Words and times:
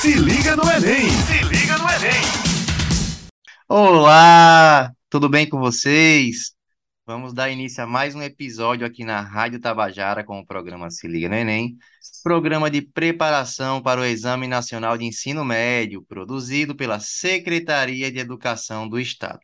Se 0.00 0.14
liga 0.14 0.56
no 0.56 0.62
Enem! 0.62 1.10
Se 1.10 1.44
liga 1.44 1.76
no 1.76 1.84
Enem! 1.86 2.22
Olá, 3.68 4.94
tudo 5.10 5.28
bem 5.28 5.46
com 5.46 5.58
vocês? 5.58 6.54
Vamos 7.06 7.34
dar 7.34 7.50
início 7.50 7.84
a 7.84 7.86
mais 7.86 8.14
um 8.14 8.22
episódio 8.22 8.86
aqui 8.86 9.04
na 9.04 9.20
Rádio 9.20 9.60
Tabajara 9.60 10.24
com 10.24 10.38
o 10.40 10.46
programa 10.46 10.90
Se 10.90 11.06
Liga 11.06 11.28
no 11.28 11.34
Enem, 11.34 11.76
programa 12.24 12.70
de 12.70 12.80
preparação 12.80 13.82
para 13.82 14.00
o 14.00 14.04
Exame 14.06 14.46
Nacional 14.46 14.96
de 14.96 15.04
Ensino 15.04 15.44
Médio, 15.44 16.02
produzido 16.08 16.74
pela 16.74 16.98
Secretaria 16.98 18.10
de 18.10 18.20
Educação 18.20 18.88
do 18.88 18.98
Estado. 18.98 19.40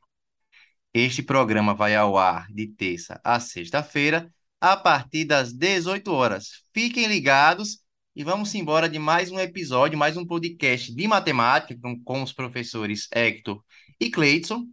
Este 0.95 1.23
programa 1.23 1.75
vai 1.75 1.95
ao 1.95 2.17
ar 2.17 2.47
de 2.51 2.67
terça 2.67 3.21
a 3.23 3.39
sexta-feira, 3.39 4.33
a 4.59 4.75
partir 4.75 5.27
das 5.27 5.53
18 5.53 6.11
horas. 6.11 6.65
Fiquem 6.73 7.09
ligados 7.09 7.85
e 8.17 8.25
vamos 8.25 8.55
embora 8.55 8.89
de 8.89 8.99
mais 8.99 9.31
um 9.31 9.39
episódio, 9.39 9.99
mais 9.99 10.17
um 10.17 10.25
podcast 10.25 10.91
de 10.91 11.07
matemática 11.07 11.79
com, 11.83 12.03
com 12.03 12.23
os 12.23 12.33
professores 12.33 13.07
Hector 13.13 13.63
e 14.01 14.11
Cleidson. 14.11 14.67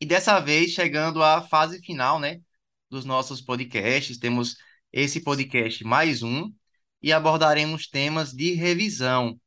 E 0.00 0.06
dessa 0.06 0.40
vez 0.40 0.70
chegando 0.70 1.22
à 1.22 1.42
fase 1.42 1.78
final, 1.82 2.18
né, 2.18 2.40
dos 2.88 3.04
nossos 3.04 3.42
podcasts. 3.42 4.16
Temos 4.16 4.56
esse 4.90 5.20
podcast 5.20 5.84
mais 5.84 6.22
um 6.22 6.50
e 7.02 7.12
abordaremos 7.12 7.86
temas 7.86 8.32
de 8.32 8.54
revisão. 8.54 9.38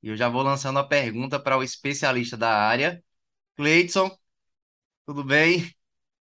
E 0.00 0.06
eu 0.06 0.16
já 0.16 0.28
vou 0.28 0.42
lançando 0.42 0.78
a 0.78 0.86
pergunta 0.86 1.40
para 1.40 1.58
o 1.58 1.64
especialista 1.64 2.36
da 2.36 2.54
área. 2.54 3.02
Cleidson, 3.56 4.08
tudo 5.04 5.24
bem? 5.24 5.68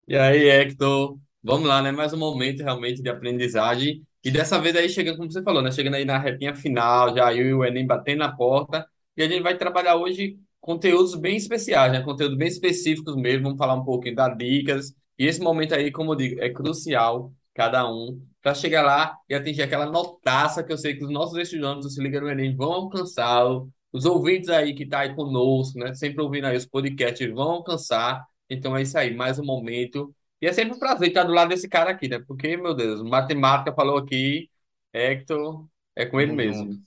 E 0.06 0.14
aí, 0.14 0.46
Hector? 0.46 1.18
Vamos 1.42 1.66
lá, 1.66 1.80
né? 1.80 1.90
Mais 1.90 2.12
um 2.12 2.18
momento 2.18 2.62
realmente 2.62 3.00
de 3.00 3.08
aprendizagem. 3.08 4.06
E 4.24 4.30
dessa 4.30 4.58
vez 4.58 4.74
aí 4.74 4.88
chegando, 4.88 5.18
como 5.18 5.30
você 5.30 5.42
falou, 5.42 5.60
né? 5.62 5.70
Chegando 5.70 5.94
aí 5.96 6.04
na 6.04 6.18
retinha 6.18 6.54
final, 6.54 7.14
já 7.14 7.32
eu 7.34 7.46
e 7.46 7.54
o 7.54 7.64
Enem 7.64 7.86
batendo 7.86 8.20
na 8.20 8.34
porta. 8.34 8.86
E 9.16 9.22
a 9.22 9.28
gente 9.28 9.42
vai 9.42 9.56
trabalhar 9.56 9.96
hoje 9.96 10.38
conteúdos 10.60 11.14
bem 11.14 11.36
especiais, 11.36 11.92
né? 11.92 12.00
Conteúdos 12.02 12.38
bem 12.38 12.48
específicos 12.48 13.14
mesmo. 13.16 13.44
Vamos 13.44 13.58
falar 13.58 13.74
um 13.74 13.84
pouquinho 13.84 14.14
das 14.14 14.36
dicas. 14.38 14.94
E 15.18 15.26
esse 15.26 15.40
momento 15.40 15.74
aí, 15.74 15.92
como 15.92 16.12
eu 16.12 16.16
digo, 16.16 16.40
é 16.40 16.48
crucial, 16.50 17.32
cada 17.52 17.86
um, 17.88 18.20
para 18.42 18.54
chegar 18.54 18.82
lá 18.82 19.14
e 19.28 19.34
atingir 19.34 19.62
aquela 19.62 19.86
notaça 19.86 20.64
que 20.64 20.72
eu 20.72 20.78
sei 20.78 20.96
que 20.96 21.04
os 21.04 21.10
nossos 21.10 21.36
estudantes 21.38 21.84
do 21.84 21.90
Se 21.90 22.02
Liga 22.02 22.20
no 22.20 22.28
Enem 22.28 22.56
vão 22.56 22.72
alcançá-lo. 22.72 23.70
Os 23.92 24.06
ouvintes 24.06 24.48
aí 24.48 24.74
que 24.74 24.84
estão 24.84 24.98
tá 24.98 25.04
aí 25.04 25.14
conosco, 25.14 25.78
né? 25.78 25.94
Sempre 25.94 26.22
ouvindo 26.22 26.46
aí 26.46 26.56
os 26.56 26.66
podcasts, 26.66 27.30
vão 27.30 27.50
alcançar. 27.50 28.24
Então 28.48 28.76
é 28.76 28.82
isso 28.82 28.96
aí, 28.98 29.14
mais 29.14 29.38
um 29.38 29.44
momento 29.44 30.14
e 30.44 30.46
é 30.46 30.52
sempre 30.52 30.74
um 30.74 30.78
prazer 30.78 31.08
estar 31.08 31.24
do 31.24 31.32
lado 31.32 31.48
desse 31.48 31.66
cara 31.66 31.90
aqui, 31.90 32.06
né? 32.06 32.18
Porque, 32.18 32.54
meu 32.54 32.74
Deus, 32.74 33.02
matemática 33.02 33.72
falou 33.72 33.96
aqui, 33.96 34.50
Hector, 34.92 35.66
é 35.96 36.04
com 36.04 36.20
ele 36.20 36.32
mesmo. 36.32 36.78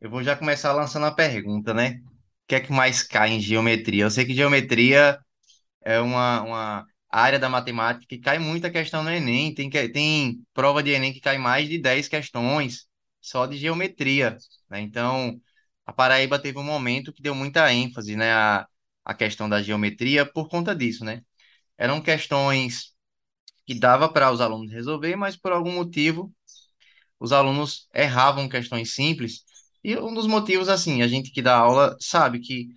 Eu 0.00 0.10
vou 0.10 0.20
já 0.20 0.34
começar 0.34 0.72
lançando 0.72 1.06
a 1.06 1.14
pergunta, 1.14 1.72
né? 1.72 2.00
O 2.02 2.46
que 2.48 2.56
é 2.56 2.60
que 2.60 2.72
mais 2.72 3.04
cai 3.04 3.30
em 3.30 3.40
geometria? 3.40 4.02
Eu 4.02 4.10
sei 4.10 4.24
que 4.24 4.34
geometria 4.34 5.16
é 5.84 6.00
uma, 6.00 6.42
uma 6.42 6.86
área 7.08 7.38
da 7.38 7.48
matemática 7.48 8.04
que 8.08 8.18
cai 8.18 8.40
muita 8.40 8.68
questão 8.68 9.04
no 9.04 9.10
Enem. 9.12 9.54
Tem, 9.54 9.70
tem 9.70 10.44
prova 10.52 10.82
de 10.82 10.90
Enem 10.90 11.12
que 11.12 11.20
cai 11.20 11.38
mais 11.38 11.68
de 11.68 11.78
10 11.78 12.08
questões 12.08 12.88
só 13.20 13.46
de 13.46 13.56
geometria, 13.56 14.36
né? 14.68 14.80
Então, 14.80 15.40
a 15.86 15.92
Paraíba 15.92 16.36
teve 16.36 16.58
um 16.58 16.64
momento 16.64 17.12
que 17.12 17.22
deu 17.22 17.34
muita 17.34 17.72
ênfase, 17.72 18.16
né? 18.16 18.32
A, 18.32 18.66
a 19.04 19.14
questão 19.14 19.48
da 19.48 19.62
geometria 19.62 20.26
por 20.26 20.48
conta 20.48 20.74
disso, 20.74 21.04
né? 21.04 21.22
Eram 21.78 22.00
questões 22.00 22.93
que 23.66 23.74
dava 23.74 24.08
para 24.08 24.30
os 24.30 24.40
alunos 24.40 24.72
resolver, 24.72 25.16
mas 25.16 25.36
por 25.36 25.52
algum 25.52 25.72
motivo 25.72 26.32
os 27.18 27.32
alunos 27.32 27.88
erravam 27.94 28.48
questões 28.48 28.94
simples. 28.94 29.44
E 29.82 29.96
um 29.98 30.14
dos 30.14 30.26
motivos, 30.26 30.68
assim, 30.68 31.02
a 31.02 31.08
gente 31.08 31.30
que 31.30 31.42
dá 31.42 31.56
aula 31.56 31.96
sabe 32.00 32.40
que 32.40 32.68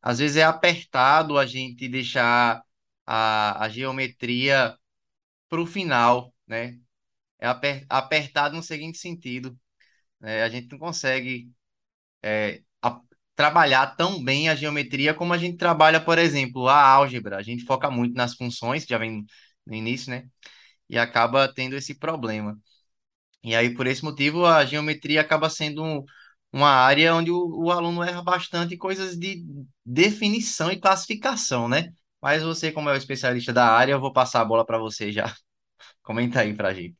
às 0.00 0.18
vezes 0.18 0.36
é 0.36 0.44
apertado 0.44 1.38
a 1.38 1.46
gente 1.46 1.88
deixar 1.88 2.62
a, 3.06 3.64
a 3.64 3.68
geometria 3.68 4.76
para 5.48 5.60
o 5.60 5.66
final, 5.66 6.34
né? 6.46 6.78
É 7.38 7.46
aper, 7.48 7.86
apertado 7.88 8.56
no 8.56 8.62
seguinte 8.62 8.98
sentido: 8.98 9.58
né? 10.20 10.42
a 10.44 10.48
gente 10.48 10.70
não 10.72 10.78
consegue 10.78 11.50
é, 12.22 12.62
a, 12.82 13.00
trabalhar 13.36 13.96
tão 13.96 14.22
bem 14.22 14.48
a 14.48 14.54
geometria 14.54 15.14
como 15.14 15.32
a 15.32 15.38
gente 15.38 15.56
trabalha, 15.58 16.00
por 16.00 16.18
exemplo, 16.18 16.68
a 16.68 16.80
álgebra. 16.82 17.38
A 17.38 17.42
gente 17.42 17.64
foca 17.64 17.90
muito 17.90 18.14
nas 18.14 18.34
funções, 18.34 18.86
já 18.86 18.98
vem 18.98 19.24
no 19.66 19.74
início, 19.74 20.10
né? 20.10 20.28
E 20.88 20.98
acaba 20.98 21.52
tendo 21.52 21.76
esse 21.76 21.94
problema. 21.98 22.58
E 23.44 23.54
aí, 23.56 23.74
por 23.74 23.86
esse 23.86 24.04
motivo, 24.04 24.46
a 24.46 24.64
geometria 24.64 25.20
acaba 25.20 25.50
sendo 25.50 25.82
um, 25.82 26.04
uma 26.52 26.68
área 26.70 27.14
onde 27.14 27.30
o, 27.30 27.64
o 27.66 27.70
aluno 27.72 28.02
erra 28.02 28.22
bastante 28.22 28.76
coisas 28.76 29.16
de 29.18 29.44
definição 29.84 30.70
e 30.70 30.80
classificação, 30.80 31.68
né? 31.68 31.92
Mas 32.20 32.42
você, 32.42 32.70
como 32.72 32.88
é 32.88 32.92
o 32.94 32.96
especialista 32.96 33.52
da 33.52 33.66
área, 33.66 33.92
eu 33.92 34.00
vou 34.00 34.12
passar 34.12 34.40
a 34.42 34.44
bola 34.44 34.64
para 34.64 34.78
você 34.78 35.10
já. 35.12 35.34
Comenta 36.02 36.40
aí 36.40 36.54
para 36.54 36.68
a 36.70 36.74
gente. 36.74 36.96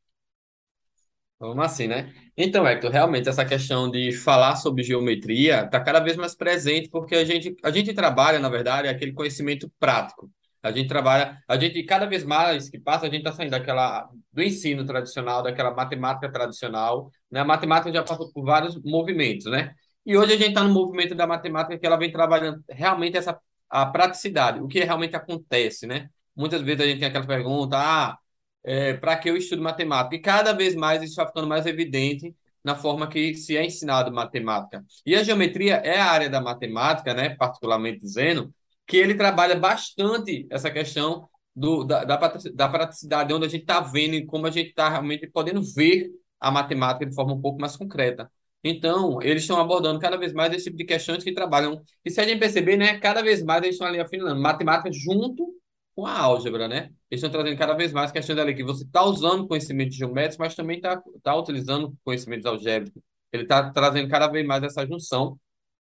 Vamos 1.39 1.65
assim, 1.65 1.89
né? 1.89 2.13
Então, 2.37 2.67
Hector, 2.67 2.91
realmente 2.91 3.29
essa 3.29 3.45
questão 3.45 3.91
de 3.91 4.13
falar 4.13 4.55
sobre 4.57 4.85
geometria 4.85 5.65
está 5.65 5.81
cada 5.83 5.99
vez 5.99 6.17
mais 6.17 6.35
presente 6.37 6.89
porque 6.89 7.17
a 7.17 7.25
gente, 7.25 7.57
a 7.65 7.71
gente 7.71 7.93
trabalha, 7.93 8.39
na 8.39 8.49
verdade, 8.49 8.87
aquele 8.89 9.13
conhecimento 9.13 9.71
prático. 9.81 10.31
A 10.63 10.71
gente 10.71 10.89
trabalha, 10.89 11.43
a 11.49 11.57
gente 11.59 11.83
cada 11.83 12.07
vez 12.07 12.25
mais 12.25 12.69
que 12.69 12.79
passa, 12.79 13.07
a 13.07 13.11
gente 13.11 13.19
está 13.19 13.33
saindo 13.33 13.51
daquela 13.51 14.09
do 14.33 14.43
ensino 14.43 14.85
tradicional, 14.87 15.43
daquela 15.43 15.73
matemática 15.75 16.31
tradicional, 16.31 17.11
né? 17.31 17.41
A 17.41 17.45
matemática 17.45 17.93
já 17.93 18.03
passou 18.03 18.33
por 18.33 18.45
vários 18.45 18.81
movimentos, 18.83 19.47
né? 19.47 19.75
E 20.07 20.17
hoje 20.17 20.35
a 20.35 20.37
gente 20.37 20.51
está 20.51 20.63
no 20.65 20.73
movimento 20.73 21.15
da 21.15 21.27
matemática 21.27 21.79
que 21.79 21.87
ela 21.87 21.97
vem 21.97 22.13
trabalhando 22.13 22.63
realmente 22.69 23.17
essa 23.17 23.39
a 23.69 23.87
praticidade, 23.87 24.61
o 24.61 24.69
que 24.69 24.81
realmente 24.85 25.17
acontece, 25.17 25.87
né? 25.87 26.11
Muitas 26.37 26.61
vezes 26.63 26.83
a 26.83 26.87
gente 26.87 26.99
tem 27.01 27.09
aquela 27.09 27.27
pergunta, 27.27 27.77
ah, 27.79 28.19
é, 28.65 28.95
para 28.95 29.17
que 29.17 29.31
eu 29.31 29.37
estudo 29.37 29.63
matemática? 29.63 30.15
E 30.15 30.21
cada 30.21 30.53
vez 30.53 30.75
mais 30.75 31.03
isso 31.03 31.13
está 31.13 31.27
ficando 31.27 31.47
mais 31.49 31.67
evidente 31.67 32.35
na 32.63 32.77
forma 32.77 33.09
que 33.09 33.35
se 33.35 33.57
é 33.57 33.65
ensinado 33.65 34.13
matemática. 34.13 34.85
E 35.05 35.15
a 35.17 35.23
geometria 35.23 35.77
é 35.77 35.99
a 35.99 36.07
área 36.07 36.31
da 36.31 36.41
matemática, 36.41 37.15
né, 37.15 37.31
particularmente 37.31 38.01
dizendo, 38.01 38.55
que 38.87 38.97
ele 38.97 39.15
trabalha 39.15 39.57
bastante 39.57 40.47
essa 40.51 40.71
questão 40.71 41.29
do, 41.55 41.85
da, 41.85 42.05
da, 42.05 42.69
praticidade, 42.69 43.33
onde 43.33 43.47
a 43.47 43.49
gente 43.49 43.63
está 43.63 43.81
vendo 43.81 44.15
e 44.15 44.27
como 44.27 44.47
a 44.47 44.51
gente 44.51 44.71
está 44.71 44.89
realmente 44.89 45.27
podendo 45.29 45.63
ver 45.75 46.11
a 46.41 46.51
matemática 46.51 47.07
de 47.07 47.15
forma 47.15 47.35
um 47.35 47.41
pouco 47.41 47.61
mais 47.61 47.77
concreta. 47.77 48.31
Então, 48.65 49.21
eles 49.23 49.43
estão 49.43 49.61
abordando 49.61 49.99
cada 49.99 50.17
vez 50.17 50.33
mais 50.33 50.53
esse 50.53 50.65
tipo 50.65 50.77
de 50.77 50.85
questões 50.85 51.25
que 51.25 51.33
trabalham. 51.33 51.83
E 52.05 52.11
se 52.11 52.21
a 52.21 52.25
gente 52.25 52.39
perceber, 52.39 52.77
né, 52.77 52.99
cada 52.99 53.23
vez 53.23 53.43
mais 53.43 53.63
eles 53.63 53.75
estão 53.75 53.89
ali 53.89 54.01
afinando 54.01 54.41
matemática 54.41 54.91
junto 54.93 55.55
com 55.95 56.07
a 56.07 56.19
álgebra, 56.19 56.69
né? 56.69 56.91
Eles 57.11 57.23
estão 57.23 57.31
trazendo 57.31 57.59
cada 57.59 57.75
vez 57.75 57.93
mais 57.93 58.11
questões 58.11 58.39
ali 58.39 58.55
que 58.55 58.65
você 58.65 58.85
está 58.85 59.03
usando 59.05 59.47
conhecimentos 59.47 59.97
geométricos, 59.97 60.39
mas 60.39 60.55
também 60.55 60.77
está 60.77 61.03
tá 61.23 61.37
utilizando 61.37 61.95
conhecimentos 62.05 62.47
algébricos. 62.47 63.03
Ele 63.33 63.43
está 63.45 63.71
trazendo 63.71 64.09
cada 64.09 64.29
vez 64.29 64.47
mais 64.47 64.63
essa 64.63 64.87
junção, 64.87 65.39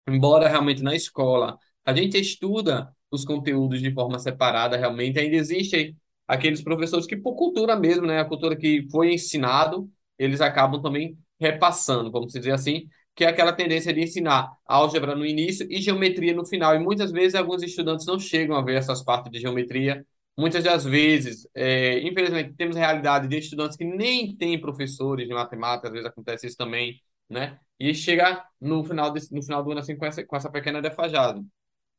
embora 0.08 0.48
realmente 0.48 0.81
na 0.84 0.96
escola 0.96 1.58
a 1.85 1.94
gente 1.94 2.19
estuda 2.19 2.94
os 3.11 3.25
conteúdos 3.25 3.81
de 3.81 3.94
forma 3.94 4.19
separada, 4.19 4.77
realmente. 4.77 5.19
Ainda 5.19 5.35
existem 5.35 5.95
aqueles 6.27 6.61
professores 6.63 7.05
que, 7.05 7.16
por 7.17 7.35
cultura 7.35 7.75
mesmo, 7.75 8.07
né, 8.07 8.19
a 8.19 8.25
cultura 8.25 8.55
que 8.55 8.88
foi 8.91 9.13
ensinado, 9.13 9.89
eles 10.17 10.41
acabam 10.41 10.81
também 10.81 11.17
repassando, 11.39 12.11
vamos 12.11 12.33
dizer 12.33 12.51
assim, 12.51 12.88
que 13.16 13.23
é 13.23 13.27
aquela 13.27 13.53
tendência 13.53 13.94
de 13.94 14.01
ensinar 14.01 14.51
álgebra 14.66 15.16
no 15.16 15.25
início 15.25 15.67
e 15.69 15.81
geometria 15.81 16.33
no 16.33 16.45
final. 16.45 16.75
E 16.75 16.79
muitas 16.79 17.11
vezes 17.11 17.35
alguns 17.35 17.61
estudantes 17.61 18.05
não 18.05 18.19
chegam 18.19 18.55
a 18.55 18.61
ver 18.61 18.75
essas 18.75 19.03
partes 19.03 19.31
de 19.31 19.39
geometria. 19.39 20.05
Muitas 20.38 20.63
das 20.63 20.83
vezes, 20.83 21.47
é, 21.53 22.00
infelizmente, 22.00 22.53
temos 22.55 22.75
a 22.75 22.79
realidade 22.79 23.27
de 23.27 23.38
estudantes 23.38 23.77
que 23.77 23.85
nem 23.85 24.35
têm 24.35 24.59
professores 24.59 25.27
de 25.27 25.33
matemática, 25.33 25.88
às 25.88 25.94
vezes 25.94 26.07
acontece 26.07 26.47
isso 26.47 26.57
também, 26.57 27.00
né? 27.29 27.59
E 27.79 27.94
chega 27.94 28.44
no 28.59 28.83
final, 28.83 29.11
desse, 29.11 29.31
no 29.33 29.44
final 29.44 29.63
do 29.63 29.71
ano 29.71 29.79
assim, 29.81 29.95
com 29.95 30.05
essa, 30.05 30.25
com 30.25 30.35
essa 30.35 30.50
pequena 30.50 30.81
defasagem. 30.81 31.45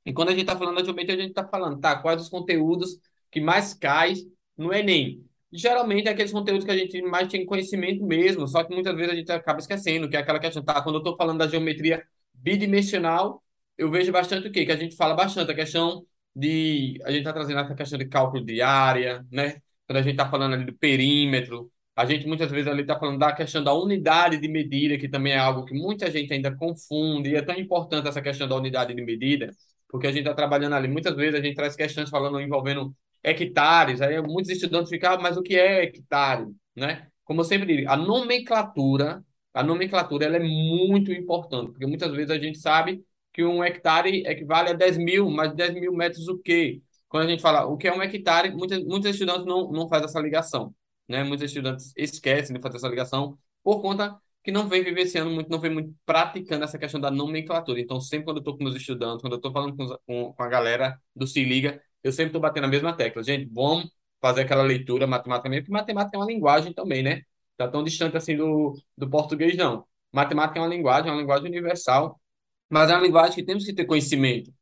E 0.05 0.13
quando 0.13 0.29
a 0.29 0.33
gente 0.33 0.43
está 0.43 0.57
falando 0.57 0.79
de 0.79 0.85
geometria, 0.85 1.17
a 1.17 1.19
gente 1.19 1.31
está 1.31 1.47
falando, 1.47 1.81
tá, 1.81 1.97
quais 1.97 2.23
os 2.23 2.29
conteúdos 2.29 2.99
que 3.31 3.41
mais 3.41 3.75
caem 3.75 4.31
no 4.57 4.73
Enem. 4.73 5.25
Geralmente 5.53 6.09
é 6.09 6.11
aqueles 6.13 6.33
conteúdos 6.33 6.65
que 6.65 6.71
a 6.71 6.77
gente 6.77 7.01
mais 7.03 7.29
tem 7.29 7.47
conhecimento 7.47 8.05
mesmo, 8.05 8.47
só 8.49 8.65
que 8.65 8.75
muitas 8.75 8.95
vezes 8.97 9.13
a 9.13 9.17
gente 9.17 9.31
acaba 9.33 9.61
esquecendo, 9.61 10.09
que 10.09 10.17
é 10.17 10.21
aquela 10.21 10.39
questão, 10.41 10.65
tá, 10.65 10.83
quando 10.83 10.97
eu 10.97 10.99
estou 11.01 11.17
falando 11.17 11.39
da 11.39 11.47
geometria 11.49 12.05
bidimensional, 12.33 13.43
eu 13.79 13.91
vejo 13.91 14.13
bastante 14.13 14.49
o 14.49 14.53
quê? 14.53 14.65
Que 14.67 14.73
a 14.73 14.77
gente 14.77 14.97
fala 14.97 15.15
bastante 15.15 15.51
a 15.51 15.55
questão 15.55 16.05
de, 16.35 16.99
a 17.05 17.11
gente 17.11 17.21
está 17.21 17.33
trazendo 17.33 17.61
essa 17.61 17.75
questão 17.75 17.99
de 17.99 18.07
cálculo 18.07 18.45
de 18.45 18.61
área, 18.61 19.25
né? 19.31 19.61
Quando 19.87 19.99
a 19.99 20.03
gente 20.03 20.13
está 20.13 20.29
falando 20.29 20.55
ali 20.55 20.65
do 20.65 20.75
perímetro, 20.75 21.71
a 21.95 22.05
gente 22.07 22.27
muitas 22.27 22.51
vezes 22.51 22.67
ali 22.69 22.83
está 22.83 22.99
falando 22.99 23.19
da 23.19 23.33
questão 23.33 23.63
da 23.63 23.73
unidade 23.73 24.39
de 24.39 24.49
medida, 24.49 24.99
que 24.99 25.09
também 25.09 25.33
é 25.35 25.39
algo 25.39 25.65
que 25.65 25.75
muita 25.75 26.11
gente 26.11 26.33
ainda 26.33 26.55
confunde, 26.55 27.31
e 27.31 27.37
é 27.37 27.43
tão 27.43 27.55
importante 27.57 28.09
essa 28.09 28.21
questão 28.23 28.49
da 28.49 28.57
unidade 28.57 28.95
de 28.95 29.03
medida, 29.03 29.51
porque 29.95 30.09
a 30.09 30.11
gente 30.11 30.23
está 30.23 30.35
trabalhando 30.35 30.75
ali. 30.75 30.89
Muitas 30.89 31.15
vezes 31.15 31.39
a 31.39 31.41
gente 31.41 31.55
traz 31.55 31.77
questões 31.77 32.11
falando 32.11 32.41
envolvendo 32.41 32.93
hectares, 33.23 34.01
aí 34.01 34.21
muitos 34.21 34.51
estudantes 34.51 34.91
ficam, 34.91 35.13
ah, 35.13 35.19
mas 35.21 35.37
o 35.37 35.43
que 35.43 35.57
é 35.57 35.85
hectare, 35.85 36.49
né? 36.75 37.07
Como 37.25 37.41
eu 37.41 37.45
sempre 37.45 37.77
digo, 37.77 37.89
a 37.89 37.97
nomenclatura, 37.97 39.25
a 39.55 39.63
nomenclatura 39.63 40.25
ela 40.27 40.37
é 40.37 40.41
muito 40.41 41.13
importante, 41.13 41.71
porque 41.71 41.87
muitas 41.87 42.11
vezes 42.11 42.31
a 42.33 42.39
gente 42.39 42.59
sabe 42.59 43.05
que 43.33 43.45
um 43.45 43.63
hectare 43.63 44.27
equivale 44.27 44.71
a 44.71 44.73
10 44.73 44.99
mil, 44.99 45.31
mas 45.31 45.55
10 45.55 45.75
mil 45.75 45.93
metros 45.95 46.27
o 46.27 46.39
quê? 46.41 46.83
Quando 47.09 47.27
a 47.27 47.29
gente 47.29 47.41
fala 47.41 47.65
o 47.65 47.77
que 47.77 47.87
é 47.87 47.95
um 47.95 48.03
hectare, 48.03 48.51
muitos, 48.53 48.85
muitos 48.85 49.09
estudantes 49.11 49.47
não, 49.47 49.71
não 49.71 49.89
fazem 49.89 50.07
essa 50.07 50.21
ligação. 50.21 50.75
Né? 51.09 51.23
Muitos 51.23 51.45
estudantes 51.45 51.93
esquecem 51.97 52.57
de 52.57 52.61
fazer 52.61 52.79
essa 52.79 52.89
ligação 52.89 53.39
por 53.63 53.81
conta 53.81 54.21
que 54.45 54.53
não 54.53 54.69
vem 54.69 54.85
vivenciando 54.85 55.31
muito, 55.31 55.51
não 55.51 55.59
vem 55.59 55.73
muito 55.73 55.95
praticando 56.05 56.65
essa 56.65 56.79
questão 56.79 57.01
da 57.01 57.11
nomenclatura. 57.11 57.81
Então, 57.81 58.01
sempre 58.01 58.27
quando 58.27 58.37
eu 58.39 58.41
estou 58.41 58.57
com 58.57 58.65
meus 58.65 58.77
estudantes, 58.77 59.23
quando 59.23 59.33
eu 59.33 59.39
estou 59.39 59.53
falando 59.53 59.77
com, 59.77 59.87
com, 60.07 60.33
com, 60.35 60.43
a 60.43 60.49
galera 60.49 61.01
do 61.17 61.27
Se 61.27 61.43
Liga, 61.43 61.83
eu 62.03 62.13
sempre 62.13 62.27
estou 62.29 62.41
batendo 62.43 62.65
a 62.65 62.69
mesma 62.69 62.93
tecla. 62.95 63.23
Gente, 63.23 63.51
vamos 63.53 63.91
fazer 64.21 64.43
aquela 64.43 64.63
leitura 64.63 65.07
matemática 65.07 65.49
mesmo, 65.49 65.65
porque 65.65 65.73
matemática 65.73 66.17
é 66.17 66.21
uma 66.21 66.27
linguagem 66.27 66.75
também, 66.75 67.03
né? 67.03 67.23
Está 67.53 67.69
tão 67.69 67.83
distante 67.83 68.17
assim 68.17 68.37
do, 68.37 68.75
do 68.97 69.09
português, 69.09 69.57
não. 69.57 69.87
Matemática 70.13 70.59
é 70.59 70.63
uma 70.63 70.69
linguagem, 70.69 71.11
é 71.11 71.13
uma 71.13 71.21
linguagem 71.21 71.49
universal, 71.49 72.21
mas 72.69 72.91
é 72.91 72.95
uma 72.95 73.03
linguagem 73.03 73.35
que 73.35 73.45
temos 73.45 73.65
que 73.65 73.75
ter 73.75 73.87
conhecimento. 73.87 74.53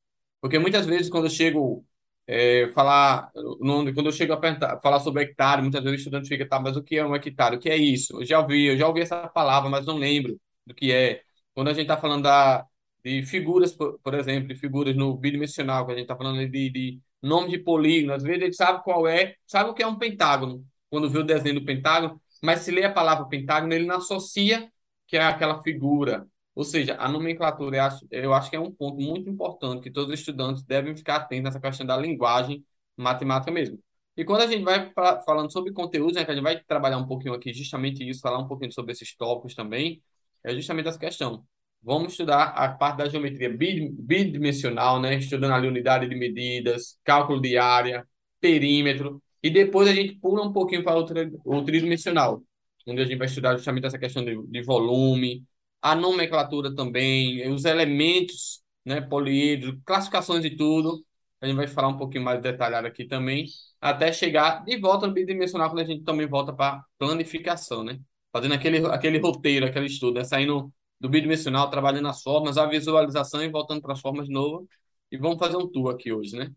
Porque 0.40 0.58
muitas 0.58 0.86
vezes, 0.86 1.10
quando 1.10 1.26
eu 1.26 1.30
chego 1.30 1.84
é, 2.26 2.68
falar, 2.68 3.30
no, 3.34 3.92
quando 3.94 4.06
eu 4.06 4.12
chego 4.12 4.32
a 4.32 4.80
falar 4.80 5.00
sobre 5.00 5.22
hectare, 5.24 5.62
muitas 5.62 5.82
vezes 5.82 5.98
o 5.98 6.00
estudante 6.00 6.28
fica, 6.28 6.48
tá, 6.48 6.60
mas 6.60 6.76
o 6.76 6.82
que 6.82 6.96
é 6.96 7.04
um 7.04 7.14
hectare? 7.14 7.56
O 7.56 7.58
que 7.58 7.68
é 7.68 7.76
isso? 7.76 8.20
Eu 8.20 8.24
já 8.24 8.40
ouvi, 8.40 8.66
eu 8.66 8.76
já 8.76 8.86
ouvi 8.88 9.00
essa 9.00 9.28
palavra, 9.28 9.68
mas 9.70 9.86
não 9.86 9.96
lembro 9.98 10.40
do 10.66 10.74
que 10.74 10.92
é. 10.92 11.22
Quando 11.54 11.68
a 11.68 11.72
gente 11.72 11.82
está 11.82 11.96
falando 11.96 12.22
da, 12.22 12.66
de 13.04 13.22
figuras, 13.24 13.72
por, 13.72 13.98
por, 14.00 14.14
exemplo, 14.14 14.48
de 14.48 14.54
figuras 14.54 14.96
no 14.96 15.16
bidimensional, 15.16 15.84
que 15.86 15.92
a 15.92 15.94
gente 15.94 16.04
está 16.04 16.16
falando 16.16 16.38
de, 16.48 16.70
de 16.70 17.00
nome 17.20 17.50
de 17.50 17.58
polígono, 17.58 18.14
às 18.14 18.22
vezes 18.22 18.42
a 18.42 18.44
gente 18.46 18.56
sabe 18.56 18.82
qual 18.84 19.06
é, 19.06 19.34
sabe 19.46 19.70
o 19.70 19.74
que 19.74 19.82
é 19.82 19.86
um 19.86 19.98
pentágono, 19.98 20.64
quando 20.90 21.10
vê 21.10 21.18
o 21.18 21.24
desenho 21.24 21.56
do 21.60 21.64
pentágono, 21.64 22.20
mas 22.42 22.60
se 22.60 22.70
lê 22.70 22.84
a 22.84 22.92
palavra 22.92 23.26
pentágono, 23.26 23.72
ele 23.72 23.86
não 23.86 23.96
associa 23.96 24.70
que 25.06 25.16
é 25.16 25.22
aquela 25.22 25.62
figura. 25.62 26.26
Ou 26.54 26.64
seja, 26.64 26.96
a 26.98 27.08
nomenclatura, 27.08 27.88
eu 28.10 28.32
acho, 28.34 28.50
que 28.50 28.56
é 28.56 28.60
um 28.60 28.70
ponto 28.70 29.00
muito 29.00 29.28
importante 29.28 29.82
que 29.82 29.90
todos 29.90 30.12
os 30.12 30.20
estudantes 30.20 30.62
devem 30.62 30.94
ficar 30.96 31.16
atentos 31.16 31.44
nessa 31.44 31.60
questão 31.60 31.86
da 31.86 31.96
linguagem 31.96 32.64
matemática 32.96 33.50
mesmo. 33.50 33.78
E 34.16 34.24
quando 34.24 34.42
a 34.42 34.46
gente 34.46 34.62
vai 34.62 34.90
pra, 34.90 35.22
falando 35.22 35.50
sobre 35.50 35.72
conteúdos, 35.72 36.14
né, 36.14 36.24
que 36.24 36.30
a 36.30 36.34
gente 36.34 36.42
vai 36.42 36.62
trabalhar 36.62 36.98
um 36.98 37.06
pouquinho 37.06 37.34
aqui 37.34 37.52
justamente 37.54 38.06
isso, 38.06 38.20
falar 38.20 38.38
um 38.38 38.46
pouquinho 38.46 38.70
sobre 38.72 38.92
esses 38.92 39.16
tópicos 39.16 39.54
também, 39.54 40.02
é 40.44 40.54
justamente 40.54 40.88
essa 40.88 40.98
questão. 40.98 41.44
Vamos 41.82 42.12
estudar 42.12 42.44
a 42.50 42.68
parte 42.68 42.98
da 42.98 43.08
geometria 43.08 43.48
bidimensional, 43.50 45.00
né, 45.00 45.16
estudando 45.16 45.52
ali 45.52 45.66
unidade 45.66 46.08
de 46.08 46.14
medidas, 46.14 46.98
cálculo 47.02 47.40
de 47.40 47.56
área, 47.56 48.06
perímetro, 48.40 49.22
e 49.42 49.50
depois 49.50 49.88
a 49.88 49.94
gente 49.94 50.14
pula 50.16 50.42
um 50.42 50.52
pouquinho 50.52 50.84
para 50.84 50.98
o 50.98 51.64
tridimensional, 51.64 52.42
onde 52.86 53.00
a 53.00 53.04
gente 53.04 53.18
vai 53.18 53.26
estudar 53.26 53.56
justamente 53.56 53.86
essa 53.86 53.98
questão 53.98 54.24
de, 54.24 54.40
de 54.46 54.62
volume, 54.62 55.44
a 55.82 55.94
nomenclatura 55.96 56.74
também, 56.74 57.48
os 57.50 57.64
elementos, 57.64 58.62
né, 58.84 59.00
poliedro, 59.00 59.80
classificações 59.84 60.42
de 60.42 60.56
tudo. 60.56 61.04
A 61.40 61.46
gente 61.46 61.56
vai 61.56 61.66
falar 61.66 61.88
um 61.88 61.98
pouquinho 61.98 62.24
mais 62.24 62.40
detalhado 62.40 62.86
aqui 62.86 63.04
também, 63.04 63.46
até 63.80 64.12
chegar 64.12 64.64
de 64.64 64.78
volta 64.78 65.06
no 65.08 65.12
bidimensional, 65.12 65.68
quando 65.68 65.80
a 65.80 65.84
gente 65.84 66.04
também 66.04 66.26
volta 66.26 66.52
para 66.52 66.84
planificação, 66.98 67.82
né? 67.82 67.98
Fazendo 68.32 68.54
aquele, 68.54 68.86
aquele 68.86 69.18
roteiro, 69.18 69.66
aquele 69.66 69.86
estudo, 69.86 70.14
né? 70.18 70.24
Saindo 70.24 70.72
do 71.00 71.08
bidimensional, 71.08 71.68
trabalhando 71.68 72.08
as 72.08 72.22
formas, 72.22 72.56
a 72.56 72.66
visualização 72.66 73.42
e 73.42 73.48
voltando 73.50 73.82
para 73.82 73.92
as 73.92 74.00
formas 74.00 74.28
novo. 74.28 74.68
E 75.10 75.18
vamos 75.18 75.38
fazer 75.38 75.56
um 75.56 75.68
tour 75.68 75.92
aqui 75.92 76.12
hoje, 76.12 76.36
né? 76.36 76.52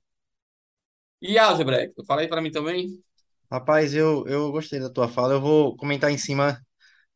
E 1.21 1.37
álgebra? 1.39 1.91
Fala 2.07 2.21
aí 2.21 2.27
para 2.27 2.41
mim 2.41 2.51
também. 2.51 3.03
Rapaz, 3.51 3.95
eu, 3.95 4.25
eu 4.27 4.51
gostei 4.51 4.79
da 4.79 4.89
tua 4.89 5.07
fala. 5.07 5.33
Eu 5.33 5.41
vou 5.41 5.75
comentar 5.75 6.11
em 6.11 6.17
cima 6.17 6.61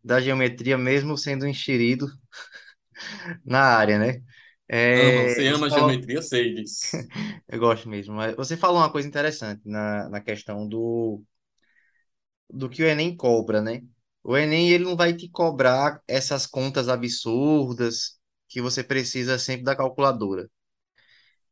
da 0.04 0.22
geometria, 0.22 0.78
mesmo 0.78 1.18
sendo 1.18 1.48
enxerido 1.48 2.07
na 3.46 3.62
área, 3.62 3.98
né? 4.00 4.22
Ama, 4.94 5.24
você 5.24 5.48
É, 5.48 5.50
ama 5.50 5.66
você 5.66 5.66
a 5.68 5.69
falou, 5.69 5.69
geometria, 5.69 6.18
eu 6.18 6.22
sei 6.22 6.54
disso. 6.54 7.00
eu 7.48 7.60
gosto 7.60 7.90
mesmo, 7.90 8.16
mas 8.16 8.36
você 8.36 8.57
falou 8.57 8.78
uma 8.80 8.92
coisa 8.92 9.07
interessante 9.07 9.62
na, 9.68 10.10
na 10.10 10.22
questão 10.22 10.68
do, 10.68 11.24
do 12.50 12.69
que 12.69 12.84
o 12.84 12.88
Enem 12.88 13.16
cobra, 13.16 13.62
né? 13.62 13.81
O 14.24 14.38
Enem, 14.38 14.69
ele 14.72 14.84
não 14.84 14.96
vai 14.96 15.13
te 15.16 15.30
cobrar 15.30 16.02
essas 16.07 16.45
contas 16.45 16.88
absurdas 16.90 18.19
que 18.48 18.62
você 18.62 18.84
precisa 18.84 19.38
sempre 19.40 19.63
da 19.63 19.75
calculadora, 19.75 20.50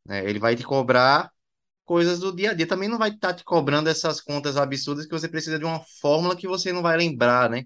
né? 0.05 0.23
Ele 0.29 0.39
vai 0.39 0.55
te 0.55 0.63
cobrar 0.63 1.31
coisas 1.85 2.19
do 2.19 2.35
dia 2.35 2.51
a 2.51 2.53
dia. 2.53 2.67
Também 2.67 2.89
não 2.89 2.97
vai 2.99 3.11
estar 3.11 3.33
te 3.35 3.43
cobrando 3.43 3.89
essas 3.89 4.21
contas 4.21 4.57
absurdas 4.57 5.05
que 5.05 5.11
você 5.13 5.29
precisa 5.29 5.59
de 5.59 5.65
uma 5.65 5.81
fórmula 6.01 6.35
que 6.37 6.47
você 6.47 6.73
não 6.73 6.81
vai 6.81 6.97
lembrar, 6.97 7.49
né? 7.51 7.65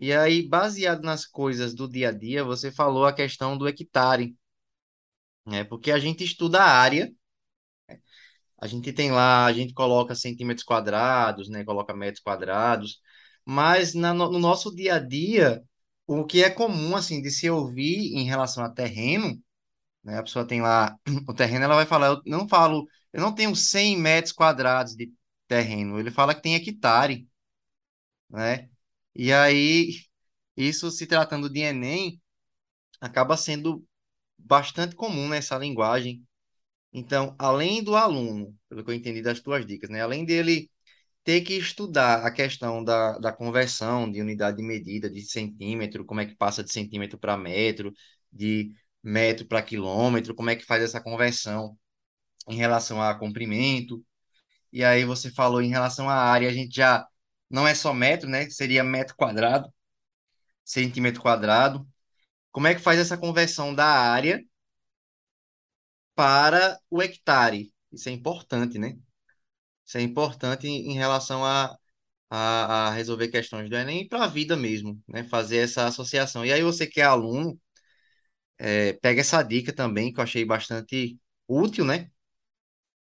E 0.00 0.12
aí, 0.12 0.42
baseado 0.48 1.02
nas 1.04 1.24
coisas 1.24 1.74
do 1.74 1.88
dia 1.88 2.08
a 2.08 2.12
dia, 2.12 2.42
você 2.42 2.72
falou 2.72 3.06
a 3.06 3.12
questão 3.12 3.56
do 3.56 3.68
hectare, 3.68 4.34
né? 5.46 5.64
Porque 5.64 5.90
a 5.90 5.98
gente 5.98 6.24
estuda 6.24 6.60
a 6.62 6.66
área, 6.78 7.12
a 8.58 8.66
gente 8.66 8.92
tem 8.92 9.10
lá, 9.10 9.46
a 9.46 9.52
gente 9.52 9.72
coloca 9.72 10.14
centímetros 10.14 10.64
quadrados, 10.64 11.48
né? 11.48 11.64
Coloca 11.64 11.94
metros 11.94 12.22
quadrados, 12.22 13.00
mas 13.44 13.94
na, 13.94 14.12
no 14.14 14.30
no 14.30 14.38
nosso 14.38 14.74
dia 14.74 14.94
a 14.96 14.98
dia, 14.98 15.62
o 16.06 16.24
que 16.26 16.42
é 16.44 16.50
comum, 16.50 16.94
assim, 16.96 17.22
de 17.22 17.30
se 17.30 17.48
ouvir 17.50 18.14
em 18.16 18.24
relação 18.24 18.62
a 18.64 18.70
terreno, 18.70 19.40
né? 20.04 20.18
A 20.18 20.24
pessoa 20.24 20.46
tem 20.46 20.62
lá 20.62 20.96
o 21.28 21.34
terreno, 21.34 21.64
ela 21.66 21.76
vai 21.76 21.86
falar, 21.86 22.08
eu 22.08 22.22
não 22.26 22.48
falo, 22.48 22.86
eu 23.12 23.20
não 23.22 23.34
tenho 23.34 23.56
100 23.56 23.98
metros 23.98 24.32
quadrados 24.34 24.96
de 24.96 25.12
terreno, 25.48 25.98
ele 26.00 26.10
fala 26.12 26.34
que 26.34 26.42
tem 26.42 26.54
hectare, 26.56 27.28
né? 28.28 28.69
E 29.14 29.32
aí, 29.32 29.94
isso 30.56 30.90
se 30.90 31.06
tratando 31.06 31.50
de 31.50 31.60
Enem, 31.60 32.20
acaba 33.00 33.36
sendo 33.36 33.84
bastante 34.38 34.96
comum 34.96 35.28
nessa 35.28 35.58
linguagem. 35.58 36.24
Então, 36.92 37.36
além 37.38 37.82
do 37.84 37.96
aluno, 37.96 38.56
pelo 38.68 38.84
que 38.84 38.90
eu 38.90 38.94
entendi 38.94 39.22
das 39.22 39.40
tuas 39.40 39.66
dicas, 39.66 39.90
né? 39.90 40.02
Além 40.02 40.24
dele 40.24 40.70
ter 41.24 41.42
que 41.42 41.54
estudar 41.54 42.26
a 42.26 42.32
questão 42.32 42.84
da, 42.84 43.18
da 43.18 43.32
conversão 43.32 44.10
de 44.10 44.20
unidade 44.22 44.58
de 44.58 44.62
medida, 44.62 45.10
de 45.10 45.22
centímetro, 45.22 46.04
como 46.04 46.20
é 46.20 46.26
que 46.26 46.36
passa 46.36 46.64
de 46.64 46.72
centímetro 46.72 47.18
para 47.18 47.36
metro, 47.36 47.92
de 48.32 48.72
metro 49.02 49.46
para 49.46 49.62
quilômetro, 49.62 50.34
como 50.34 50.50
é 50.50 50.56
que 50.56 50.64
faz 50.66 50.82
essa 50.82 51.00
conversão 51.02 51.78
em 52.48 52.56
relação 52.56 53.02
a 53.02 53.14
comprimento. 53.18 54.04
E 54.72 54.84
aí 54.84 55.04
você 55.04 55.30
falou 55.30 55.62
em 55.62 55.70
relação 55.70 56.08
à 56.08 56.14
área, 56.14 56.48
a 56.48 56.52
gente 56.52 56.74
já 56.74 57.06
não 57.50 57.66
é 57.66 57.74
só 57.74 57.92
metro, 57.94 58.28
né? 58.28 58.48
Seria 58.50 58.84
metro 58.84 59.16
quadrado, 59.16 59.72
centímetro 60.64 61.22
quadrado. 61.22 61.86
Como 62.52 62.66
é 62.68 62.74
que 62.74 62.80
faz 62.82 62.98
essa 63.00 63.18
conversão 63.18 63.74
da 63.74 63.86
área 63.86 64.44
para 66.14 66.78
o 66.90 67.02
hectare? 67.02 67.72
Isso 67.92 68.08
é 68.08 68.12
importante, 68.12 68.78
né? 68.78 68.96
Isso 69.86 69.98
é 69.98 70.02
importante 70.02 70.68
em 70.68 70.94
relação 70.94 71.44
a, 71.44 71.76
a, 72.30 72.88
a 72.88 72.92
resolver 72.92 73.28
questões 73.30 73.70
do 73.70 73.76
Enem 73.76 74.02
e 74.02 74.08
para 74.08 74.24
a 74.24 74.28
vida 74.28 74.56
mesmo, 74.56 75.02
né? 75.08 75.24
Fazer 75.24 75.58
essa 75.58 75.86
associação. 75.86 76.44
E 76.46 76.52
aí 76.52 76.62
você 76.62 76.86
que 76.86 77.00
é 77.02 77.04
aluno, 77.04 77.60
é, 78.58 78.92
pega 78.94 79.20
essa 79.20 79.42
dica 79.42 79.72
também, 79.72 80.12
que 80.12 80.20
eu 80.20 80.24
achei 80.24 80.44
bastante 80.44 81.18
útil, 81.48 81.84
né? 81.84 82.10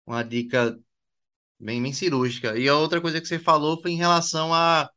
Uma 0.06 0.24
dica 0.24 0.78
bem, 1.60 1.82
bem 1.82 1.94
cirúrgica. 1.94 2.58
E 2.58 2.68
a 2.68 2.76
outra 2.78 3.02
coisa 3.02 3.22
que 3.22 3.28
você 3.28 3.40
falou 3.40 3.82
foi 3.82 3.92
em 3.92 3.98
relação 3.98 4.54
à 4.54 4.90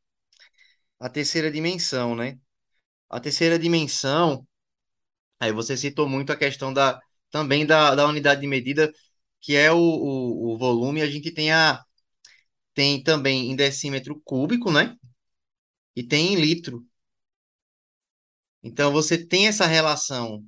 à 0.98 1.08
terceira 1.08 1.50
dimensão, 1.50 2.14
né? 2.16 2.38
A 3.10 3.20
terceira 3.20 3.58
dimensão, 3.58 4.46
aí 5.40 5.52
você 5.52 5.76
citou 5.76 6.08
muito 6.08 6.32
a 6.32 6.36
questão 6.36 6.72
da 6.72 7.00
também 7.30 7.66
da, 7.66 7.94
da 7.94 8.06
unidade 8.06 8.40
de 8.42 8.46
medida, 8.46 8.92
que 9.40 9.56
é 9.56 9.72
o, 9.72 9.78
o, 9.78 10.54
o 10.54 10.58
volume. 10.58 11.02
A 11.02 11.06
gente 11.10 11.32
tem, 11.32 11.52
a, 11.52 11.82
tem 12.74 13.02
também 13.02 13.50
em 13.52 13.56
decímetro 13.56 14.20
cúbico, 14.24 14.72
né? 14.72 14.96
E 15.96 16.02
tem 16.02 16.34
em 16.34 16.36
litro. 16.36 16.86
Então 18.62 18.90
você 18.92 19.16
tem 19.24 19.46
essa 19.46 19.66
relação. 19.66 20.44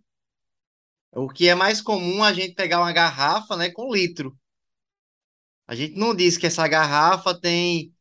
O 1.13 1.29
que 1.31 1.49
é 1.49 1.55
mais 1.55 1.81
comum 1.81 2.23
a 2.23 2.33
gente 2.35 2.55
pegar 2.55 2.79
uma 2.81 2.93
garrafa, 2.93 3.57
né, 3.57 3.71
com 3.71 3.91
litro. 3.91 4.37
A 5.67 5.75
gente 5.75 5.97
não 5.97 6.15
diz 6.15 6.37
que 6.37 6.47
essa 6.47 6.67
garrafa 6.69 7.39
tem 7.39 7.95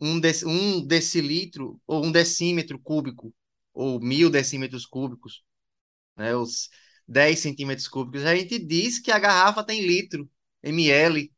um, 0.00 0.20
dec- 0.20 0.44
um 0.46 0.86
decilitro 0.86 1.80
ou 1.86 2.04
um 2.06 2.12
decímetro 2.12 2.78
cúbico, 2.78 3.34
ou 3.74 4.00
mil 4.00 4.30
decímetros 4.30 4.86
cúbicos, 4.86 5.42
né? 6.16 6.34
Os 6.36 6.70
10 7.08 7.40
centímetros 7.40 7.88
cúbicos. 7.88 8.24
A 8.26 8.36
gente 8.36 8.58
diz 8.58 8.98
que 9.00 9.10
a 9.12 9.18
garrafa 9.18 9.64
tem 9.64 9.86
litro, 9.86 10.30
ml, 10.62 11.32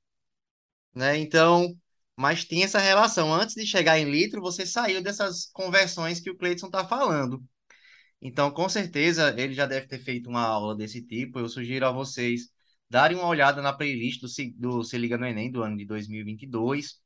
né? 0.94 1.16
Então, 1.18 1.76
mas 2.16 2.44
tem 2.44 2.62
essa 2.64 2.78
relação. 2.78 3.32
Antes 3.32 3.54
de 3.54 3.66
chegar 3.66 3.98
em 3.98 4.10
litro, 4.10 4.40
você 4.40 4.66
saiu 4.66 5.02
dessas 5.02 5.46
conversões 5.52 6.20
que 6.20 6.30
o 6.30 6.36
Cleiton 6.36 6.66
está 6.66 6.86
falando. 6.86 7.42
Então, 8.20 8.50
com 8.50 8.68
certeza, 8.68 9.34
ele 9.38 9.54
já 9.54 9.66
deve 9.66 9.86
ter 9.88 9.98
feito 9.98 10.28
uma 10.30 10.42
aula 10.42 10.76
desse 10.76 11.02
tipo. 11.02 11.38
Eu 11.40 11.48
sugiro 11.48 11.86
a 11.86 11.92
vocês 11.92 12.50
darem 12.92 13.16
uma 13.16 13.26
olhada 13.26 13.62
na 13.62 13.72
playlist 13.72 14.20
do 14.20 14.28
Se, 14.28 14.50
do 14.52 14.84
Se 14.84 14.99
Liga 14.99 15.16
no 15.16 15.26
Enem 15.26 15.50
do 15.50 15.62
ano 15.62 15.78
de 15.78 15.87
2022. 15.87 17.00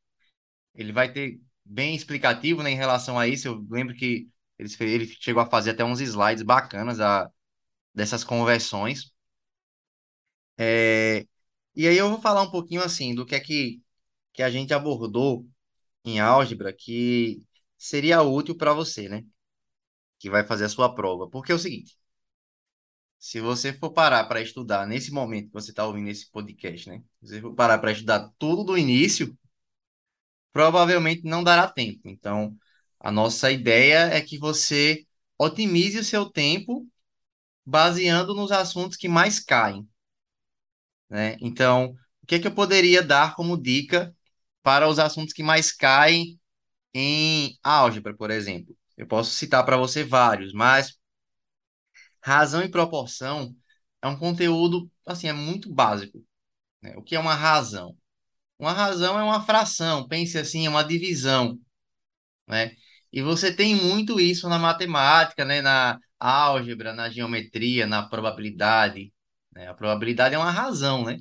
Ele 0.75 0.93
vai 0.93 1.12
ter 1.12 1.40
bem 1.64 1.95
explicativo, 1.95 2.62
né, 2.62 2.71
em 2.71 2.76
relação 2.76 3.19
a 3.19 3.28
isso. 3.28 3.49
Eu 3.49 3.66
lembro 3.71 3.95
que 3.95 4.28
ele, 4.59 4.69
ele 4.81 5.07
chegou 5.21 5.43
a 5.43 5.50
fazer 5.50 5.71
até 5.73 5.85
uns 5.85 6.00
slides 6.00 6.43
bacanas 6.43 7.00
a, 7.00 7.31
dessas 7.95 8.25
conversões. 8.25 9.12
É, 10.59 11.26
e 11.75 11.87
aí 11.88 11.97
eu 11.97 12.09
vou 12.11 12.21
falar 12.21 12.43
um 12.43 12.50
pouquinho 12.50 12.83
assim 12.83 13.14
do 13.14 13.26
que 13.26 13.35
é 13.35 13.40
que, 13.40 13.83
que 14.33 14.43
a 14.43 14.50
gente 14.50 14.75
abordou 14.75 15.47
em 16.05 16.21
álgebra 16.21 16.73
que 16.73 17.43
seria 17.78 18.23
útil 18.23 18.57
para 18.57 18.75
você, 18.75 19.09
né? 19.09 19.25
Que 20.19 20.31
vai 20.31 20.45
fazer 20.45 20.64
a 20.66 20.69
sua 20.69 20.95
prova. 20.95 21.28
Porque 21.31 21.52
é 21.52 21.55
o 21.55 21.59
seguinte, 21.59 21.97
se 23.26 23.40
você 23.40 23.73
for 23.73 23.90
parar 23.90 24.23
para 24.26 24.40
estudar 24.40 24.87
nesse 24.87 25.11
momento 25.11 25.49
que 25.49 25.52
você 25.52 25.71
está 25.71 25.85
ouvindo 25.85 26.09
esse 26.09 26.30
podcast, 26.30 26.88
né? 26.88 27.02
Se 27.21 27.26
você 27.28 27.40
for 27.40 27.52
parar 27.56 27.76
para 27.78 27.90
estudar 27.90 28.30
tudo 28.38 28.62
do 28.62 28.78
início, 28.78 29.37
provavelmente 30.52 31.25
não 31.25 31.42
dará 31.42 31.66
tempo. 31.66 32.02
Então, 32.04 32.56
a 33.00 33.11
nossa 33.11 33.50
ideia 33.50 34.14
é 34.14 34.21
que 34.21 34.38
você 34.38 35.04
otimize 35.37 35.99
o 35.99 36.04
seu 36.04 36.30
tempo 36.30 36.87
baseando 37.64 38.33
nos 38.33 38.52
assuntos 38.52 38.97
que 38.97 39.09
mais 39.09 39.40
caem, 39.40 39.85
né? 41.11 41.37
Então, 41.40 41.97
o 42.23 42.26
que 42.28 42.37
é 42.37 42.38
que 42.38 42.47
eu 42.47 42.54
poderia 42.54 43.02
dar 43.02 43.35
como 43.35 43.61
dica 43.61 44.14
para 44.62 44.87
os 44.88 45.00
assuntos 45.00 45.35
que 45.35 45.42
mais 45.42 45.73
caem 45.73 46.38
em 46.95 47.59
álgebra, 47.61 48.14
por 48.14 48.30
exemplo? 48.30 48.76
Eu 48.97 49.09
posso 49.09 49.30
citar 49.33 49.64
para 49.64 49.76
você 49.76 50.04
vários, 50.04 50.52
mas 50.52 50.97
razão 52.26 52.62
e 52.62 52.68
proporção 52.68 53.54
é 54.02 54.09
um 54.09 54.18
conteúdo, 54.18 54.90
assim, 55.06 55.28
é 55.28 55.33
muito 55.33 55.73
básico, 55.73 56.25
né? 56.83 56.95
O 56.97 57.02
que 57.02 57.16
é 57.16 57.21
uma 57.21 57.35
razão? 57.35 57.97
Uma 58.59 58.73
razão 58.73 59.18
é 59.18 59.23
uma 59.25 59.42
fração, 59.45 60.09
pense 60.09 60.38
assim, 60.38 60.66
é 60.66 60.71
uma 60.71 60.85
divisão, 60.85 61.59
né? 62.49 62.76
E 63.12 63.23
você 63.23 63.54
tem 63.54 63.76
muito 63.76 64.21
isso 64.21 64.49
na 64.49 64.59
matemática, 64.59 65.45
né? 65.45 65.62
Na 65.62 65.99
álgebra, 66.21 66.92
na 66.95 67.11
geometria, 67.11 67.87
na 67.87 68.09
probabilidade, 68.09 69.12
né? 69.52 69.68
A 69.68 69.75
probabilidade 69.75 70.35
é 70.35 70.38
uma 70.38 70.50
razão, 70.50 71.04
né? 71.04 71.18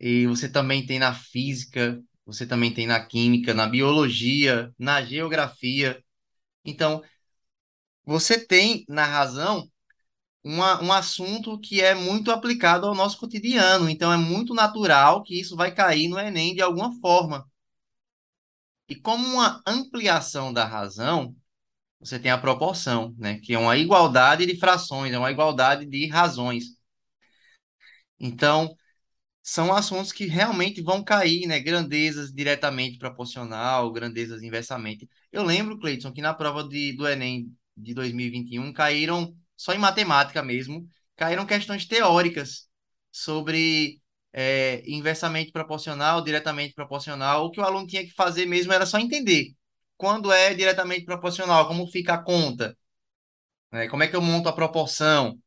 E 0.00 0.26
você 0.26 0.48
também 0.48 0.84
tem 0.86 0.98
na 0.98 1.14
física, 1.14 2.00
você 2.24 2.46
também 2.46 2.72
tem 2.72 2.86
na 2.86 3.04
química, 3.04 3.54
na 3.54 3.66
biologia, 3.66 4.72
na 4.78 5.02
geografia. 5.02 6.02
Então, 6.64 7.02
você 8.06 8.38
tem 8.46 8.84
na 8.88 9.04
razão 9.04 9.70
uma, 10.44 10.82
um 10.82 10.92
assunto 10.92 11.58
que 11.60 11.82
é 11.82 11.94
muito 11.94 12.30
aplicado 12.30 12.86
ao 12.86 12.94
nosso 12.94 13.18
cotidiano. 13.18 13.90
Então, 13.90 14.12
é 14.12 14.16
muito 14.16 14.54
natural 14.54 15.22
que 15.24 15.38
isso 15.40 15.56
vai 15.56 15.74
cair 15.74 16.08
no 16.08 16.18
Enem 16.18 16.54
de 16.54 16.62
alguma 16.62 16.92
forma. 17.00 17.46
E 18.88 18.94
como 18.96 19.26
uma 19.26 19.62
ampliação 19.66 20.52
da 20.52 20.64
razão, 20.64 21.34
você 22.00 22.18
tem 22.18 22.30
a 22.30 22.38
proporção, 22.38 23.14
né? 23.18 23.40
Que 23.40 23.54
é 23.54 23.58
uma 23.58 23.76
igualdade 23.76 24.46
de 24.46 24.58
frações, 24.58 25.12
é 25.12 25.18
uma 25.18 25.30
igualdade 25.32 25.86
de 25.86 26.06
razões. 26.08 26.66
Então, 28.18 28.74
são 29.42 29.72
assuntos 29.74 30.12
que 30.12 30.26
realmente 30.26 30.82
vão 30.82 31.04
cair, 31.04 31.46
né? 31.46 31.60
Grandezas 31.60 32.32
diretamente 32.32 32.98
proporcional, 32.98 33.92
grandezas 33.92 34.42
inversamente. 34.42 35.08
Eu 35.32 35.44
lembro, 35.44 35.78
Cleiton, 35.78 36.12
que 36.12 36.22
na 36.22 36.34
prova 36.34 36.64
de, 36.68 36.94
do 36.96 37.08
Enem 37.08 37.52
de 37.76 37.94
2021 37.94 38.72
caíram, 38.72 39.34
só 39.56 39.72
em 39.74 39.78
matemática 39.78 40.42
mesmo, 40.42 40.86
caíram 41.16 41.46
questões 41.46 41.86
teóricas 41.86 42.68
sobre 43.10 44.00
é, 44.32 44.82
inversamente 44.86 45.52
proporcional, 45.52 46.22
diretamente 46.22 46.74
proporcional. 46.74 47.46
O 47.46 47.50
que 47.50 47.60
o 47.60 47.64
aluno 47.64 47.86
tinha 47.86 48.04
que 48.04 48.12
fazer 48.12 48.46
mesmo 48.46 48.72
era 48.72 48.86
só 48.86 48.98
entender 48.98 49.54
quando 49.96 50.32
é 50.32 50.54
diretamente 50.54 51.04
proporcional, 51.04 51.66
como 51.68 51.86
fica 51.86 52.14
a 52.14 52.22
conta, 52.22 52.76
né? 53.72 53.88
Como 53.88 54.02
é 54.02 54.08
que 54.08 54.16
eu 54.16 54.22
monto 54.22 54.48
a 54.48 54.52
proporção? 54.52 55.38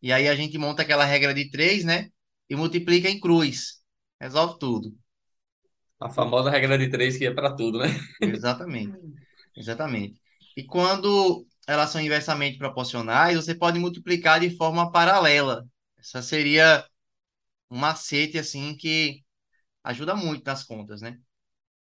E 0.00 0.12
aí 0.12 0.28
a 0.28 0.34
gente 0.34 0.58
monta 0.58 0.82
aquela 0.82 1.04
regra 1.04 1.32
de 1.32 1.50
três, 1.50 1.84
né? 1.84 2.10
E 2.48 2.56
multiplica 2.56 3.08
em 3.08 3.18
cruz. 3.20 3.80
Resolve 4.20 4.58
tudo. 4.58 4.94
A 6.00 6.10
famosa 6.10 6.50
regra 6.50 6.76
de 6.76 6.90
três 6.90 7.16
que 7.16 7.26
é 7.26 7.32
para 7.32 7.54
tudo, 7.54 7.78
né? 7.78 7.86
Exatamente. 8.20 8.98
Exatamente. 9.56 10.20
E 10.56 10.64
quando 10.64 11.46
elas 11.66 11.90
são 11.90 12.00
inversamente 12.00 12.58
proporcionais, 12.58 13.36
você 13.36 13.54
pode 13.54 13.78
multiplicar 13.78 14.40
de 14.40 14.56
forma 14.56 14.90
paralela. 14.92 15.66
Essa 15.98 16.22
seria 16.22 16.86
um 17.70 17.78
macete 17.78 18.38
assim 18.38 18.76
que 18.76 19.24
ajuda 19.84 20.14
muito 20.16 20.44
nas 20.46 20.64
contas, 20.64 21.00
né? 21.02 21.18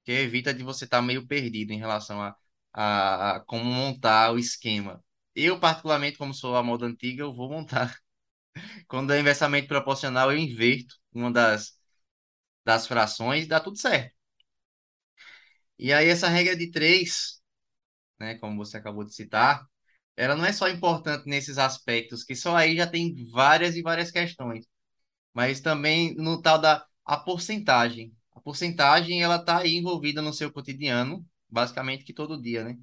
Que 0.05 0.11
evita 0.13 0.53
de 0.53 0.63
você 0.63 0.85
estar 0.85 1.01
meio 1.01 1.27
perdido 1.27 1.73
em 1.73 1.79
relação 1.79 2.21
a, 2.21 2.35
a, 2.73 3.37
a 3.37 3.39
como 3.41 3.65
montar 3.65 4.33
o 4.33 4.39
esquema. 4.39 5.03
Eu, 5.35 5.59
particularmente, 5.59 6.17
como 6.17 6.33
sou 6.33 6.55
a 6.57 6.63
moda 6.63 6.85
antiga, 6.85 7.23
eu 7.23 7.33
vou 7.33 7.49
montar. 7.49 7.97
Quando 8.87 9.13
é 9.13 9.19
inversamente 9.19 9.67
proporcional, 9.67 10.31
eu 10.31 10.37
inverto 10.39 10.95
uma 11.13 11.31
das, 11.31 11.77
das 12.65 12.87
frações 12.87 13.45
e 13.45 13.47
dá 13.49 13.59
tudo 13.59 13.77
certo. 13.77 14.15
E 15.77 15.93
aí, 15.93 16.07
essa 16.09 16.27
regra 16.27 16.55
de 16.55 16.69
três, 16.71 17.38
né, 18.19 18.35
como 18.38 18.57
você 18.57 18.77
acabou 18.77 19.03
de 19.03 19.13
citar, 19.13 19.65
ela 20.15 20.35
não 20.35 20.45
é 20.45 20.53
só 20.53 20.67
importante 20.69 21.27
nesses 21.27 21.57
aspectos, 21.57 22.23
que 22.23 22.35
só 22.35 22.55
aí 22.55 22.75
já 22.75 22.88
tem 22.88 23.15
várias 23.31 23.75
e 23.75 23.81
várias 23.81 24.11
questões, 24.11 24.65
mas 25.33 25.61
também 25.61 26.15
no 26.15 26.41
tal 26.41 26.59
da 26.59 26.85
a 27.05 27.17
porcentagem. 27.17 28.15
A 28.33 28.41
porcentagem, 28.41 29.23
ela 29.23 29.38
está 29.38 29.65
envolvida 29.67 30.21
no 30.21 30.33
seu 30.33 30.51
cotidiano, 30.51 31.25
basicamente 31.49 32.03
que 32.03 32.13
todo 32.13 32.41
dia, 32.41 32.63
né? 32.63 32.77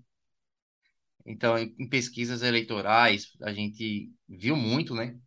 Então, 1.25 1.59
em 1.59 1.89
pesquisas 1.89 2.43
eleitorais, 2.43 3.33
a 3.43 3.53
gente 3.53 4.11
viu 4.29 4.57
muito, 4.57 4.95
né? 4.95 5.19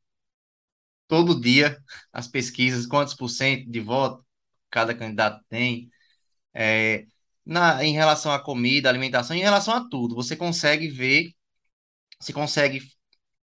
Todo 1.08 1.40
dia, 1.40 1.82
as 2.14 2.28
pesquisas, 2.28 2.86
quantos 2.86 3.16
por 3.16 3.30
cento 3.30 3.70
de 3.70 3.80
voto 3.80 4.24
cada 4.70 4.94
candidato 4.96 5.44
tem, 5.50 5.90
é, 6.54 7.06
na, 7.50 7.84
em 7.84 7.94
relação 7.94 8.32
à 8.32 8.40
comida, 8.40 8.90
alimentação, 8.90 9.36
em 9.36 9.42
relação 9.42 9.74
a 9.74 9.90
tudo. 9.90 10.16
Você 10.16 10.36
consegue 10.36 10.88
ver, 10.88 11.34
você 12.20 12.34
consegue 12.34 12.82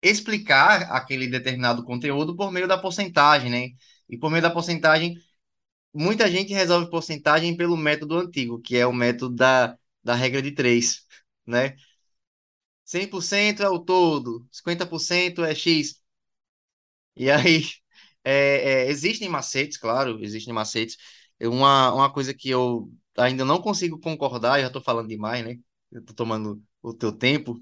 explicar 0.03 0.85
aquele 0.93 1.29
determinado 1.29 1.85
conteúdo 1.85 2.37
por 2.37 2.53
meio 2.53 2.69
da 2.69 2.79
porcentagem, 2.79 3.51
né? 3.51 3.69
E 4.09 4.19
por 4.19 4.31
meio 4.31 4.43
da 4.43 4.51
porcentagem, 4.51 5.17
muita 5.95 6.31
gente 6.31 6.53
resolve 6.55 6.91
porcentagem 6.91 7.57
pelo 7.57 7.77
método 7.77 8.19
antigo, 8.19 8.61
que 8.61 8.77
é 8.77 8.87
o 8.87 8.93
método 8.93 9.37
da, 9.37 9.79
da 10.05 10.15
regra 10.15 10.43
de 10.43 10.53
três, 10.53 11.07
né? 11.47 11.77
100% 12.85 13.63
é 13.63 13.69
o 13.69 13.79
todo, 13.81 14.47
50% 14.53 15.45
é 15.45 15.55
X. 15.55 16.01
E 17.17 17.31
aí, 17.31 17.63
é, 18.25 18.85
é, 18.87 18.91
existem 18.91 19.29
macetes, 19.29 19.77
claro, 19.79 20.23
existem 20.23 20.53
macetes. 20.53 20.97
Uma, 21.41 21.93
uma 21.93 22.13
coisa 22.13 22.33
que 22.35 22.49
eu 22.51 22.91
ainda 23.17 23.45
não 23.45 23.61
consigo 23.61 23.99
concordar, 24.01 24.61
já 24.61 24.69
estou 24.69 24.83
falando 24.83 25.09
demais, 25.09 25.45
né? 25.45 25.59
Eu 25.91 26.01
estou 26.01 26.15
tomando 26.17 26.63
o 26.83 26.95
teu 26.95 27.13
tempo. 27.13 27.61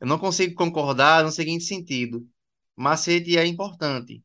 Eu 0.00 0.06
não 0.06 0.18
consigo 0.18 0.54
concordar 0.54 1.24
no 1.24 1.32
seguinte 1.32 1.64
sentido: 1.64 2.28
macete 2.76 3.36
é 3.38 3.46
importante, 3.46 4.22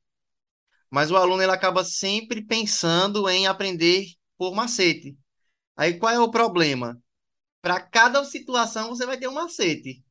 mas 0.89 1.11
o 1.11 1.17
aluno 1.17 1.41
ele 1.43 1.51
acaba 1.51 1.83
sempre 1.83 2.43
pensando 2.45 3.29
em 3.29 3.47
aprender 3.47 4.07
por 4.37 4.53
macete. 4.55 5.17
Aí 5.75 5.95
qual 5.99 6.13
é 6.13 6.19
o 6.19 6.31
problema? 6.31 7.01
Para 7.61 7.81
cada 7.81 8.23
situação 8.25 8.89
você 8.89 9.05
vai 9.05 9.17
ter 9.19 9.27
um 9.27 9.33
macete. 9.33 10.03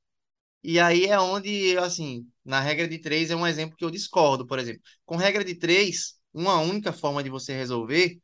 E 0.62 0.80
aí 0.80 1.06
é 1.06 1.18
onde, 1.20 1.76
assim, 1.78 2.26
na 2.44 2.60
regra 2.60 2.88
de 2.88 2.98
três 2.98 3.30
é 3.30 3.36
um 3.36 3.46
exemplo 3.46 3.76
que 3.76 3.84
eu 3.84 3.90
discordo, 3.90 4.46
por 4.46 4.58
exemplo. 4.58 4.82
Com 5.04 5.16
regra 5.16 5.44
de 5.44 5.54
três, 5.54 6.14
uma 6.32 6.58
única 6.60 6.92
forma 6.92 7.22
de 7.22 7.30
você 7.30 7.54
resolver, 7.54 8.18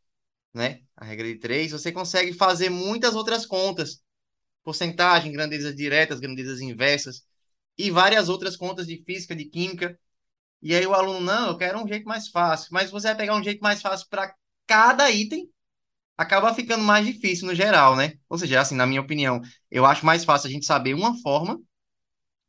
né? 0.54 0.80
A 0.96 1.04
regra 1.04 1.26
de 1.26 1.38
três, 1.38 1.72
você 1.72 1.92
consegue 1.92 2.32
fazer 2.32 2.70
muitas 2.70 3.14
outras 3.14 3.46
contas. 3.46 4.02
Porcentagem, 4.62 5.32
grandezas 5.32 5.74
diretas, 5.74 6.20
grandezas 6.20 6.60
inversas 6.60 7.24
e 7.78 7.90
várias 7.90 8.28
outras 8.28 8.56
contas 8.56 8.86
de 8.86 9.02
física, 9.04 9.34
de 9.34 9.46
química. 9.46 9.98
E 10.62 10.74
aí 10.74 10.86
o 10.86 10.94
aluno, 10.94 11.20
não, 11.20 11.48
eu 11.48 11.56
quero 11.56 11.82
um 11.82 11.88
jeito 11.88 12.04
mais 12.06 12.28
fácil. 12.28 12.68
Mas 12.72 12.90
você 12.90 13.08
vai 13.08 13.16
pegar 13.16 13.36
um 13.36 13.42
jeito 13.42 13.60
mais 13.60 13.80
fácil 13.80 14.06
para 14.10 14.34
cada 14.66 15.10
item, 15.10 15.48
acaba 16.16 16.54
ficando 16.54 16.84
mais 16.84 17.06
difícil 17.06 17.46
no 17.46 17.54
geral, 17.54 17.96
né? 17.96 18.14
Ou 18.28 18.38
seja, 18.38 18.60
assim, 18.60 18.74
na 18.74 18.86
minha 18.86 19.00
opinião, 19.00 19.40
eu 19.70 19.86
acho 19.86 20.04
mais 20.04 20.24
fácil 20.24 20.48
a 20.48 20.50
gente 20.52 20.66
saber 20.66 20.94
uma 20.94 21.18
forma 21.22 21.60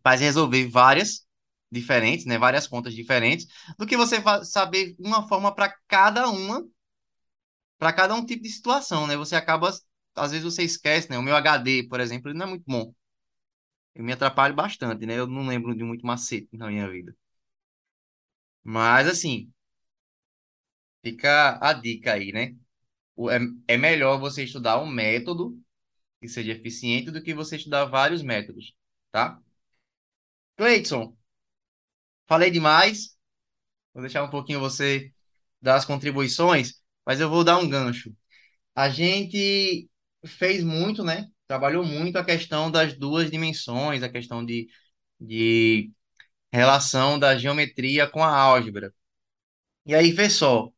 para 0.04 0.18
resolver 0.20 0.68
várias 0.68 1.26
diferentes, 1.72 2.26
né? 2.26 2.38
Várias 2.38 2.68
contas 2.68 2.94
diferentes, 2.94 3.48
do 3.78 3.86
que 3.86 3.96
você 3.98 4.18
saber 4.44 4.96
uma 5.00 5.28
forma 5.28 5.54
para 5.54 5.74
cada 5.88 6.30
uma, 6.30 6.64
para 7.82 7.92
cada 7.94 8.14
um 8.14 8.24
tipo 8.24 8.44
de 8.44 8.50
situação, 8.52 9.08
né? 9.08 9.18
Você 9.18 9.36
acaba, 9.36 9.72
às 10.16 10.32
vezes 10.32 10.44
você 10.46 10.62
esquece, 10.62 11.10
né? 11.10 11.18
O 11.18 11.24
meu 11.24 11.36
HD, 11.36 11.88
por 11.90 12.00
exemplo, 12.00 12.30
ele 12.30 12.38
não 12.38 12.46
é 12.46 12.50
muito 12.50 12.64
bom. 12.68 12.94
Eu 13.96 14.04
me 14.04 14.12
atrapalho 14.12 14.54
bastante, 14.54 15.06
né? 15.06 15.18
Eu 15.18 15.28
não 15.28 15.48
lembro 15.48 15.74
de 15.76 15.82
muito 15.84 16.06
macete 16.06 16.58
na 16.58 16.68
minha 16.68 16.90
vida. 16.90 17.16
Mas, 18.64 19.08
assim, 19.08 19.52
fica 21.04 21.58
a 21.62 21.74
dica 21.74 22.14
aí, 22.14 22.32
né? 22.32 22.56
É, 23.68 23.76
é 23.76 23.78
melhor 23.78 24.20
você 24.20 24.44
estudar 24.44 24.82
um 24.82 24.88
método 24.88 25.60
que 26.22 26.28
seja 26.30 26.54
eficiente 26.54 27.12
do 27.12 27.24
que 27.24 27.34
você 27.36 27.58
estudar 27.58 27.86
vários 27.86 28.24
métodos, 28.24 28.76
tá? 29.12 29.40
Cleiton, 30.58 31.18
falei 32.28 32.52
demais. 32.52 33.16
Vou 33.94 34.02
deixar 34.04 34.24
um 34.24 34.30
pouquinho 34.32 34.60
você 34.62 35.14
dar 35.62 35.76
as 35.78 35.86
contribuições, 35.86 36.81
mas 37.06 37.20
eu 37.20 37.30
vou 37.30 37.44
dar 37.44 37.58
um 37.58 37.70
gancho. 37.70 38.14
A 38.76 38.90
gente 38.90 39.90
fez 40.26 40.64
muito, 40.64 41.04
né? 41.04 41.28
Trabalhou 41.48 41.86
muito 41.86 42.18
a 42.18 42.26
questão 42.26 42.72
das 42.72 42.98
duas 42.98 43.32
dimensões, 43.32 44.04
a 44.04 44.10
questão 44.10 44.46
de, 44.46 44.68
de 45.20 45.92
relação 46.52 47.20
da 47.20 47.38
geometria 47.38 48.08
com 48.08 48.24
a 48.24 48.30
álgebra. 48.36 48.94
E 49.86 49.96
aí, 49.96 50.12
vê 50.12 50.30
só, 50.30 50.70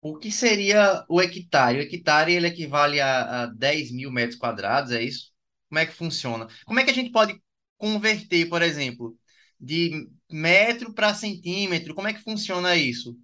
o 0.00 0.18
que 0.18 0.30
seria 0.30 1.04
o 1.08 1.20
hectare? 1.20 1.78
O 1.78 1.82
hectare 1.82 2.32
ele 2.34 2.48
equivale 2.48 3.00
a, 3.00 3.44
a 3.44 3.46
10 3.46 3.90
mil 3.92 4.10
metros 4.10 4.38
quadrados, 4.38 4.92
é 4.92 5.02
isso? 5.02 5.32
Como 5.68 5.78
é 5.78 5.86
que 5.86 5.92
funciona? 5.92 6.48
Como 6.66 6.80
é 6.80 6.84
que 6.84 6.90
a 6.90 6.94
gente 6.94 7.10
pode 7.12 7.40
converter, 7.78 8.48
por 8.48 8.62
exemplo, 8.62 9.16
de 9.60 10.08
metro 10.30 10.92
para 10.94 11.14
centímetro? 11.14 11.94
Como 11.94 12.08
é 12.08 12.14
que 12.14 12.22
funciona 12.22 12.76
isso? 12.76 13.18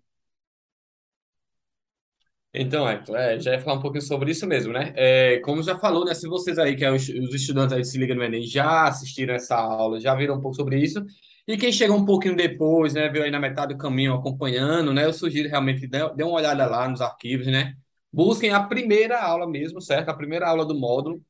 Então, 2.52 2.88
Hector, 2.88 3.14
é, 3.16 3.38
já 3.38 3.52
ia 3.52 3.60
falar 3.60 3.76
um 3.76 3.80
pouquinho 3.82 4.02
sobre 4.02 4.30
isso 4.30 4.46
mesmo, 4.46 4.72
né? 4.72 4.92
É, 4.96 5.38
como 5.40 5.62
já 5.62 5.78
falou, 5.78 6.04
né? 6.04 6.14
Se 6.14 6.26
vocês 6.26 6.58
aí, 6.58 6.74
que 6.76 6.84
é 6.84 6.90
os, 6.90 7.06
os 7.08 7.34
estudantes 7.34 7.76
aí 7.76 7.84
Se 7.84 7.98
Liga 7.98 8.14
no 8.14 8.22
Enem, 8.24 8.42
já 8.42 8.84
assistiram 8.88 9.34
essa 9.34 9.54
aula, 9.56 10.00
já 10.00 10.14
viram 10.14 10.36
um 10.36 10.40
pouco 10.40 10.56
sobre 10.56 10.80
isso, 10.80 11.04
e 11.46 11.56
quem 11.58 11.70
chegou 11.70 11.96
um 11.96 12.04
pouquinho 12.06 12.34
depois, 12.34 12.94
né, 12.94 13.08
veio 13.08 13.24
aí 13.24 13.30
na 13.30 13.38
metade 13.38 13.74
do 13.74 13.78
caminho 13.78 14.14
acompanhando, 14.14 14.92
né, 14.94 15.04
eu 15.04 15.12
sugiro 15.12 15.48
realmente 15.48 15.86
dê, 15.86 15.98
dê 16.14 16.22
uma 16.24 16.32
olhada 16.34 16.66
lá 16.66 16.88
nos 16.88 17.00
arquivos, 17.02 17.46
né? 17.46 17.74
Busquem 18.12 18.50
a 18.50 18.62
primeira 18.62 19.20
aula 19.22 19.46
mesmo, 19.46 19.80
certo? 19.80 20.08
A 20.08 20.14
primeira 20.14 20.48
aula 20.48 20.64
do 20.64 20.74
módulo, 20.74 21.22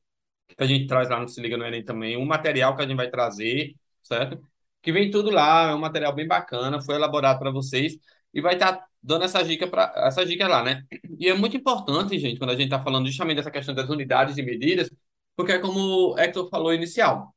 que 0.47 0.63
a 0.63 0.67
gente 0.67 0.87
traz 0.87 1.09
lá 1.09 1.19
no 1.19 1.27
Se 1.27 1.41
Liga 1.41 1.57
no 1.57 1.65
Enem 1.65 1.83
também, 1.83 2.17
um 2.17 2.25
material 2.25 2.75
que 2.75 2.81
a 2.81 2.87
gente 2.87 2.97
vai 2.97 3.09
trazer, 3.09 3.75
certo? 4.03 4.41
Que 4.81 4.91
vem 4.91 5.11
tudo 5.11 5.29
lá, 5.29 5.71
é 5.71 5.75
um 5.75 5.79
material 5.79 6.13
bem 6.15 6.27
bacana, 6.27 6.81
foi 6.81 6.95
elaborado 6.95 7.39
para 7.39 7.51
vocês 7.51 7.97
e 8.33 8.41
vai 8.41 8.53
estar 8.55 8.73
tá 8.73 8.87
dando 9.01 9.25
essa 9.25 9.43
dica 9.43 9.67
para 9.67 9.93
essa 9.97 10.25
dica 10.25 10.47
lá, 10.47 10.63
né? 10.63 10.83
E 11.19 11.27
é 11.27 11.33
muito 11.33 11.55
importante, 11.57 12.17
gente, 12.19 12.37
quando 12.37 12.51
a 12.51 12.55
gente 12.55 12.65
está 12.65 12.81
falando 12.81 13.07
justamente 13.07 13.37
dessa 13.37 13.51
questão 13.51 13.73
das 13.73 13.89
unidades 13.89 14.37
e 14.37 14.43
medidas, 14.43 14.89
porque 15.35 15.53
é 15.53 15.59
como 15.59 16.13
o 16.13 16.19
Hector 16.19 16.49
falou 16.49 16.73
inicial, 16.73 17.33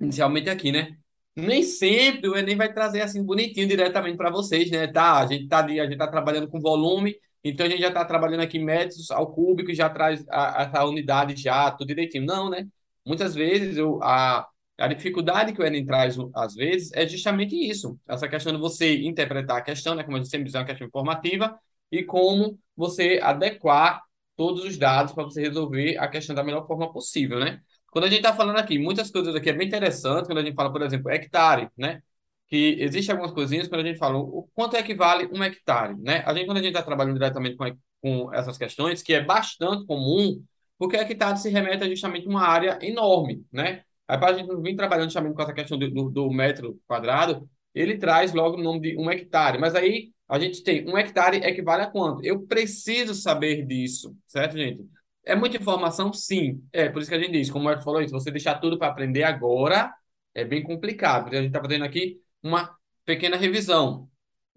inicialmente 0.00 0.50
aqui, 0.50 0.72
né? 0.72 0.96
Nem 1.36 1.62
sempre 1.62 2.28
o 2.28 2.36
Enem 2.36 2.56
vai 2.56 2.72
trazer 2.72 3.02
assim 3.02 3.24
bonitinho 3.24 3.68
diretamente 3.68 4.16
para 4.16 4.30
vocês, 4.30 4.70
né? 4.70 4.86
Tá, 4.86 5.18
a 5.20 5.26
gente 5.26 5.48
tá 5.48 5.58
ali, 5.58 5.80
a 5.80 5.84
gente 5.86 5.98
tá 5.98 6.06
trabalhando 6.08 6.48
com 6.48 6.60
volume, 6.60 7.16
então 7.42 7.66
a 7.66 7.68
gente 7.68 7.80
já 7.80 7.88
está 7.88 8.04
trabalhando 8.04 8.40
aqui 8.42 8.58
metros 8.58 9.10
ao 9.10 9.32
cúbico 9.32 9.70
e 9.70 9.74
já 9.74 9.88
traz 9.88 10.24
a, 10.28 10.64
a, 10.64 10.80
a 10.80 10.84
unidade 10.84 11.40
já, 11.40 11.70
tudo 11.70 11.88
direitinho. 11.88 12.24
Não, 12.24 12.50
né? 12.50 12.66
Muitas 13.06 13.34
vezes 13.34 13.76
eu, 13.76 14.02
a, 14.02 14.46
a 14.80 14.88
dificuldade 14.88 15.52
que 15.52 15.60
o 15.60 15.64
Enem 15.64 15.84
traz, 15.84 16.16
às 16.34 16.54
vezes, 16.54 16.90
é 16.92 17.06
justamente 17.06 17.54
isso. 17.54 17.98
Essa 18.08 18.28
questão 18.28 18.52
de 18.52 18.58
você 18.58 19.02
interpretar 19.02 19.58
a 19.58 19.62
questão, 19.62 19.94
né? 19.94 20.02
Como 20.02 20.16
gente 20.16 20.28
sempre 20.28 20.46
diz, 20.46 20.54
é 20.54 20.58
uma 20.58 20.64
questão 20.64 20.86
informativa, 20.86 21.58
e 21.92 22.02
como 22.02 22.58
você 22.76 23.20
adequar 23.22 24.02
todos 24.36 24.64
os 24.64 24.78
dados 24.78 25.12
para 25.12 25.24
você 25.24 25.42
resolver 25.42 25.98
a 25.98 26.08
questão 26.08 26.34
da 26.34 26.42
melhor 26.42 26.66
forma 26.66 26.90
possível, 26.92 27.38
né? 27.38 27.60
Quando 27.90 28.04
a 28.04 28.08
gente 28.08 28.18
está 28.20 28.32
falando 28.34 28.58
aqui, 28.58 28.78
muitas 28.78 29.10
coisas 29.10 29.34
aqui 29.34 29.50
é 29.50 29.52
bem 29.52 29.66
interessante, 29.66 30.26
quando 30.26 30.38
a 30.38 30.42
gente 30.44 30.54
fala, 30.54 30.72
por 30.72 30.82
exemplo, 30.82 31.10
hectare, 31.10 31.68
né? 31.76 32.02
Que 32.48 32.76
existe 32.80 33.10
algumas 33.10 33.32
coisinhas 33.32 33.68
quando 33.68 33.82
a 33.82 33.84
gente 33.86 33.98
fala 33.98 34.18
o 34.18 34.48
quanto 34.54 34.76
equivale 34.76 35.28
um 35.32 35.42
hectare, 35.44 35.96
né? 35.98 36.22
A 36.26 36.32
gente, 36.32 36.46
quando 36.46 36.58
a 36.58 36.62
gente 36.62 36.70
está 36.70 36.82
trabalhando 36.82 37.14
diretamente 37.14 37.56
com, 37.56 37.66
com 38.00 38.34
essas 38.34 38.56
questões, 38.56 39.02
que 39.02 39.12
é 39.12 39.22
bastante 39.22 39.84
comum, 39.86 40.42
porque 40.78 40.96
hectare 40.96 41.38
se 41.38 41.50
remete 41.50 41.84
a 41.84 41.88
justamente 41.88 42.26
uma 42.26 42.42
área 42.42 42.78
enorme, 42.80 43.44
né? 43.52 43.84
A 44.18 44.32
gente 44.32 44.54
vir 44.60 44.74
trabalhando 44.74 45.06
justamente 45.06 45.34
com 45.34 45.42
essa 45.42 45.52
questão 45.52 45.78
do, 45.78 45.90
do, 45.90 46.10
do, 46.10 46.30
metro 46.30 46.80
quadrado, 46.86 47.48
ele 47.74 47.96
traz 47.96 48.32
logo 48.32 48.56
o 48.56 48.62
nome 48.62 48.80
de 48.80 48.96
um 48.98 49.10
hectare. 49.10 49.58
Mas 49.58 49.74
aí 49.74 50.10
a 50.28 50.38
gente 50.38 50.62
tem 50.62 50.88
um 50.88 50.98
hectare 50.98 51.36
equivale 51.38 51.82
a 51.82 51.86
quanto? 51.86 52.24
Eu 52.24 52.42
preciso 52.42 53.14
saber 53.14 53.64
disso, 53.66 54.16
certo, 54.26 54.56
gente? 54.56 54.84
É 55.24 55.36
muita 55.36 55.58
informação? 55.58 56.12
Sim. 56.12 56.62
É, 56.72 56.88
por 56.88 57.00
isso 57.00 57.10
que 57.10 57.16
a 57.16 57.20
gente 57.20 57.32
diz, 57.32 57.50
como 57.50 57.62
o 57.62 57.64
Marco 57.66 57.84
falou, 57.84 58.02
se 58.02 58.12
você 58.12 58.30
deixar 58.30 58.58
tudo 58.58 58.78
para 58.78 58.88
aprender 58.88 59.22
agora, 59.22 59.94
é 60.34 60.44
bem 60.44 60.62
complicado. 60.62 61.24
Porque 61.24 61.36
a 61.36 61.40
gente 61.42 61.50
está 61.50 61.60
fazendo 61.60 61.84
aqui 61.84 62.18
uma 62.42 62.74
pequena 63.04 63.36
revisão, 63.36 64.08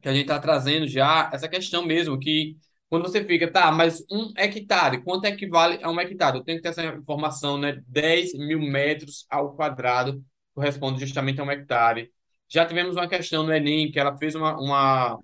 que 0.02 0.10
a 0.10 0.14
gente 0.14 0.24
está 0.24 0.40
trazendo 0.40 0.88
já 0.88 1.30
essa 1.34 1.48
questão 1.48 1.86
mesmo, 1.86 2.20
que 2.20 2.58
quando 2.94 3.10
você 3.10 3.26
fica, 3.26 3.52
tá, 3.52 3.72
mas 3.72 4.06
um 4.12 4.32
hectare, 4.38 5.02
quanto 5.04 5.26
equivale 5.26 5.80
a 5.82 5.90
um 5.90 6.00
hectare? 6.00 6.38
Eu 6.38 6.44
tenho 6.44 6.60
que 6.60 6.62
ter 6.62 6.70
essa 6.70 6.86
informação, 6.86 7.58
né? 7.58 7.82
10 7.88 8.36
mil 8.36 8.60
metros 8.60 9.26
ao 9.32 9.56
quadrado 9.56 10.24
corresponde 10.54 11.00
justamente 11.00 11.42
a 11.42 11.44
um 11.44 11.50
hectare. 11.50 12.12
Já 12.48 12.68
tivemos 12.68 12.96
uma 12.96 13.08
questão 13.08 13.42
no 13.42 13.52
Enem, 13.52 13.92
que 13.92 14.00
ela 14.00 14.16
fez 14.16 14.36
uma, 14.36 14.56
uma, 14.60 15.20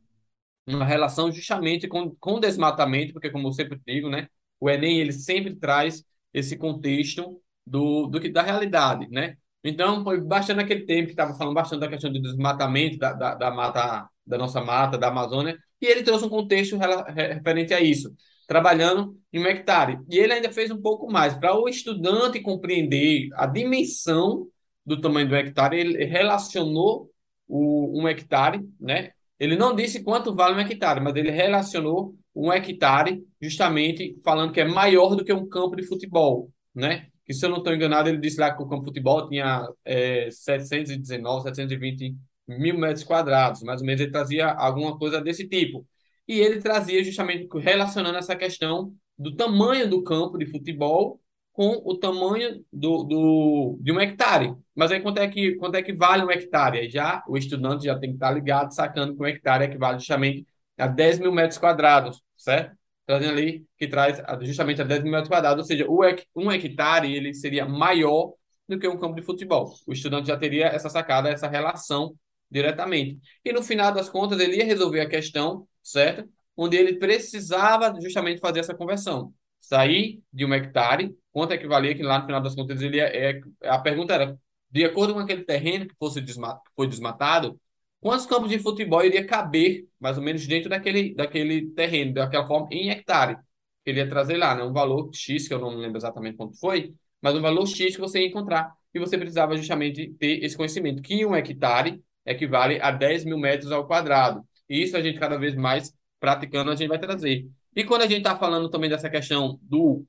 uma 0.67 0.83
relação 0.83 1.31
justamente 1.31 1.87
com, 1.87 2.09
com 2.15 2.39
desmatamento, 2.39 3.13
porque 3.13 3.29
como 3.29 3.47
eu 3.47 3.53
sempre 3.53 3.79
digo, 3.85 4.09
né? 4.09 4.27
O 4.59 4.67
Enem, 4.67 4.99
ele 4.99 5.13
sempre 5.13 5.55
traz 5.55 6.03
esse 6.33 6.57
contexto 6.57 7.39
do, 7.67 8.07
do 8.07 8.19
que 8.19 8.29
da 8.29 8.41
realidade, 8.41 9.07
né? 9.11 9.37
Então, 9.63 10.03
foi 10.03 10.19
bastante 10.19 10.61
aquele 10.61 10.87
tempo 10.87 11.05
que 11.05 11.13
estava 11.13 11.35
falando 11.35 11.53
bastante 11.53 11.81
da 11.81 11.87
questão 11.87 12.11
do 12.11 12.19
desmatamento 12.19 12.97
da, 12.97 13.13
da, 13.13 13.35
da 13.35 13.51
mata, 13.51 14.09
da 14.29 14.37
nossa 14.37 14.61
mata, 14.61 14.97
da 14.97 15.07
Amazônia, 15.07 15.57
e 15.81 15.87
ele 15.87 16.03
trouxe 16.03 16.25
um 16.25 16.29
contexto 16.29 16.77
referente 16.77 17.73
a 17.73 17.81
isso, 17.81 18.13
trabalhando 18.47 19.17
em 19.33 19.39
um 19.39 19.47
hectare. 19.47 19.99
E 20.09 20.17
ele 20.17 20.33
ainda 20.33 20.51
fez 20.51 20.69
um 20.69 20.81
pouco 20.81 21.11
mais. 21.11 21.33
Para 21.33 21.57
o 21.57 21.67
estudante 21.67 22.39
compreender 22.39 23.29
a 23.33 23.47
dimensão 23.47 24.47
do 24.85 25.01
tamanho 25.01 25.27
do 25.27 25.35
hectare, 25.35 25.79
ele 25.79 26.05
relacionou 26.05 27.09
o, 27.47 28.01
um 28.01 28.07
hectare, 28.07 28.61
né? 28.79 29.11
Ele 29.39 29.55
não 29.55 29.75
disse 29.75 30.03
quanto 30.03 30.35
vale 30.35 30.55
um 30.55 30.59
hectare, 30.59 30.99
mas 30.99 31.15
ele 31.15 31.31
relacionou 31.31 32.13
um 32.35 32.51
hectare 32.51 33.23
justamente 33.41 34.19
falando 34.23 34.51
que 34.51 34.61
é 34.61 34.65
maior 34.65 35.15
do 35.15 35.23
que 35.23 35.33
um 35.33 35.47
campo 35.47 35.75
de 35.75 35.83
futebol, 35.83 36.51
né? 36.75 37.07
Que 37.25 37.33
se 37.33 37.45
eu 37.45 37.49
não 37.49 37.57
estou 37.57 37.73
enganado, 37.73 38.09
ele 38.09 38.17
disse 38.17 38.39
lá 38.39 38.53
que 38.53 38.61
o 38.61 38.67
campo 38.67 38.81
de 38.81 38.87
futebol 38.87 39.27
tinha 39.27 39.65
é, 39.85 40.29
719, 40.29 41.43
720 41.43 42.15
mil 42.57 42.77
metros 42.77 43.03
quadrados, 43.03 43.61
mais 43.63 43.81
ou 43.81 43.87
menos 43.87 44.01
ele 44.01 44.11
trazia 44.11 44.49
alguma 44.49 44.97
coisa 44.97 45.21
desse 45.21 45.47
tipo. 45.47 45.85
E 46.27 46.39
ele 46.39 46.61
trazia 46.61 47.03
justamente 47.03 47.47
relacionando 47.59 48.17
essa 48.17 48.35
questão 48.35 48.93
do 49.17 49.35
tamanho 49.35 49.89
do 49.89 50.03
campo 50.03 50.37
de 50.37 50.45
futebol 50.45 51.19
com 51.51 51.81
o 51.83 51.97
tamanho 51.97 52.63
do, 52.71 53.03
do, 53.03 53.77
de 53.81 53.91
um 53.91 53.99
hectare. 53.99 54.55
Mas 54.73 54.91
aí 54.91 55.01
quanto 55.01 55.19
é, 55.19 55.27
que, 55.27 55.55
quanto 55.55 55.75
é 55.75 55.81
que 55.83 55.91
vale 55.91 56.23
um 56.23 56.31
hectare? 56.31 56.79
Aí 56.79 56.89
já 56.89 57.23
o 57.27 57.37
estudante 57.37 57.85
já 57.85 57.99
tem 57.99 58.11
que 58.11 58.15
estar 58.15 58.31
ligado, 58.31 58.73
sacando 58.73 59.15
que 59.15 59.21
um 59.21 59.27
hectare 59.27 59.65
equivale 59.65 59.99
justamente 59.99 60.45
a 60.77 60.87
10 60.87 61.19
mil 61.19 61.33
metros 61.33 61.57
quadrados, 61.59 62.21
certo? 62.37 62.77
Trazendo 63.05 63.31
ali 63.33 63.65
que 63.77 63.87
traz 63.87 64.21
justamente 64.41 64.81
a 64.81 64.85
10 64.85 65.03
mil 65.03 65.11
metros 65.11 65.29
quadrados, 65.29 65.63
ou 65.63 65.67
seja, 65.67 65.85
o, 65.89 66.01
um 66.35 66.51
hectare 66.51 67.13
ele 67.13 67.33
seria 67.33 67.65
maior 67.65 68.33
do 68.67 68.79
que 68.79 68.87
um 68.87 68.97
campo 68.97 69.15
de 69.15 69.21
futebol. 69.23 69.73
O 69.87 69.91
estudante 69.91 70.27
já 70.27 70.37
teria 70.37 70.67
essa 70.67 70.89
sacada, 70.89 71.27
essa 71.29 71.47
relação 71.47 72.15
diretamente. 72.49 73.19
E 73.43 73.51
no 73.51 73.63
final 73.63 73.93
das 73.93 74.09
contas, 74.09 74.39
ele 74.39 74.57
ia 74.57 74.65
resolver 74.65 75.01
a 75.01 75.09
questão, 75.09 75.67
certo? 75.81 76.29
Onde 76.55 76.77
ele 76.77 76.97
precisava 76.97 77.93
justamente 78.01 78.39
fazer 78.39 78.59
essa 78.59 78.75
conversão. 78.75 79.33
Sair 79.59 80.21
de 80.31 80.45
um 80.45 80.53
hectare, 80.53 81.15
quanto 81.31 81.53
equivalia 81.53 81.95
que 81.95 82.03
lá 82.03 82.19
no 82.19 82.25
final 82.25 82.41
das 82.41 82.55
contas 82.55 82.81
ele 82.81 82.97
ia, 82.97 83.05
é, 83.05 83.41
a 83.63 83.77
pergunta 83.79 84.13
era, 84.13 84.37
de 84.69 84.85
acordo 84.85 85.13
com 85.13 85.19
aquele 85.19 85.43
terreno 85.43 85.87
que 85.87 85.95
fosse 85.97 86.21
desmat, 86.21 86.59
foi 86.75 86.87
desmatado, 86.87 87.59
quantos 87.99 88.25
campos 88.25 88.49
de 88.49 88.59
futebol 88.59 89.03
iria 89.03 89.25
caber, 89.25 89.87
mais 89.99 90.17
ou 90.17 90.23
menos, 90.23 90.45
dentro 90.47 90.69
daquele, 90.69 91.13
daquele 91.15 91.69
terreno, 91.71 92.13
daquela 92.13 92.47
forma, 92.47 92.67
em 92.71 92.89
hectare? 92.89 93.37
Ele 93.85 93.99
ia 93.99 94.09
trazer 94.09 94.37
lá, 94.37 94.55
né? 94.55 94.63
Um 94.63 94.73
valor 94.73 95.09
X, 95.13 95.47
que 95.47 95.53
eu 95.53 95.59
não 95.59 95.69
lembro 95.69 95.97
exatamente 95.97 96.37
quanto 96.37 96.57
foi, 96.59 96.93
mas 97.21 97.35
um 97.35 97.41
valor 97.41 97.65
X 97.67 97.95
que 97.95 98.01
você 98.01 98.21
ia 98.21 98.27
encontrar. 98.27 98.73
E 98.93 98.99
você 98.99 99.17
precisava 99.17 99.55
justamente 99.55 100.13
ter 100.13 100.43
esse 100.43 100.55
conhecimento, 100.57 101.01
que 101.01 101.25
um 101.25 101.35
hectare 101.35 102.01
equivale 102.29 102.79
a 102.81 102.91
10 102.91 103.25
mil 103.25 103.37
metros 103.37 103.71
ao 103.71 103.87
quadrado. 103.87 104.45
E 104.69 104.83
isso 104.83 104.95
a 104.95 105.01
gente 105.01 105.19
cada 105.19 105.37
vez 105.37 105.55
mais 105.55 105.93
praticando, 106.19 106.71
a 106.71 106.75
gente 106.75 106.87
vai 106.87 106.99
trazer. 106.99 107.47
E 107.75 107.83
quando 107.83 108.03
a 108.03 108.07
gente 108.07 108.19
está 108.19 108.37
falando 108.37 108.69
também 108.69 108.89
dessa 108.89 109.09
questão 109.09 109.59
do. 109.63 110.05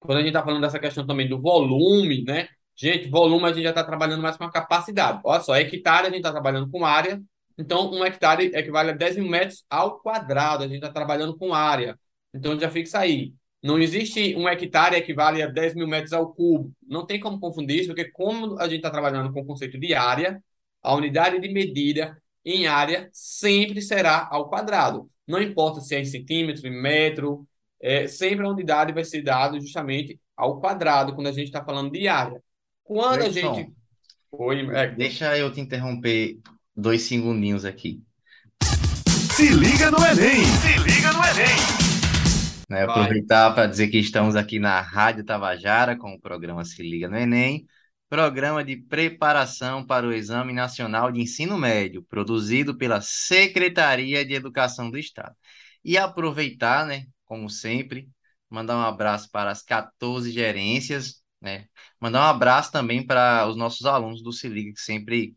Quando 0.00 0.18
a 0.18 0.20
gente 0.20 0.30
está 0.30 0.42
falando 0.42 0.62
dessa 0.62 0.78
questão 0.80 1.06
também 1.06 1.28
do 1.28 1.40
volume, 1.40 2.24
né? 2.24 2.48
Gente, 2.74 3.08
volume 3.08 3.44
a 3.44 3.52
gente 3.52 3.64
já 3.64 3.70
está 3.70 3.84
trabalhando 3.84 4.22
mais 4.22 4.36
com 4.36 4.44
a 4.44 4.50
capacidade. 4.50 5.20
Olha 5.24 5.40
só, 5.40 5.54
hectare 5.56 6.06
a 6.06 6.10
gente 6.10 6.16
está 6.18 6.32
trabalhando 6.32 6.70
com 6.70 6.84
área. 6.84 7.22
Então, 7.56 7.92
um 7.92 8.04
hectare 8.04 8.46
equivale 8.54 8.90
a 8.90 8.94
10 8.94 9.16
mil 9.18 9.28
metros 9.28 9.64
ao 9.70 10.00
quadrado. 10.00 10.64
A 10.64 10.66
gente 10.66 10.76
está 10.76 10.90
trabalhando 10.90 11.36
com 11.36 11.54
área. 11.54 11.98
Então, 12.34 12.58
já 12.58 12.70
fixa 12.70 12.98
aí. 12.98 13.34
Não 13.62 13.78
existe 13.78 14.34
um 14.36 14.48
hectare 14.48 14.96
equivale 14.96 15.42
a 15.42 15.46
10 15.46 15.74
mil 15.74 15.86
metros 15.86 16.12
ao 16.12 16.32
cubo. 16.34 16.72
Não 16.82 17.06
tem 17.06 17.20
como 17.20 17.38
confundir 17.38 17.80
isso, 17.80 17.88
porque 17.88 18.10
como 18.10 18.58
a 18.58 18.64
gente 18.64 18.78
está 18.78 18.90
trabalhando 18.90 19.32
com 19.32 19.40
o 19.40 19.46
conceito 19.46 19.78
de 19.78 19.94
área, 19.94 20.42
a 20.82 20.94
unidade 20.94 21.38
de 21.40 21.48
medida 21.52 22.20
em 22.44 22.66
área 22.66 23.08
sempre 23.12 23.80
será 23.80 24.28
ao 24.30 24.48
quadrado. 24.48 25.08
Não 25.26 25.40
importa 25.40 25.80
se 25.80 25.94
é 25.94 26.00
em 26.00 26.04
centímetro, 26.04 26.66
em 26.66 26.82
metro, 26.82 27.46
é, 27.80 28.06
sempre 28.08 28.44
a 28.44 28.50
unidade 28.50 28.92
vai 28.92 29.04
ser 29.04 29.22
dada 29.22 29.60
justamente 29.60 30.20
ao 30.36 30.60
quadrado 30.60 31.14
quando 31.14 31.28
a 31.28 31.32
gente 31.32 31.46
está 31.46 31.64
falando 31.64 31.92
de 31.92 32.08
área. 32.08 32.42
Quando 32.82 33.22
a 33.22 33.28
gente. 33.28 33.72
Oi, 34.32 34.68
é... 34.74 34.88
Deixa 34.88 35.36
eu 35.38 35.52
te 35.52 35.60
interromper 35.60 36.38
dois 36.74 37.02
segundinhos 37.02 37.64
aqui. 37.64 38.02
Se 39.34 39.48
liga 39.48 39.90
no 39.90 39.98
Enem! 39.98 40.44
Se 40.44 40.78
liga 40.78 41.12
no 41.12 41.24
Enem! 41.24 41.82
Né, 42.68 42.84
aproveitar 42.84 43.54
para 43.54 43.66
dizer 43.66 43.88
que 43.88 43.98
estamos 43.98 44.34
aqui 44.34 44.58
na 44.58 44.80
Rádio 44.80 45.24
Tabajara 45.24 45.96
com 45.96 46.14
o 46.14 46.20
programa 46.20 46.64
Se 46.64 46.82
Liga 46.82 47.06
no 47.06 47.18
Enem, 47.18 47.66
programa 48.12 48.62
de 48.62 48.76
preparação 48.76 49.82
para 49.86 50.06
o 50.06 50.12
Exame 50.12 50.52
Nacional 50.52 51.10
de 51.10 51.22
Ensino 51.22 51.56
Médio, 51.56 52.02
produzido 52.02 52.76
pela 52.76 53.00
Secretaria 53.00 54.22
de 54.22 54.34
Educação 54.34 54.90
do 54.90 54.98
Estado. 54.98 55.34
E 55.82 55.96
aproveitar, 55.96 56.84
né, 56.84 57.06
como 57.24 57.48
sempre, 57.48 58.10
mandar 58.50 58.76
um 58.76 58.82
abraço 58.82 59.30
para 59.30 59.50
as 59.50 59.62
14 59.62 60.30
gerências, 60.30 61.22
né? 61.40 61.68
Mandar 61.98 62.20
um 62.26 62.28
abraço 62.28 62.70
também 62.70 63.02
para 63.06 63.48
os 63.48 63.56
nossos 63.56 63.86
alunos 63.86 64.22
do 64.22 64.30
Se 64.30 64.46
Liga, 64.46 64.74
que 64.74 64.80
sempre 64.82 65.34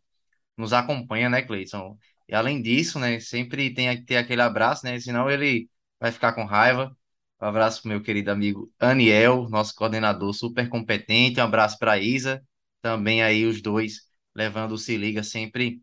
nos 0.58 0.74
acompanha, 0.74 1.30
né, 1.30 1.42
Cleiton? 1.44 1.98
E 2.28 2.36
além 2.36 2.62
disso, 2.62 3.00
né, 3.00 3.22
sempre 3.22 3.74
tem 3.74 3.96
que 3.98 4.04
ter 4.04 4.18
aquele 4.18 4.42
abraço, 4.42 4.86
né? 4.86 5.00
Senão 5.00 5.30
ele 5.32 5.70
vai 5.98 6.12
ficar 6.12 6.34
com 6.34 6.44
raiva. 6.44 6.94
Um 7.42 7.46
abraço 7.46 7.82
pro 7.82 7.90
meu 7.92 8.02
querido 8.02 8.32
amigo 8.32 8.70
Aniel, 8.80 9.48
nosso 9.50 9.74
coordenador 9.76 10.34
super 10.34 10.68
competente. 10.68 11.40
Um 11.40 11.44
abraço 11.44 11.80
para 11.80 11.98
Isa, 11.98 12.44
também 12.86 13.24
aí 13.24 13.46
os 13.46 13.62
dois 13.62 14.02
levando 14.36 14.74
o 14.74 14.78
Se 14.78 14.98
Liga 14.98 15.24
sempre. 15.24 15.82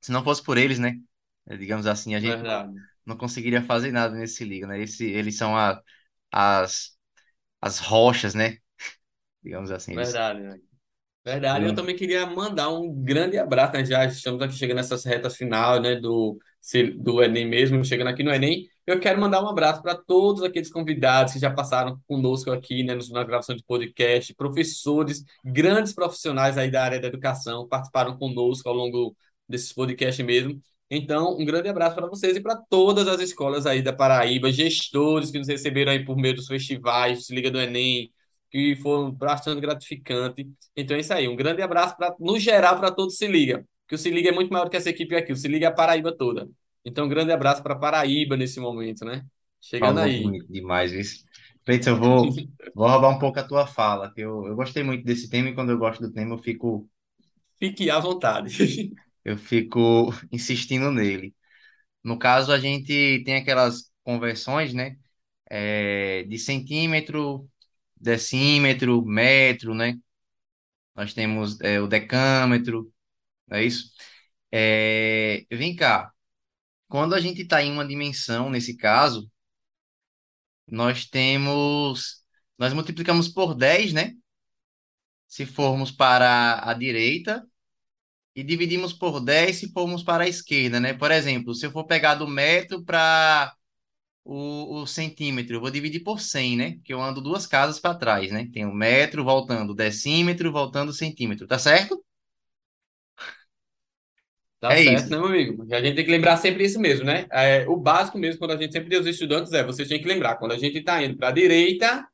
Se 0.00 0.12
não 0.12 0.24
fosse 0.24 0.42
por 0.44 0.58
eles, 0.58 0.78
né? 0.78 1.00
Digamos 1.58 1.86
assim, 1.86 2.14
a 2.14 2.20
gente 2.20 2.38
Verdade. 2.38 2.86
não 3.06 3.16
conseguiria 3.18 3.62
fazer 3.62 3.92
nada 3.92 4.14
nesse 4.16 4.36
Se 4.36 4.44
Liga, 4.46 4.66
né? 4.68 4.80
Esse, 4.82 5.06
eles 5.06 5.36
são 5.38 5.56
a, 5.56 5.82
as, 6.32 6.98
as 7.60 7.78
rochas, 7.80 8.34
né? 8.34 8.58
Digamos 9.44 9.70
assim, 9.72 9.94
eles 9.94 10.16
Verdade, 10.16 10.40
né? 10.42 10.58
Verdade, 11.24 11.66
eu 11.66 11.74
também 11.74 11.96
queria 11.96 12.26
mandar 12.26 12.70
um 12.70 12.92
grande 13.04 13.38
abraço, 13.38 13.74
né? 13.74 13.84
Já 13.84 14.04
estamos 14.06 14.42
aqui 14.42 14.54
chegando 14.54 14.76
nessas 14.78 15.04
retas 15.04 15.36
final, 15.36 15.80
né? 15.82 15.96
Do, 15.96 16.38
se- 16.60 16.92
do 16.92 17.22
Enem 17.22 17.46
mesmo, 17.48 17.84
chegando 17.84 18.08
aqui 18.08 18.22
no 18.22 18.32
Enem. 18.32 18.68
Eu 18.86 19.00
quero 19.00 19.20
mandar 19.20 19.42
um 19.42 19.48
abraço 19.48 19.82
para 19.82 19.96
todos 19.96 20.42
aqueles 20.44 20.70
convidados 20.70 21.32
que 21.32 21.40
já 21.40 21.50
passaram 21.52 22.00
conosco 22.06 22.52
aqui, 22.52 22.84
né? 22.84 22.96
Na 23.10 23.24
gravação 23.24 23.56
de 23.56 23.64
podcast, 23.64 24.32
professores, 24.34 25.24
grandes 25.44 25.92
profissionais 25.92 26.56
aí 26.56 26.70
da 26.70 26.84
área 26.84 27.00
da 27.00 27.08
educação, 27.08 27.66
participaram 27.66 28.16
conosco 28.16 28.68
ao 28.68 28.74
longo 28.74 29.16
desses 29.48 29.72
podcasts 29.72 30.24
mesmo. 30.24 30.60
Então, 30.88 31.36
um 31.36 31.44
grande 31.44 31.68
abraço 31.68 31.96
para 31.96 32.06
vocês 32.06 32.36
e 32.36 32.40
para 32.40 32.56
todas 32.56 33.08
as 33.08 33.20
escolas 33.20 33.66
aí 33.66 33.82
da 33.82 33.92
Paraíba, 33.92 34.52
gestores 34.52 35.32
que 35.32 35.38
nos 35.38 35.48
receberam 35.48 35.90
aí 35.90 36.04
por 36.04 36.16
meio 36.16 36.36
dos 36.36 36.46
festivais, 36.46 37.26
se 37.26 37.34
Liga 37.34 37.50
do 37.50 37.60
Enem, 37.60 38.12
que 38.50 38.76
foram 38.76 39.10
bastante 39.10 39.60
gratificantes. 39.60 40.46
Então 40.76 40.96
é 40.96 41.00
isso 41.00 41.12
aí. 41.12 41.26
Um 41.26 41.34
grande 41.36 41.60
abraço 41.60 41.96
para, 41.96 42.14
no 42.20 42.38
geral, 42.38 42.78
para 42.78 42.92
todos 42.92 43.16
Se 43.16 43.26
Liga. 43.26 43.66
Que 43.88 43.96
o 43.96 43.98
Se 43.98 44.10
Liga 44.10 44.28
é 44.28 44.32
muito 44.32 44.52
maior 44.52 44.68
que 44.68 44.76
essa 44.76 44.90
equipe 44.90 45.16
aqui. 45.16 45.32
O 45.32 45.36
Se 45.36 45.48
Liga 45.48 45.66
é 45.66 45.68
a 45.68 45.72
Paraíba 45.72 46.16
toda. 46.16 46.48
Então, 46.86 47.06
um 47.06 47.10
grande 47.10 47.32
abraço 47.32 47.62
para 47.64 47.76
Paraíba 47.76 48.36
nesse 48.38 48.60
momento, 48.60 49.04
né? 49.04 49.26
Chegando 49.60 50.00
falou 50.00 50.00
aí. 50.00 50.32
demais 50.48 50.92
isso. 50.92 51.24
Cleiton, 51.64 51.90
eu 51.90 51.96
vou, 51.98 52.26
vou 52.74 52.88
roubar 52.88 53.10
um 53.10 53.18
pouco 53.18 53.38
a 53.38 53.42
tua 53.46 53.66
fala, 53.66 54.12
que 54.12 54.20
eu, 54.20 54.46
eu 54.46 54.56
gostei 54.56 54.82
muito 54.82 55.04
desse 55.04 55.28
tema 55.30 55.48
e 55.48 55.54
quando 55.54 55.70
eu 55.70 55.78
gosto 55.78 56.00
do 56.02 56.12
tema 56.12 56.34
eu 56.34 56.38
fico, 56.38 56.88
Fique 57.58 57.90
à 57.90 57.98
vontade. 57.98 58.94
eu 59.24 59.36
fico 59.36 60.10
insistindo 60.32 60.90
nele. 60.90 61.34
No 62.04 62.18
caso, 62.18 62.52
a 62.52 62.58
gente 62.60 63.22
tem 63.24 63.36
aquelas 63.36 63.90
conversões, 64.04 64.74
né? 64.74 64.96
é, 65.50 66.24
de 66.24 66.38
centímetro, 66.38 67.48
decímetro, 67.96 69.02
metro, 69.04 69.74
né? 69.74 69.98
Nós 70.94 71.12
temos 71.14 71.60
é, 71.60 71.80
o 71.80 71.86
decâmetro, 71.86 72.92
não 73.48 73.58
é 73.58 73.64
isso? 73.64 73.92
É, 74.52 75.46
vem 75.50 75.76
cá, 75.76 76.12
quando 76.88 77.14
a 77.14 77.20
gente 77.20 77.42
está 77.42 77.62
em 77.62 77.72
uma 77.72 77.86
dimensão, 77.86 78.50
nesse 78.50 78.76
caso, 78.76 79.30
nós 80.70 81.06
temos, 81.06 82.22
nós 82.58 82.72
multiplicamos 82.72 83.28
por 83.28 83.54
10, 83.54 83.92
né? 83.92 84.12
Se 85.28 85.44
formos 85.46 85.90
para 85.90 86.68
a 86.68 86.74
direita, 86.74 87.44
e 88.36 88.44
dividimos 88.44 88.92
por 88.94 89.20
10 89.20 89.56
se 89.58 89.72
formos 89.72 90.04
para 90.04 90.24
a 90.24 90.28
esquerda, 90.28 90.80
né? 90.80 90.94
Por 90.94 91.12
exemplo, 91.12 91.54
se 91.54 91.66
eu 91.66 91.72
for 91.72 91.86
pegar 91.86 92.16
do 92.16 92.28
metro 92.28 92.84
para 92.84 93.54
o, 94.24 94.82
o 94.82 94.88
centímetro, 94.88 95.56
eu 95.56 95.62
vou 95.62 95.70
dividir 95.72 96.04
por 96.04 96.20
100, 96.20 96.56
né? 96.58 96.72
Porque 96.76 96.94
eu 96.94 97.02
ando 97.02 97.22
duas 97.22 97.46
casas 97.48 97.80
para 97.80 97.96
trás, 97.98 98.32
né? 98.32 98.48
Tem 98.52 98.66
o 98.66 98.74
metro 98.74 99.24
voltando 99.24 99.74
decímetro, 99.74 100.52
voltando 100.52 100.94
centímetro, 100.94 101.48
tá 101.48 101.58
certo? 101.60 102.04
Tá 104.66 104.74
É 104.74 104.80
certo, 104.80 105.08
isso. 105.08 105.10
né, 105.10 105.16
meu 105.18 105.26
amigo? 105.28 105.64
A 105.72 105.80
gente 105.80 105.94
tem 105.94 106.04
que 106.04 106.10
lembrar 106.10 106.36
sempre 106.38 106.64
isso 106.64 106.80
mesmo, 106.80 107.04
né? 107.04 107.26
É, 107.30 107.68
o 107.68 107.76
básico 107.76 108.18
mesmo, 108.18 108.38
quando 108.40 108.52
a 108.52 108.56
gente 108.56 108.72
sempre 108.72 108.88
diz 108.88 108.98
aos 108.98 109.06
estudantes, 109.06 109.52
é 109.52 109.62
vocês 109.62 109.88
têm 109.88 110.00
que 110.00 110.08
lembrar, 110.08 110.36
quando 110.36 110.52
a 110.52 110.58
gente 110.58 110.78
está 110.78 111.00
indo 111.02 111.16
para 111.16 111.28
a 111.28 111.30
direita, 111.32 112.04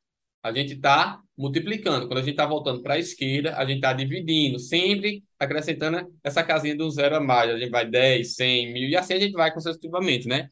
a 0.43 0.51
gente 0.51 0.73
está 0.73 1.19
multiplicando. 1.35 2.07
Quando 2.07 2.19
a 2.19 2.21
gente 2.21 2.31
está 2.31 2.45
voltando 2.45 2.83
para 2.83 2.93
a 2.95 2.99
esquerda, 2.99 3.57
a 3.57 3.65
gente 3.65 3.77
está 3.77 3.91
dividindo, 3.93 4.59
sempre 4.59 5.23
acrescentando 5.39 6.07
essa 6.23 6.43
casinha 6.43 6.75
do 6.77 6.87
zero 6.91 7.15
a 7.15 7.19
mais. 7.19 7.49
A 7.49 7.57
gente 7.57 7.71
vai 7.71 7.89
10, 7.89 8.35
100, 8.35 8.71
mil, 8.71 8.87
e 8.89 8.95
assim 8.95 9.13
a 9.15 9.19
gente 9.19 9.33
vai 9.33 9.51
consecutivamente, 9.51 10.27
né? 10.27 10.47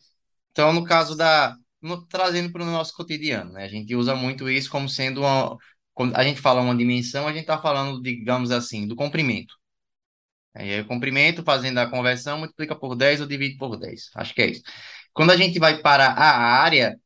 Então, 0.52 0.74
no 0.74 0.84
caso 0.84 1.16
da. 1.16 1.56
no- 1.82 2.06
trazendo 2.08 2.52
para 2.52 2.64
o 2.64 2.66
nosso 2.66 2.94
cotidiano, 2.96 3.54
né? 3.54 3.66
A 3.66 3.68
gente 3.68 3.96
usa 3.96 4.16
muito 4.16 4.50
isso 4.50 4.70
como 4.70 4.90
sendo 4.90 5.22
uma. 5.22 5.58
Quando 5.94 6.16
a 6.16 6.24
gente 6.24 6.40
fala 6.42 6.62
uma 6.62 6.76
dimensão, 6.76 7.28
a 7.28 7.32
gente 7.34 7.42
está 7.42 7.58
falando, 7.62 8.02
digamos 8.02 8.52
assim, 8.52 8.88
do 8.88 8.96
comprimento. 8.96 9.56
Aí, 10.54 10.82
o 10.82 10.88
comprimento, 10.88 11.44
fazendo 11.44 11.78
a 11.80 11.90
conversão, 11.90 12.40
multiplica 12.40 12.76
por 12.76 12.96
10 12.96 13.22
ou 13.22 13.28
divide 13.28 13.58
por 13.58 13.78
10. 13.78 14.10
Acho 14.16 14.34
que 14.34 14.42
é 14.42 14.48
isso. 14.52 14.64
Quando 15.14 15.32
a 15.32 15.38
gente 15.38 15.60
vai 15.60 15.82
para 15.82 16.08
a 16.08 16.62
área, 16.62 17.00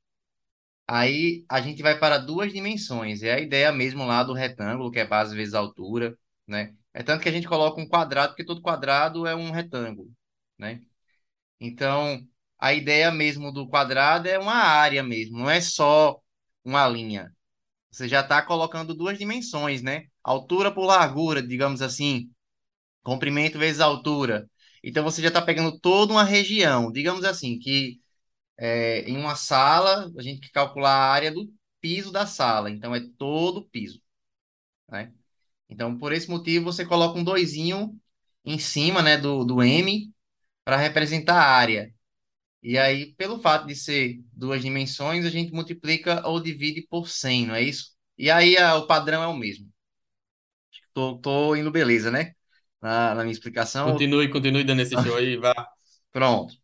aí 0.87 1.45
a 1.49 1.61
gente 1.61 1.81
vai 1.81 1.97
para 1.99 2.17
duas 2.17 2.51
dimensões. 2.53 3.23
É 3.23 3.33
a 3.35 3.39
ideia 3.39 3.71
mesmo 3.71 4.05
lá 4.05 4.23
do 4.23 4.33
retângulo, 4.33 4.91
que 4.91 4.99
é 4.99 5.07
base 5.07 5.35
vezes 5.35 5.53
altura, 5.53 6.17
né? 6.47 6.73
É 6.93 7.03
tanto 7.03 7.21
que 7.23 7.29
a 7.29 7.31
gente 7.31 7.47
coloca 7.47 7.81
um 7.81 7.87
quadrado, 7.87 8.29
porque 8.29 8.45
todo 8.45 8.61
quadrado 8.61 9.27
é 9.27 9.35
um 9.35 9.51
retângulo, 9.51 10.11
né? 10.57 10.81
Então, 11.59 12.21
a 12.59 12.73
ideia 12.73 13.11
mesmo 13.11 13.51
do 13.51 13.67
quadrado 13.67 14.27
é 14.27 14.37
uma 14.39 14.55
área 14.55 15.03
mesmo, 15.03 15.37
não 15.39 15.49
é 15.49 15.61
só 15.61 16.19
uma 16.63 16.87
linha. 16.87 17.31
Você 17.91 18.07
já 18.07 18.21
está 18.21 18.41
colocando 18.41 18.93
duas 18.95 19.17
dimensões, 19.17 19.81
né? 19.81 20.05
Altura 20.23 20.71
por 20.73 20.85
largura, 20.85 21.41
digamos 21.41 21.81
assim, 21.81 22.29
comprimento 23.05 23.59
vezes 23.59 23.81
altura. 23.81 24.49
Então, 24.83 25.03
você 25.05 25.21
já 25.23 25.29
está 25.29 25.41
pegando 25.43 25.79
toda 25.79 26.13
uma 26.13 26.25
região, 26.25 26.91
digamos 26.91 27.25
assim, 27.25 27.59
que 27.59 28.01
é, 28.57 29.01
em 29.09 29.17
uma 29.17 29.35
sala, 29.35 30.11
a 30.17 30.21
gente 30.21 30.49
calcula 30.51 30.89
a 30.89 31.11
área 31.13 31.31
do 31.31 31.51
piso 31.81 32.11
da 32.11 32.25
sala, 32.27 32.69
então 32.71 32.95
é 32.95 33.01
todo 33.17 33.57
o 33.59 33.65
piso, 33.69 34.01
né? 34.89 35.13
Então, 35.69 35.97
por 35.97 36.13
esse 36.13 36.29
motivo, 36.29 36.65
você 36.65 36.85
coloca 36.85 37.19
um 37.19 37.23
doisinho 37.23 37.99
em 38.45 38.59
cima, 38.59 39.01
né, 39.03 39.17
do, 39.17 39.45
do 39.45 39.63
M 39.63 40.13
para 40.65 40.77
representar 40.77 41.35
a 41.41 41.45
área. 41.55 41.93
E 42.63 42.77
aí, 42.77 43.13
pelo 43.15 43.39
fato 43.41 43.67
de 43.67 43.75
ser 43.75 44.21
duas 44.33 44.61
dimensões, 44.63 45.25
a 45.25 45.29
gente 45.31 45.53
multiplica 45.53 46.27
ou 46.27 46.41
divide 46.41 46.83
por 46.89 47.09
100, 47.09 47.47
não 47.47 47.55
é 47.55 47.63
isso? 47.63 47.91
E 48.17 48.31
aí 48.31 48.57
a- 48.57 48.77
o 48.77 48.87
padrão 48.87 49.23
é 49.23 49.27
o 49.27 49.35
mesmo. 49.37 49.69
Tô 51.21 51.55
indo 51.55 51.71
beleza, 51.71 52.09
né? 52.11 52.34
Na, 52.85 53.15
na 53.15 53.23
minha 53.23 53.33
explicação. 53.33 53.87
Continue, 53.87 54.29
continue 54.29 54.63
dando 54.65 54.81
esse 54.81 54.97
show 54.97 55.15
aí, 55.15 55.37
vá. 55.37 55.53
Pronto. 56.11 56.55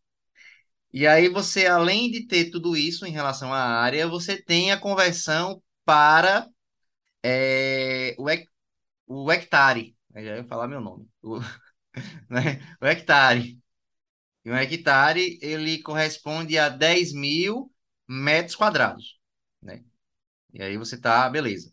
E 0.92 1.06
aí 1.06 1.28
você, 1.28 1.66
além 1.66 2.10
de 2.10 2.26
ter 2.26 2.50
tudo 2.50 2.76
isso 2.76 3.06
em 3.06 3.10
relação 3.12 3.52
à 3.52 3.58
área, 3.60 4.06
você 4.06 4.40
tem 4.40 4.72
a 4.72 4.78
conversão 4.78 5.62
para 5.84 6.48
é, 7.22 8.14
o, 8.18 8.30
hec- 8.30 8.48
o 9.06 9.32
hectare. 9.32 9.96
Eu 10.14 10.24
já 10.24 10.36
ia 10.38 10.44
falar 10.44 10.68
meu 10.68 10.80
nome. 10.80 11.08
O, 11.22 11.38
né? 12.30 12.60
O 12.82 12.86
hectare. 12.86 13.58
E 14.44 14.50
um 14.50 14.56
hectare, 14.56 15.38
ele 15.42 15.82
corresponde 15.82 16.58
a 16.58 16.68
10 16.68 17.12
mil 17.12 17.72
metros 18.08 18.56
quadrados, 18.56 19.18
né? 19.62 19.84
E 20.54 20.62
aí 20.62 20.76
você 20.78 20.98
tá, 21.00 21.28
beleza. 21.30 21.72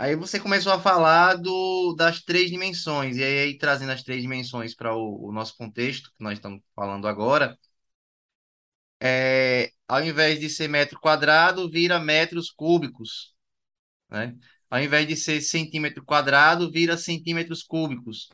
Aí 0.00 0.16
você 0.16 0.40
começou 0.40 0.72
a 0.72 0.80
falar 0.80 1.34
do, 1.36 1.94
das 1.94 2.22
três 2.22 2.50
dimensões, 2.50 3.18
e 3.18 3.22
aí 3.22 3.58
trazendo 3.58 3.92
as 3.92 4.02
três 4.02 4.22
dimensões 4.22 4.74
para 4.74 4.94
o, 4.96 5.28
o 5.28 5.32
nosso 5.32 5.54
contexto, 5.58 6.08
que 6.16 6.24
nós 6.24 6.34
estamos 6.38 6.62
falando 6.74 7.06
agora, 7.06 7.54
é, 9.02 9.72
ao 9.88 10.02
invés 10.04 10.38
de 10.40 10.48
ser 10.50 10.68
metro 10.68 10.98
quadrado, 11.00 11.70
vira 11.70 11.98
metros 11.98 12.50
cúbicos, 12.50 13.34
né? 14.10 14.36
Ao 14.70 14.80
invés 14.80 15.08
de 15.08 15.16
ser 15.16 15.40
centímetro 15.42 16.04
quadrado, 16.04 16.70
vira 16.70 16.96
centímetros 16.98 17.62
cúbicos. 17.62 18.28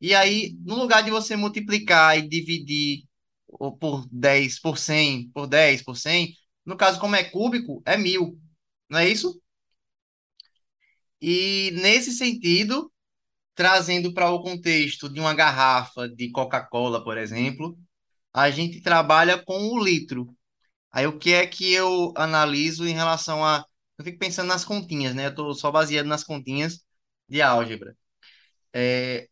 E 0.00 0.14
aí, 0.14 0.56
no 0.60 0.76
lugar 0.76 1.02
de 1.04 1.10
você 1.10 1.36
multiplicar 1.36 2.18
e 2.18 2.28
dividir 2.28 3.04
ou 3.48 3.76
por 3.76 4.06
10, 4.10 4.60
por 4.60 4.78
100, 4.78 5.30
por 5.30 5.46
10, 5.46 5.82
por 5.82 5.96
100, 5.96 6.34
no 6.66 6.76
caso, 6.76 7.00
como 7.00 7.16
é 7.16 7.24
cúbico, 7.24 7.82
é 7.86 7.96
mil, 7.96 8.38
não 8.88 8.98
é 9.00 9.08
isso? 9.08 9.40
E 11.20 11.72
nesse 11.74 12.12
sentido, 12.12 12.92
trazendo 13.54 14.14
para 14.14 14.30
o 14.30 14.42
contexto 14.42 15.08
de 15.08 15.20
uma 15.20 15.34
garrafa 15.34 16.08
de 16.08 16.30
Coca-Cola, 16.30 17.04
por 17.04 17.18
exemplo, 17.18 17.78
a 18.32 18.50
gente 18.50 18.82
trabalha 18.82 19.38
com 19.42 19.68
o 19.70 19.84
litro. 19.84 20.36
Aí 20.92 21.06
o 21.06 21.18
que 21.18 21.32
é 21.34 21.46
que 21.46 21.72
eu 21.72 22.12
analiso 22.16 22.86
em 22.86 22.94
relação 22.94 23.44
a. 23.44 23.64
Eu 23.98 24.04
fico 24.04 24.18
pensando 24.18 24.48
nas 24.48 24.64
continhas, 24.64 25.14
né? 25.14 25.26
Eu 25.26 25.30
estou 25.30 25.54
só 25.54 25.70
baseado 25.70 26.06
nas 26.06 26.24
continhas 26.24 26.84
de 27.28 27.42
álgebra. 27.42 27.96
É, 28.74 29.28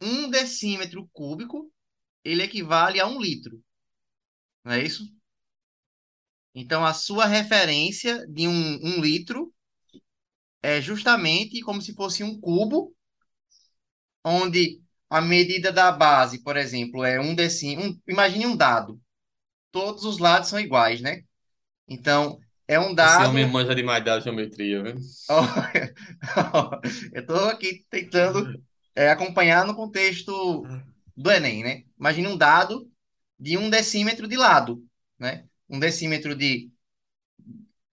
um 0.00 0.30
decímetro 0.30 1.08
cúbico, 1.12 1.70
ele 2.24 2.42
equivale 2.42 3.00
a 3.00 3.06
um 3.06 3.20
litro. 3.20 3.62
Não 4.64 4.72
é 4.72 4.82
isso? 4.82 5.04
Então, 6.54 6.84
a 6.84 6.94
sua 6.94 7.26
referência 7.26 8.26
de 8.28 8.48
um, 8.48 8.52
um 8.82 9.00
litro 9.00 9.52
é 10.62 10.80
justamente 10.80 11.60
como 11.60 11.80
se 11.80 11.94
fosse 11.94 12.22
um 12.24 12.40
cubo, 12.40 12.94
onde 14.24 14.80
a 15.08 15.20
medida 15.20 15.70
da 15.72 15.92
base, 15.92 16.42
por 16.42 16.56
exemplo, 16.56 17.04
é 17.04 17.20
um 17.20 17.34
decímetro. 17.34 17.90
Um, 17.90 18.00
imagine 18.08 18.46
um 18.46 18.56
dado. 18.56 19.00
Todos 19.70 20.04
os 20.04 20.18
lados 20.18 20.48
são 20.48 20.58
iguais, 20.58 21.00
né? 21.00 21.22
Então, 21.88 22.38
é 22.66 22.78
um 22.80 22.94
dado. 22.94 23.28
homem 23.28 23.46
manja 23.46 23.74
demais 23.74 24.04
da 24.04 24.18
geometria, 24.18 24.82
viu? 24.82 24.94
Eu 27.12 27.20
estou 27.20 27.48
aqui 27.48 27.84
tentando 27.88 28.60
é, 28.94 29.10
acompanhar 29.10 29.64
no 29.64 29.76
contexto 29.76 30.64
do 31.16 31.30
Enem, 31.30 31.62
né? 31.62 31.82
Imagine 31.98 32.28
um 32.28 32.36
dado 32.36 32.90
de 33.38 33.56
um 33.56 33.70
decímetro 33.70 34.26
de 34.26 34.36
lado, 34.36 34.82
né? 35.18 35.44
Um 35.68 35.78
decímetro 35.78 36.34
de 36.34 36.70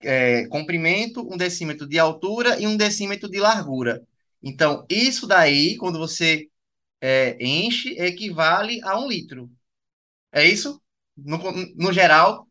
é, 0.04 0.48
comprimento, 0.48 1.22
um 1.32 1.38
decímetro 1.38 1.88
de 1.88 2.00
altura 2.00 2.60
e 2.60 2.68
um 2.68 2.78
decímetro 2.78 3.30
de 3.30 3.40
largura. 3.40 4.02
Então, 4.42 4.86
isso 4.90 5.28
daí, 5.28 5.78
quando 5.78 6.00
você 6.00 6.48
é, 7.02 7.38
enche, 7.46 7.92
equivale 8.00 8.82
a 8.84 9.00
um 9.00 9.08
litro. 9.08 9.52
É 10.32 10.46
isso? 10.46 10.82
No, 11.18 11.38
no 11.76 11.94
geral, 11.94 12.48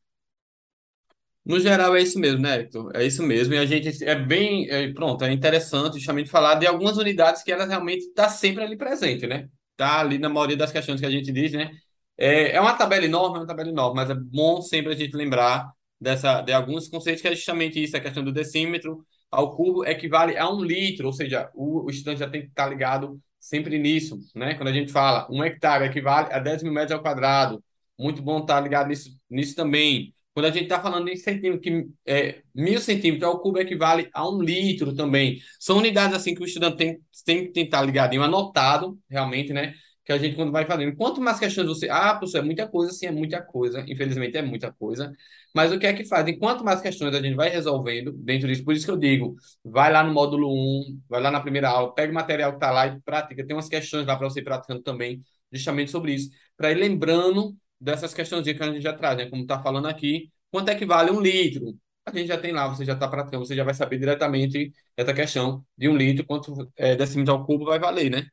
No 1.44 1.58
geral, 1.58 1.96
é 1.96 2.02
isso 2.02 2.20
mesmo, 2.20 2.40
né, 2.40 2.60
Hector? 2.60 2.92
É 2.94 3.04
isso 3.04 3.22
mesmo. 3.22 3.52
E 3.54 3.58
a 3.58 3.66
gente 3.66 4.04
é 4.04 4.14
bem. 4.14 4.68
é, 4.70 4.92
pronto, 4.92 5.24
é 5.24 5.32
interessante 5.32 5.94
justamente 5.98 6.30
falar 6.30 6.54
de 6.54 6.66
algumas 6.66 6.96
unidades 6.98 7.42
que 7.42 7.50
elas 7.50 7.68
realmente 7.68 8.02
estão 8.06 8.28
sempre 8.30 8.62
ali 8.62 8.76
presente, 8.76 9.26
né? 9.26 9.48
Tá 9.76 9.98
ali 10.00 10.18
na 10.18 10.28
maioria 10.28 10.56
das 10.56 10.70
questões 10.70 11.00
que 11.00 11.06
a 11.06 11.10
gente 11.10 11.32
diz, 11.32 11.52
né? 11.52 11.70
É, 12.16 12.52
é 12.52 12.60
uma 12.60 12.74
tabela 12.76 13.04
enorme, 13.04 13.36
é 13.38 13.40
uma 13.40 13.46
tabela 13.46 13.70
enorme, 13.70 13.96
mas 13.96 14.10
é 14.10 14.14
bom 14.14 14.62
sempre 14.62 14.92
a 14.92 14.96
gente 14.96 15.16
lembrar 15.16 15.68
dessa, 16.02 16.40
de 16.42 16.52
alguns 16.52 16.88
conceitos 16.88 17.22
que 17.22 17.28
é 17.28 17.34
justamente 17.34 17.82
isso, 17.82 17.96
a 17.96 18.00
questão 18.00 18.24
do 18.24 18.32
decímetro 18.32 19.04
ao 19.30 19.56
cubo 19.56 19.84
equivale 19.84 20.36
a 20.36 20.50
um 20.52 20.62
litro, 20.62 21.06
ou 21.06 21.12
seja, 21.12 21.50
o, 21.54 21.86
o 21.86 21.90
estudante 21.90 22.18
já 22.18 22.28
tem 22.28 22.42
que 22.42 22.48
estar 22.48 22.68
ligado 22.68 23.20
sempre 23.40 23.78
nisso, 23.78 24.18
né? 24.34 24.54
Quando 24.54 24.68
a 24.68 24.72
gente 24.72 24.92
fala 24.92 25.26
um 25.30 25.42
hectare 25.42 25.84
equivale 25.84 26.32
a 26.32 26.38
10 26.38 26.62
mil 26.64 26.72
metros 26.72 26.92
ao 26.92 27.02
quadrado, 27.02 27.62
muito 27.98 28.20
bom 28.20 28.40
estar 28.40 28.60
ligado 28.60 28.88
nisso, 28.88 29.10
nisso 29.30 29.54
também. 29.56 30.12
Quando 30.34 30.46
a 30.46 30.50
gente 30.50 30.64
está 30.64 30.80
falando 30.80 31.08
em 31.08 31.16
centímetro, 31.16 31.60
que 31.60 31.86
é, 32.06 32.42
mil 32.54 32.80
centímetros 32.80 33.28
ao 33.28 33.40
cubo 33.40 33.58
equivale 33.58 34.08
a 34.12 34.28
um 34.28 34.40
litro 34.42 34.94
também. 34.94 35.38
São 35.58 35.78
unidades 35.78 36.16
assim 36.16 36.34
que 36.34 36.42
o 36.42 36.46
estudante 36.46 36.76
tem, 36.76 37.00
tem 37.24 37.46
que 37.46 37.52
tentar 37.52 37.82
ligadinho, 37.82 38.22
anotado, 38.22 38.98
realmente, 39.10 39.52
né? 39.52 39.74
Que 40.04 40.12
a 40.12 40.18
gente, 40.18 40.34
quando 40.34 40.50
vai 40.50 40.66
fazendo. 40.66 40.96
Quanto 40.96 41.20
mais 41.20 41.38
questões 41.38 41.66
você. 41.68 41.88
Ah, 41.88 42.14
professor, 42.14 42.38
é 42.38 42.42
muita 42.42 42.66
coisa, 42.68 42.92
sim, 42.92 43.06
é 43.06 43.12
muita 43.12 43.40
coisa. 43.40 43.84
Infelizmente, 43.88 44.36
é 44.36 44.42
muita 44.42 44.72
coisa. 44.72 45.12
Mas 45.54 45.72
o 45.72 45.78
que 45.78 45.86
é 45.86 45.92
que 45.92 46.04
faz? 46.04 46.26
Enquanto 46.28 46.64
mais 46.64 46.80
questões 46.80 47.14
a 47.14 47.20
gente 47.22 47.34
vai 47.36 47.48
resolvendo 47.50 48.12
dentro 48.12 48.48
disso, 48.48 48.64
por 48.64 48.74
isso 48.74 48.84
que 48.84 48.90
eu 48.90 48.96
digo, 48.96 49.36
vai 49.64 49.92
lá 49.92 50.02
no 50.02 50.12
módulo 50.12 50.48
1, 50.50 51.00
vai 51.08 51.20
lá 51.20 51.30
na 51.30 51.40
primeira 51.40 51.68
aula, 51.68 51.94
pega 51.94 52.10
o 52.10 52.14
material 52.14 52.50
que 52.52 52.56
está 52.56 52.70
lá 52.70 52.86
e 52.86 53.00
pratica. 53.02 53.46
Tem 53.46 53.54
umas 53.54 53.68
questões 53.68 54.06
lá 54.06 54.16
para 54.16 54.28
você 54.28 54.40
ir 54.40 54.44
praticando 54.44 54.82
também, 54.82 55.22
justamente 55.52 55.90
sobre 55.90 56.14
isso. 56.14 56.30
Para 56.56 56.70
ir 56.72 56.74
lembrando 56.76 57.56
dessas 57.80 58.14
questões 58.14 58.44
que 58.44 58.62
a 58.62 58.72
gente 58.72 58.82
já 58.82 58.92
traz, 58.92 59.16
né? 59.16 59.26
Como 59.28 59.42
está 59.42 59.60
falando 59.62 59.86
aqui, 59.88 60.30
quanto 60.50 60.68
é 60.70 60.74
que 60.74 60.86
vale 60.86 61.10
um 61.10 61.20
litro? 61.20 61.76
A 62.04 62.10
gente 62.10 62.26
já 62.28 62.38
tem 62.38 62.52
lá, 62.52 62.66
você 62.68 62.84
já 62.84 62.94
está 62.94 63.06
praticando, 63.08 63.44
você 63.46 63.54
já 63.54 63.62
vai 63.64 63.74
saber 63.74 63.98
diretamente 63.98 64.72
essa 64.96 65.14
questão 65.14 65.64
de 65.76 65.88
um 65.88 65.96
litro, 65.96 66.26
quanto 66.26 66.70
é, 66.76 66.96
decímetro 66.96 67.32
ao 67.34 67.46
cubo 67.46 67.64
vai 67.66 67.78
valer, 67.78 68.10
né? 68.10 68.26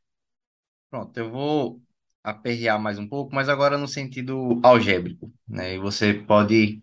Pronto, 0.89 1.17
eu 1.17 1.29
vou 1.31 1.81
aperrear 2.23 2.79
mais 2.79 2.99
um 2.99 3.07
pouco, 3.07 3.33
mas 3.33 3.49
agora 3.49 3.77
no 3.77 3.87
sentido 3.87 4.59
algébrico, 4.63 5.31
né? 5.47 5.75
E 5.75 5.79
você 5.79 6.13
pode 6.13 6.81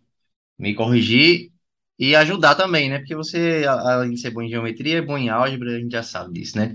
me 0.58 0.74
corrigir 0.74 1.52
e 1.98 2.16
ajudar 2.16 2.54
também, 2.56 2.90
né? 2.90 2.98
Porque 3.00 3.16
você, 3.16 3.64
além 3.68 4.12
de 4.12 4.20
ser 4.20 4.30
bom 4.32 4.42
em 4.42 4.50
geometria, 4.50 4.98
é 4.98 5.02
bom 5.02 5.18
em 5.18 5.30
álgebra, 5.30 5.76
a 5.76 5.80
gente 5.80 5.92
já 5.92 6.02
sabe 6.02 6.34
disso, 6.40 6.58
né? 6.58 6.74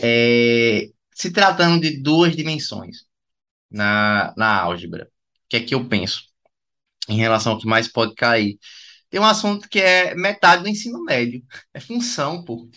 É, 0.00 0.88
se 1.14 1.32
tratando 1.32 1.80
de 1.82 2.02
duas 2.02 2.36
dimensões 2.36 3.06
na, 3.70 4.34
na 4.36 4.60
álgebra, 4.62 5.06
o 5.06 5.48
que 5.50 5.56
é 5.58 5.60
que 5.62 5.74
eu 5.74 5.88
penso 5.88 6.24
em 7.08 7.16
relação 7.18 7.52
ao 7.54 7.58
que 7.60 7.66
mais 7.66 7.88
pode 7.88 8.14
cair? 8.14 8.58
Tem 9.10 9.20
um 9.20 9.24
assunto 9.26 9.68
que 9.68 9.80
é 9.80 10.14
metade 10.14 10.62
do 10.64 10.68
ensino 10.70 11.04
médio, 11.04 11.42
é 11.74 11.80
função, 11.80 12.44
pô. 12.44 12.68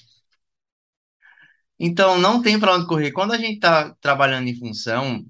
Então, 1.80 2.20
não 2.20 2.42
tem 2.42 2.60
para 2.60 2.76
onde 2.76 2.88
correr. 2.88 3.12
Quando 3.12 3.34
a 3.34 3.38
gente 3.38 3.56
está 3.56 3.94
trabalhando 4.02 4.48
em 4.50 4.58
função, 4.60 5.26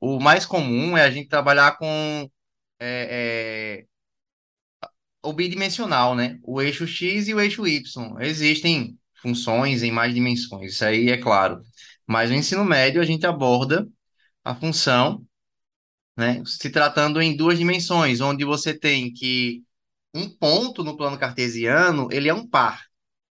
o 0.00 0.20
mais 0.20 0.44
comum 0.44 0.96
é 0.96 1.02
a 1.04 1.10
gente 1.10 1.28
trabalhar 1.28 1.78
com 1.78 2.30
é, 2.78 3.84
é, 4.80 4.88
o 5.22 5.32
bidimensional, 5.32 6.14
né? 6.14 6.38
O 6.42 6.60
eixo 6.62 6.86
X 6.86 7.28
e 7.28 7.34
o 7.34 7.40
eixo 7.40 7.66
Y. 7.66 8.20
Existem 8.20 8.98
funções 9.22 9.82
em 9.82 9.90
mais 9.90 10.14
dimensões, 10.14 10.74
isso 10.74 10.84
aí 10.84 11.10
é 11.10 11.16
claro. 11.16 11.62
Mas 12.06 12.30
no 12.30 12.36
ensino 12.36 12.64
médio 12.64 13.00
a 13.00 13.04
gente 13.04 13.26
aborda 13.26 13.88
a 14.44 14.54
função, 14.54 15.26
né? 16.16 16.42
Se 16.46 16.70
tratando 16.70 17.20
em 17.20 17.36
duas 17.36 17.58
dimensões, 17.58 18.20
onde 18.20 18.44
você 18.44 18.78
tem 18.78 19.12
que 19.12 19.64
um 20.14 20.28
ponto 20.30 20.84
no 20.84 20.96
plano 20.96 21.18
cartesiano, 21.18 22.08
ele 22.12 22.28
é 22.28 22.34
um 22.34 22.46
par, 22.48 22.86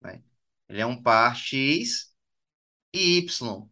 né? 0.03 0.23
Ele 0.69 0.81
é 0.81 0.87
um 0.87 1.01
par 1.01 1.37
X 1.37 2.13
e 2.97 3.19
Y, 3.19 3.69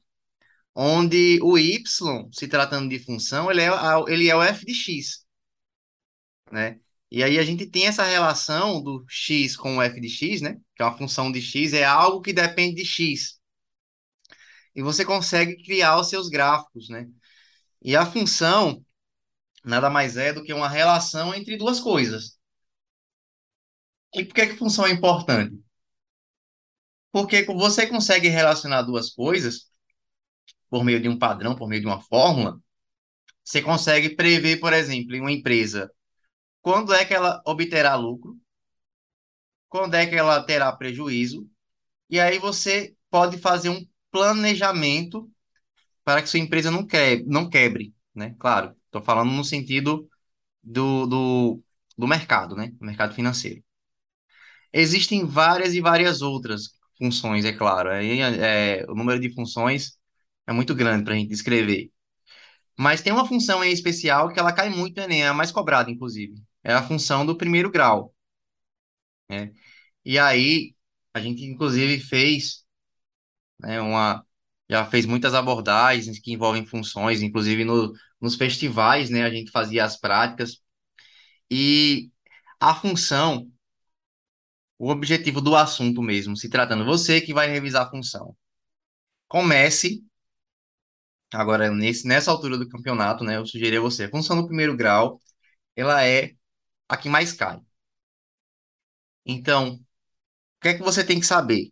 onde 0.74 1.40
o 1.42 1.58
Y, 1.58 2.28
se 2.32 2.48
tratando 2.48 2.88
de 2.88 2.98
função, 2.98 3.50
ele 3.50 3.62
é, 3.62 3.70
ele 4.08 4.28
é 4.28 4.36
o 4.36 4.42
f 4.42 4.64
de 4.66 4.74
x, 4.74 5.26
né? 6.50 6.80
E 7.10 7.22
aí 7.22 7.38
a 7.38 7.44
gente 7.44 7.66
tem 7.66 7.86
essa 7.86 8.04
relação 8.04 8.82
do 8.82 9.04
x 9.08 9.56
com 9.56 9.76
o 9.78 9.82
f 9.82 10.00
de 10.00 10.08
x, 10.08 10.40
né? 10.40 10.56
Que 10.74 10.82
é 10.82 10.86
uma 10.86 10.96
função 10.98 11.30
de 11.30 11.40
x, 11.40 11.72
é 11.72 11.84
algo 11.84 12.20
que 12.20 12.32
depende 12.32 12.76
de 12.82 12.84
x. 12.84 13.38
E 14.74 14.82
você 14.82 15.04
consegue 15.04 15.62
criar 15.62 15.98
os 16.00 16.08
seus 16.08 16.28
gráficos, 16.28 16.88
né? 16.88 17.08
E 17.82 17.96
a 17.96 18.06
função 18.06 18.84
nada 19.64 19.90
mais 19.90 20.16
é 20.16 20.32
do 20.32 20.44
que 20.44 20.52
uma 20.52 20.68
relação 20.68 21.34
entre 21.34 21.56
duas 21.56 21.80
coisas. 21.80 22.38
E 24.14 24.24
por 24.24 24.34
que 24.34 24.46
que 24.48 24.56
função 24.56 24.86
é 24.86 24.90
importante? 24.90 25.63
Porque 27.14 27.44
você 27.44 27.86
consegue 27.86 28.26
relacionar 28.26 28.82
duas 28.82 29.10
coisas 29.10 29.70
por 30.68 30.82
meio 30.82 31.00
de 31.00 31.08
um 31.08 31.16
padrão, 31.16 31.54
por 31.54 31.68
meio 31.68 31.80
de 31.80 31.86
uma 31.86 32.00
fórmula, 32.00 32.60
você 33.44 33.62
consegue 33.62 34.16
prever, 34.16 34.58
por 34.58 34.72
exemplo, 34.72 35.14
em 35.14 35.20
uma 35.20 35.30
empresa, 35.30 35.88
quando 36.60 36.92
é 36.92 37.04
que 37.04 37.14
ela 37.14 37.40
obterá 37.46 37.94
lucro, 37.94 38.36
quando 39.68 39.94
é 39.94 40.08
que 40.08 40.16
ela 40.16 40.42
terá 40.42 40.72
prejuízo, 40.72 41.48
e 42.10 42.18
aí 42.18 42.40
você 42.40 42.96
pode 43.08 43.38
fazer 43.38 43.68
um 43.68 43.86
planejamento 44.10 45.30
para 46.02 46.20
que 46.20 46.28
sua 46.28 46.40
empresa 46.40 46.68
não 46.68 46.84
quebre, 46.84 47.24
não 47.28 47.48
quebre, 47.48 47.94
né? 48.12 48.34
Claro, 48.40 48.74
estou 48.86 49.00
falando 49.00 49.30
no 49.30 49.44
sentido 49.44 50.10
do, 50.60 51.06
do, 51.06 51.62
do 51.96 52.08
mercado, 52.08 52.56
né? 52.56 52.72
Do 52.72 52.84
mercado 52.84 53.14
financeiro. 53.14 53.62
Existem 54.72 55.24
várias 55.24 55.74
e 55.74 55.80
várias 55.80 56.20
outras 56.20 56.74
funções, 56.98 57.44
é 57.44 57.52
claro. 57.52 57.90
Aí, 57.90 58.20
é, 58.20 58.84
o 58.88 58.94
número 58.94 59.20
de 59.20 59.32
funções 59.34 59.98
é 60.46 60.52
muito 60.52 60.74
grande 60.74 61.04
para 61.04 61.14
a 61.14 61.16
gente 61.16 61.28
descrever. 61.28 61.90
Mas 62.78 63.02
tem 63.02 63.12
uma 63.12 63.26
função 63.28 63.64
em 63.64 63.72
especial 63.72 64.32
que 64.32 64.40
ela 64.40 64.52
cai 64.52 64.68
muito 64.70 64.96
no 64.98 65.04
Enem, 65.04 65.24
é 65.24 65.28
a 65.28 65.34
mais 65.34 65.52
cobrada, 65.52 65.90
inclusive. 65.90 66.34
É 66.64 66.72
a 66.74 66.82
função 66.82 67.26
do 67.26 67.36
primeiro 67.36 67.70
grau, 67.70 68.14
né? 69.28 69.52
E 70.04 70.18
aí, 70.18 70.74
a 71.14 71.20
gente, 71.20 71.44
inclusive, 71.44 72.00
fez, 72.00 72.64
né, 73.60 73.80
uma... 73.80 74.24
Já 74.70 74.86
fez 74.86 75.06
muitas 75.06 75.34
abordagens 75.34 76.18
que 76.20 76.32
envolvem 76.32 76.66
funções, 76.66 77.22
inclusive 77.22 77.64
no, 77.64 77.92
nos 78.20 78.36
festivais, 78.36 79.10
né? 79.10 79.24
A 79.24 79.30
gente 79.30 79.50
fazia 79.50 79.84
as 79.84 79.98
práticas. 80.00 80.60
E 81.50 82.10
a 82.60 82.74
função, 82.74 83.50
o 84.78 84.90
objetivo 84.90 85.40
do 85.40 85.56
assunto 85.56 86.02
mesmo, 86.02 86.36
se 86.36 86.48
tratando, 86.48 86.84
você 86.84 87.20
que 87.20 87.34
vai 87.34 87.48
revisar 87.48 87.86
a 87.86 87.90
função. 87.90 88.36
Comece, 89.28 90.04
agora, 91.32 91.70
nesse, 91.70 92.06
nessa 92.06 92.30
altura 92.30 92.56
do 92.58 92.68
campeonato, 92.68 93.24
né? 93.24 93.36
Eu 93.36 93.46
sugeri 93.46 93.76
a 93.76 93.80
você, 93.80 94.04
a 94.04 94.10
função 94.10 94.36
do 94.36 94.46
primeiro 94.46 94.76
grau, 94.76 95.20
ela 95.76 96.04
é 96.06 96.32
a 96.88 96.96
que 96.96 97.08
mais 97.08 97.32
cai. 97.32 97.60
Então, 99.26 99.74
o 99.74 99.80
que 100.62 100.68
é 100.68 100.74
que 100.74 100.82
você 100.82 101.04
tem 101.04 101.20
que 101.20 101.26
saber? 101.26 101.70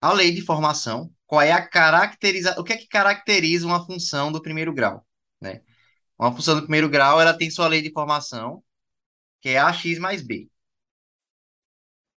A 0.00 0.12
lei 0.12 0.32
de 0.32 0.42
formação, 0.42 1.12
qual 1.26 1.42
é 1.42 1.52
a 1.52 1.66
caracterização, 1.66 2.62
o 2.62 2.64
que 2.64 2.74
é 2.74 2.78
que 2.78 2.88
caracteriza 2.88 3.66
uma 3.66 3.84
função 3.86 4.32
do 4.32 4.42
primeiro 4.42 4.74
grau, 4.74 5.06
né? 5.40 5.62
Uma 6.18 6.32
função 6.34 6.56
do 6.56 6.62
primeiro 6.62 6.88
grau, 6.90 7.20
ela 7.20 7.36
tem 7.36 7.50
sua 7.50 7.68
lei 7.68 7.82
de 7.82 7.92
formação, 7.92 8.64
que 9.40 9.50
é 9.50 9.58
ax 9.58 9.98
mais 9.98 10.22
b. 10.22 10.50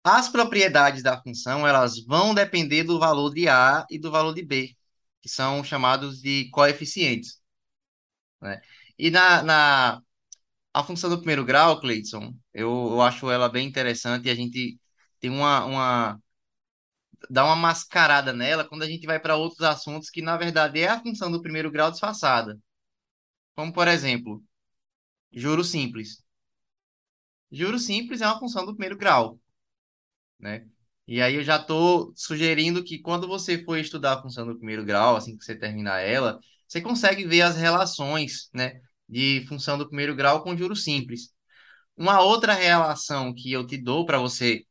As 0.04 0.28
propriedades 0.28 1.02
da 1.02 1.20
função, 1.22 1.66
elas 1.66 2.04
vão 2.04 2.34
depender 2.34 2.84
do 2.84 2.98
valor 2.98 3.32
de 3.32 3.48
a 3.48 3.84
e 3.90 3.98
do 3.98 4.10
valor 4.10 4.34
de 4.34 4.42
b, 4.44 4.74
que 5.20 5.28
são 5.28 5.62
chamados 5.64 6.20
de 6.20 6.48
coeficientes, 6.50 7.40
né? 8.40 8.60
E 8.98 9.10
na, 9.10 9.42
na 9.42 10.02
a 10.74 10.84
função 10.84 11.10
do 11.10 11.18
primeiro 11.18 11.44
grau, 11.44 11.80
Cleidson, 11.80 12.34
eu, 12.54 12.68
eu 12.92 13.02
acho 13.02 13.30
ela 13.30 13.48
bem 13.48 13.68
interessante 13.68 14.26
e 14.28 14.30
a 14.30 14.34
gente 14.34 14.78
tem 15.20 15.30
uma, 15.30 15.64
uma 15.66 16.20
dá 17.28 17.44
uma 17.44 17.56
mascarada 17.56 18.32
nela 18.32 18.64
quando 18.68 18.82
a 18.82 18.86
gente 18.86 19.06
vai 19.06 19.18
para 19.20 19.36
outros 19.36 19.62
assuntos 19.62 20.10
que, 20.10 20.22
na 20.22 20.36
verdade, 20.36 20.80
é 20.80 20.88
a 20.88 21.00
função 21.00 21.30
do 21.30 21.42
primeiro 21.42 21.70
grau 21.70 21.90
disfarçada. 21.90 22.58
Como, 23.54 23.72
por 23.72 23.88
exemplo, 23.88 24.42
juro 25.32 25.64
simples. 25.64 26.24
Juro 27.52 27.78
simples 27.78 28.20
é 28.20 28.26
uma 28.26 28.38
função 28.40 28.66
do 28.66 28.72
primeiro 28.74 28.96
grau, 28.96 29.38
né? 30.40 30.64
E 31.06 31.20
aí 31.20 31.34
eu 31.34 31.42
já 31.42 31.56
estou 31.56 32.12
sugerindo 32.16 32.84
que 32.84 32.98
quando 32.98 33.26
você 33.26 33.62
for 33.64 33.76
estudar 33.78 34.14
a 34.14 34.22
função 34.22 34.46
do 34.46 34.56
primeiro 34.56 34.84
grau, 34.84 35.16
assim 35.16 35.36
que 35.36 35.44
você 35.44 35.56
terminar 35.56 36.00
ela, 36.00 36.38
você 36.68 36.80
consegue 36.80 37.24
ver 37.26 37.42
as 37.42 37.56
relações, 37.56 38.48
né, 38.54 38.80
de 39.08 39.44
função 39.48 39.76
do 39.76 39.86
primeiro 39.88 40.14
grau 40.14 40.42
com 40.42 40.56
juro 40.56 40.76
simples. 40.76 41.32
Uma 41.96 42.20
outra 42.20 42.54
relação 42.54 43.34
que 43.34 43.52
eu 43.52 43.66
te 43.66 43.76
dou 43.76 44.06
para 44.06 44.18
você 44.18 44.64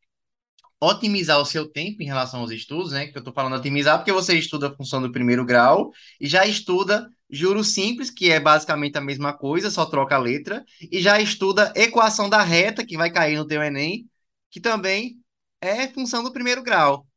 otimizar 0.81 1.39
o 1.39 1.45
seu 1.45 1.67
tempo 1.67 2.01
em 2.01 2.05
relação 2.05 2.39
aos 2.39 2.51
estudos, 2.51 2.91
né? 2.93 3.07
Que 3.07 3.17
eu 3.17 3.19
estou 3.19 3.33
falando 3.33 3.55
otimizar 3.55 3.97
porque 3.97 4.11
você 4.11 4.37
estuda 4.37 4.69
a 4.69 4.75
função 4.75 5.01
do 5.01 5.11
primeiro 5.11 5.45
grau 5.45 5.91
e 6.19 6.27
já 6.27 6.45
estuda 6.45 7.09
juros 7.29 7.73
simples, 7.73 8.09
que 8.09 8.31
é 8.31 8.39
basicamente 8.39 8.97
a 8.97 9.01
mesma 9.01 9.33
coisa, 9.33 9.69
só 9.69 9.85
troca 9.85 10.15
a 10.15 10.19
letra, 10.19 10.63
e 10.91 10.99
já 11.01 11.19
estuda 11.21 11.71
equação 11.75 12.29
da 12.29 12.41
reta, 12.41 12.85
que 12.85 12.97
vai 12.97 13.11
cair 13.11 13.37
no 13.37 13.45
teu 13.45 13.61
Enem, 13.61 14.09
que 14.49 14.59
também 14.59 15.17
é 15.61 15.87
função 15.89 16.23
do 16.23 16.31
primeiro 16.33 16.63
grau. 16.63 17.07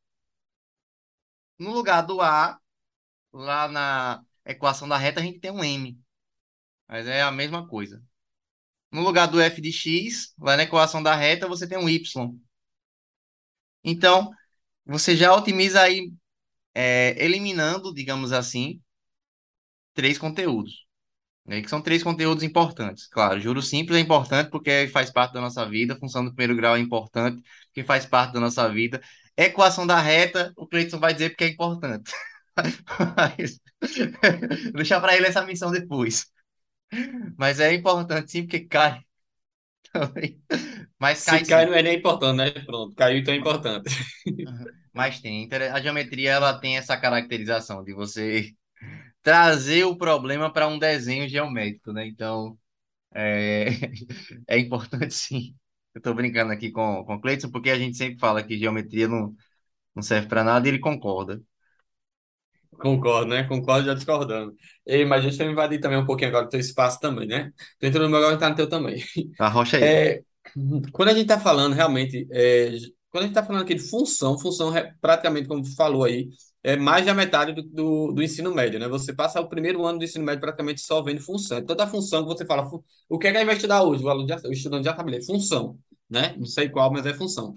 No 1.59 1.72
lugar 1.72 2.02
do 2.02 2.20
A, 2.20 2.59
lá 3.33 3.68
na 3.68 4.24
equação 4.46 4.88
da 4.88 4.98
reta, 4.98 5.20
a 5.20 5.22
gente 5.22 5.40
tem 5.40 5.50
um 5.50 5.64
M. 5.64 5.98
Mas 6.88 7.07
é 7.07 7.22
a 7.22 7.33
mesma 7.33 7.66
coisa. 7.68 8.02
No 8.92 9.02
lugar 9.02 9.26
do 9.28 9.40
f 9.40 9.61
de 9.61 9.72
x, 9.72 10.35
lá 10.38 10.57
na 10.57 10.64
equação 10.64 11.02
da 11.02 11.14
reta, 11.14 11.48
você 11.48 11.68
tem 11.68 11.78
um 11.78 11.88
y. 11.88 12.38
Então, 13.85 14.31
você 14.87 15.16
já 15.16 15.35
otimiza 15.35 15.83
aí, 15.83 16.12
é, 16.74 17.14
eliminando, 17.24 17.94
digamos 17.94 18.33
assim, 18.33 18.81
três 19.94 20.18
conteúdos. 20.18 20.87
Né, 21.46 21.62
que 21.62 21.68
são 21.70 21.83
três 21.83 22.02
conteúdos 22.05 22.44
importantes. 22.44 23.09
Claro, 23.09 23.40
juros 23.40 23.68
simples 23.68 23.98
é 23.98 24.00
importante 24.00 24.50
porque 24.50 24.88
faz 24.92 25.11
parte 25.11 25.35
da 25.35 25.40
nossa 25.40 25.68
vida, 25.68 25.98
função 25.98 26.24
do 26.24 26.35
primeiro 26.35 26.57
grau 26.57 26.76
é 26.76 26.81
importante 26.81 27.42
porque 27.72 27.85
faz 27.85 28.04
parte 28.06 28.35
da 28.35 28.40
nossa 28.40 28.68
vida. 28.68 29.00
Equação 29.37 29.87
da 29.87 29.98
reta, 29.98 30.52
o 30.56 30.66
Cleiton 30.66 30.98
vai 30.98 31.14
dizer 31.14 31.30
porque 31.30 31.44
é 31.44 31.48
importante. 31.48 32.12
Mas, 33.16 33.58
deixar 34.74 35.00
para 35.00 35.16
ele 35.16 35.26
essa 35.26 35.44
missão 35.44 35.70
depois. 35.70 36.26
Mas 37.38 37.58
é 37.58 37.72
importante 37.72 38.30
sim, 38.30 38.42
porque 38.42 38.61
cai 38.61 39.00
também. 39.92 40.40
Mas 40.98 41.24
cai 41.24 41.40
Se 41.40 41.46
cai 41.46 41.64
sim. 41.64 41.70
não 41.70 41.76
é 41.76 41.82
nem 41.82 41.96
importante, 41.98 42.37
né? 42.37 42.50
Pronto, 42.64 42.94
caiu 42.94 43.18
então 43.18 43.35
é 43.35 43.37
importante. 43.37 43.90
Mas 44.92 45.20
tem. 45.20 45.48
A 45.72 45.80
geometria 45.80 46.32
ela 46.32 46.58
tem 46.58 46.76
essa 46.76 46.96
caracterização 46.96 47.82
de 47.82 47.94
você 47.94 48.52
trazer 49.22 49.85
o 49.85 49.96
problema 49.96 50.52
para 50.52 50.68
um 50.68 50.78
desenho 50.78 51.28
geométrico, 51.28 51.92
né? 51.92 52.06
Então, 52.06 52.58
é, 53.14 53.68
é 54.48 54.58
importante 54.58 55.14
sim. 55.14 55.54
Eu 55.94 55.98
estou 55.98 56.14
brincando 56.14 56.52
aqui 56.52 56.70
com, 56.70 57.05
com 57.05 57.14
o 57.14 57.20
Cleiton, 57.20 57.50
porque 57.50 57.70
a 57.70 57.78
gente 57.78 57.96
sempre 57.96 58.18
fala 58.18 58.42
que 58.42 58.59
geometria 58.59 59.09
não, 59.09 59.35
não 59.94 60.02
serve 60.02 60.28
para 60.28 60.44
nada 60.44 60.66
e 60.66 60.70
ele 60.70 60.78
concorda. 60.78 61.40
Concordo, 62.78 63.28
né? 63.31 63.44
Concordo 63.44 63.87
já 63.87 63.94
discordando. 63.94 64.55
Ei, 64.87 65.05
mas 65.05 65.22
deixa 65.22 65.44
eu 65.44 65.50
invadir 65.50 65.81
também 65.81 65.98
um 65.98 66.07
pouquinho 66.07 66.31
agora 66.31 66.46
do 66.46 66.50
teu 66.50 66.59
espaço 66.59 66.98
também, 66.98 67.28
né? 67.28 67.52
Tô 67.78 67.87
entrando 67.87 68.05
no 68.05 68.11
meu 68.11 68.18
agora 68.18 68.38
tá 68.38 68.48
no 68.48 68.57
teu 68.57 68.68
também. 68.68 69.02
Arrocha 69.38 69.76
aí. 69.76 69.83
É, 69.85 70.22
quando 70.92 71.09
a 71.11 71.12
gente 71.12 71.22
está 71.22 71.38
falando 71.38 71.74
realmente, 71.74 72.26
é, 72.33 72.70
quando 73.11 73.24
a 73.24 73.26
gente 73.26 73.31
está 73.37 73.44
falando 73.44 73.62
aqui 73.62 73.74
de 73.74 73.88
função, 73.88 74.38
função 74.38 74.76
é 74.76 74.94
praticamente, 75.00 75.46
como 75.46 75.62
tu 75.62 75.74
falou 75.76 76.05
aí, 76.05 76.28
é 76.62 76.77
mais 76.77 77.05
da 77.05 77.14
metade 77.14 77.53
do, 77.53 77.62
do, 77.62 78.12
do, 78.12 78.22
ensino 78.22 78.55
médio, 78.55 78.79
né? 78.79 78.88
Você 78.88 79.12
passa 79.12 79.40
o 79.40 79.48
primeiro 79.48 79.85
ano 79.85 79.98
do 79.98 80.05
ensino 80.05 80.25
médio 80.25 80.40
praticamente 80.40 80.81
só 80.81 81.03
vendo 81.03 81.20
função. 81.20 81.64
Toda 81.64 81.87
função 81.87 82.22
que 82.22 82.29
você 82.29 82.46
fala, 82.46 82.68
o 83.09 83.18
que 83.18 83.27
é 83.27 83.33
que 83.33 83.38
ele 83.38 83.44
vai 83.44 83.57
estudar 83.57 83.83
hoje? 83.83 84.05
O, 84.05 84.09
aluno 84.09 84.29
já, 84.29 84.40
o 84.44 84.53
estudante 84.53 84.85
já 84.85 84.96
sabe 84.96 85.22
função, 85.25 85.79
né? 86.09 86.35
Não 86.38 86.46
sei 86.46 86.68
qual, 86.68 86.92
mas 86.92 87.05
é 87.07 87.14
função. 87.14 87.55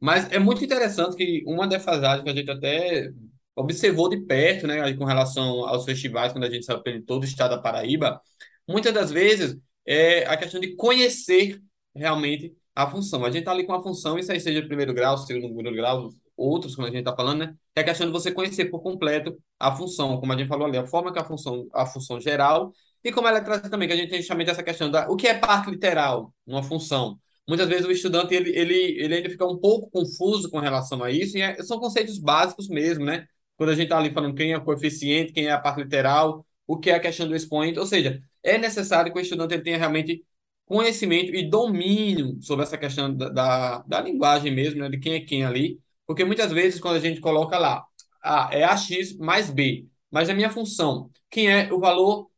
Mas 0.00 0.30
é 0.32 0.38
muito 0.38 0.64
interessante 0.64 1.16
que 1.16 1.42
uma 1.46 1.66
defasagem 1.66 2.24
que 2.24 2.30
a 2.30 2.34
gente 2.34 2.50
até 2.50 3.10
observou 3.56 4.08
de 4.08 4.18
perto, 4.18 4.66
né, 4.66 4.92
com 4.94 5.04
relação 5.04 5.66
aos 5.66 5.84
festivais, 5.84 6.32
quando 6.32 6.44
a 6.44 6.50
gente 6.50 6.64
saiu 6.64 6.82
pelo 6.82 7.02
todo 7.02 7.22
o 7.22 7.26
estado 7.26 7.56
da 7.56 7.62
Paraíba, 7.62 8.20
muitas 8.68 8.92
das 8.94 9.10
vezes 9.10 9.56
é 9.84 10.24
a 10.26 10.36
questão 10.36 10.60
de 10.60 10.76
conhecer 10.76 11.60
realmente 11.94 12.54
a 12.74 12.88
função. 12.88 13.24
A 13.24 13.30
gente 13.30 13.40
está 13.40 13.50
ali 13.52 13.66
com 13.66 13.72
a 13.72 13.82
função, 13.82 14.18
isso 14.18 14.30
aí 14.30 14.40
seja 14.40 14.62
primeiro 14.62 14.94
grau, 14.94 15.18
segundo 15.18 15.72
grau, 15.72 16.10
outros, 16.38 16.74
como 16.76 16.86
a 16.86 16.90
gente 16.90 17.00
está 17.00 17.14
falando, 17.14 17.40
né? 17.40 17.54
É 17.74 17.80
a 17.80 17.84
questão 17.84 18.06
de 18.06 18.12
você 18.12 18.32
conhecer 18.32 18.66
por 18.66 18.80
completo 18.80 19.36
a 19.58 19.74
função, 19.74 20.18
como 20.20 20.32
a 20.32 20.36
gente 20.36 20.48
falou 20.48 20.66
ali, 20.66 20.78
a 20.78 20.86
forma 20.86 21.12
que 21.12 21.18
a 21.18 21.24
função, 21.24 21.68
a 21.74 21.84
função 21.84 22.20
geral, 22.20 22.72
e 23.04 23.12
como 23.12 23.28
ela 23.28 23.40
traz 23.40 23.62
também, 23.62 23.88
que 23.88 23.94
a 23.94 23.96
gente 23.96 24.10
tem 24.10 24.20
justamente 24.20 24.50
essa 24.50 24.62
questão 24.62 24.90
da 24.90 25.08
o 25.10 25.16
que 25.16 25.26
é 25.26 25.34
parte 25.34 25.70
literal, 25.70 26.32
uma 26.46 26.62
função. 26.62 27.18
Muitas 27.46 27.68
vezes 27.68 27.86
o 27.86 27.90
estudante 27.90 28.34
ele, 28.34 28.50
ele, 28.56 28.74
ele 28.74 29.14
ainda 29.14 29.30
fica 29.30 29.46
um 29.46 29.58
pouco 29.58 29.90
confuso 29.90 30.50
com 30.50 30.58
relação 30.58 31.02
a 31.02 31.10
isso, 31.10 31.36
e 31.38 31.40
é, 31.42 31.62
são 31.62 31.78
conceitos 31.80 32.18
básicos 32.18 32.68
mesmo, 32.68 33.04
né? 33.04 33.26
Quando 33.56 33.70
a 33.70 33.74
gente 33.74 33.84
está 33.84 33.98
ali 33.98 34.10
falando 34.12 34.34
quem 34.34 34.52
é 34.52 34.56
o 34.58 34.64
coeficiente, 34.64 35.32
quem 35.32 35.46
é 35.46 35.52
a 35.52 35.58
parte 35.58 35.82
literal, 35.82 36.46
o 36.66 36.78
que 36.78 36.90
é 36.90 36.94
a 36.94 37.00
questão 37.00 37.26
do 37.26 37.34
expoente, 37.34 37.78
ou 37.78 37.86
seja, 37.86 38.20
é 38.42 38.58
necessário 38.58 39.12
que 39.12 39.18
o 39.18 39.22
estudante 39.22 39.54
ele 39.54 39.62
tenha 39.62 39.78
realmente 39.78 40.24
conhecimento 40.66 41.34
e 41.34 41.48
domínio 41.48 42.36
sobre 42.42 42.62
essa 42.64 42.76
questão 42.76 43.14
da, 43.14 43.28
da, 43.30 43.78
da 43.78 44.00
linguagem 44.02 44.54
mesmo, 44.54 44.80
né, 44.80 44.88
de 44.90 44.98
quem 44.98 45.14
é 45.14 45.20
quem 45.20 45.44
ali, 45.44 45.80
porque 46.08 46.24
muitas 46.24 46.52
vezes 46.52 46.80
quando 46.80 46.96
a 46.96 47.00
gente 47.00 47.20
coloca 47.20 47.58
lá, 47.58 47.84
ah, 48.24 48.50
é 48.52 48.64
AX 48.64 49.16
mais 49.18 49.50
B, 49.50 49.86
mas 50.10 50.30
a 50.30 50.34
minha 50.34 50.50
função, 50.50 51.10
quem 51.30 51.50
é 51.50 51.72
o 51.72 51.78
valor 51.78 52.30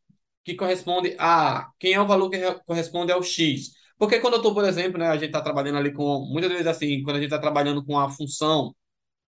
que 0.44 0.56
corresponde 0.56 1.16
a 1.18 1.60
A, 1.60 1.72
quem 1.78 1.94
é 1.94 2.00
o 2.02 2.06
valor 2.06 2.30
que 2.30 2.38
corresponde 2.66 3.12
ao 3.12 3.22
X, 3.22 3.72
porque 3.98 4.20
quando 4.20 4.34
eu 4.34 4.38
estou, 4.38 4.54
por 4.54 4.64
exemplo, 4.64 4.98
né, 4.98 5.08
a 5.08 5.14
gente 5.16 5.26
está 5.26 5.42
trabalhando 5.42 5.78
ali 5.78 5.92
com, 5.94 6.26
muitas 6.30 6.50
vezes 6.50 6.66
assim, 6.66 7.02
quando 7.02 7.16
a 7.16 7.20
gente 7.20 7.28
está 7.28 7.38
trabalhando 7.40 7.84
com 7.84 7.98
a 7.98 8.10
função 8.10 8.74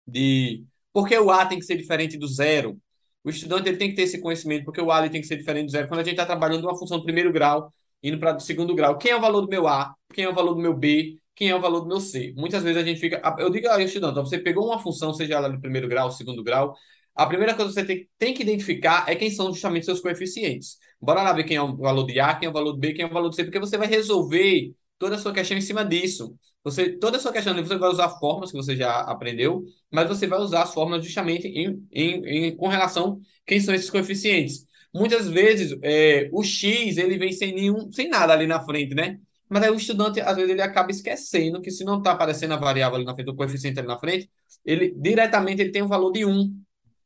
de 0.08 0.65
porque 0.94 1.17
o 1.17 1.32
A 1.32 1.46
tem 1.46 1.60
que 1.60 1.65
ser 1.65 1.78
diferente 1.78 2.17
do 2.17 2.28
zero? 2.28 2.78
O 3.24 3.30
estudante 3.30 3.70
ele 3.70 3.78
tem 3.78 3.89
que 3.89 3.96
ter 3.96 4.04
esse 4.04 4.20
conhecimento, 4.22 4.65
porque 4.65 4.82
o 4.82 4.91
A 4.91 5.08
tem 5.10 5.22
que 5.22 5.28
ser 5.28 5.38
diferente 5.38 5.67
do 5.67 5.72
zero. 5.72 5.88
Quando 5.88 6.02
a 6.02 6.04
gente 6.04 6.13
está 6.13 6.26
trabalhando 6.26 6.65
uma 6.65 6.78
função 6.78 6.98
do 6.98 7.04
primeiro 7.06 7.32
grau, 7.32 7.74
indo 8.04 8.20
para 8.20 8.36
o 8.36 8.39
segundo 8.39 8.76
grau, 8.76 8.98
quem 8.98 9.12
é 9.12 9.15
o 9.15 9.22
valor 9.22 9.41
do 9.41 9.48
meu 9.48 9.67
A? 9.67 9.94
Quem 10.13 10.26
é 10.26 10.30
o 10.30 10.34
valor 10.34 10.56
do 10.56 10.62
meu 10.62 10.74
B? 10.76 11.17
Quem 11.36 11.50
é 11.50 11.56
o 11.56 11.62
valor 11.62 11.82
do 11.82 11.88
meu 11.88 12.00
C? 12.00 12.34
Muitas 12.38 12.63
vezes 12.63 12.82
a 12.82 12.86
gente 12.86 13.00
fica. 13.00 13.22
Eu 13.39 13.50
digo 13.50 13.67
ao 13.67 13.80
estudante, 13.82 14.15
você 14.15 14.38
pegou 14.38 14.65
uma 14.67 14.80
função, 14.80 15.13
seja 15.13 15.36
ela 15.36 15.50
do 15.50 15.60
primeiro 15.60 15.88
grau, 15.88 16.12
segundo 16.12 16.44
grau, 16.44 16.76
a 17.15 17.26
primeira 17.26 17.56
coisa 17.56 17.72
que 17.72 17.76
você 17.82 17.86
tem, 17.86 18.10
tem 18.17 18.34
que 18.34 18.44
identificar 18.44 19.06
é 19.10 19.15
quem 19.15 19.30
são 19.32 19.48
justamente 19.52 19.86
seus 19.86 20.00
coeficientes. 20.00 20.78
Bora 21.00 21.22
lá 21.24 21.34
ver 21.34 21.44
quem 21.44 21.58
é 21.58 21.62
o 21.62 21.76
valor 21.76 22.06
de 22.06 22.20
A, 22.20 22.36
quem 22.36 22.48
é 22.48 22.50
o 22.50 22.54
valor 22.54 22.74
do 22.74 22.78
B, 22.78 22.94
quem 22.94 23.04
é 23.06 23.08
o 23.08 23.13
valor 23.13 23.30
do 23.30 23.36
C, 23.36 23.44
porque 23.44 23.60
você 23.60 23.78
vai 23.78 23.88
resolver 23.88 24.74
toda 25.00 25.15
a 25.15 25.17
sua 25.17 25.34
questão 25.34 25.58
em 25.58 25.62
cima 25.62 25.84
disso. 25.84 26.36
Você, 26.63 26.91
toda 26.98 27.17
a 27.17 27.20
sua 27.20 27.32
questão, 27.34 27.56
você 27.56 27.76
vai 27.78 27.89
usar 27.89 28.10
fórmulas 28.20 28.52
que 28.52 28.58
você 28.58 28.76
já 28.76 29.02
aprendeu, 29.02 29.63
mas 29.91 30.08
você 30.08 30.28
vai 30.28 30.39
usar 30.39 30.64
as 30.64 30.74
fórmulas 30.74 31.03
justamente 31.03 31.47
em, 31.47 31.88
em, 31.91 32.47
em 32.49 32.55
com 32.55 32.68
relação 32.68 33.14
a 33.14 33.26
quem 33.47 33.60
são 33.60 33.74
esses 33.74 33.89
coeficientes. 33.89 34.66
Muitas 34.93 35.28
vezes 35.28 35.76
é, 35.82 36.30
o 36.32 36.43
x 36.43 36.97
ele 36.97 37.18
vem 37.18 37.32
sem 37.32 37.53
nenhum, 37.53 37.91
sem 37.91 38.10
nada 38.10 38.34
ali 38.34 38.45
na 38.45 38.64
frente, 38.64 38.93
né? 38.93 39.20
Mas 39.52 39.64
aí 39.64 39.70
o 39.70 39.76
estudante, 39.76 40.22
às 40.22 40.36
vezes, 40.38 40.49
ele 40.49 40.62
acaba 40.62 40.91
esquecendo 40.91 41.62
que 41.62 41.70
se 41.70 41.84
não 41.84 41.97
está 41.97 42.14
aparecendo 42.14 42.54
a 42.54 42.58
variável 42.58 42.95
ali 42.95 43.04
na 43.06 43.14
frente, 43.14 43.30
o 43.30 43.36
coeficiente 43.36 43.78
ali 43.80 43.88
na 43.88 43.99
frente, 43.99 44.30
ele 44.64 44.95
diretamente 44.97 45.62
ele 45.62 45.72
tem 45.72 45.82
um 45.84 45.89
valor 45.89 46.12
de 46.14 46.26
1. 46.26 46.56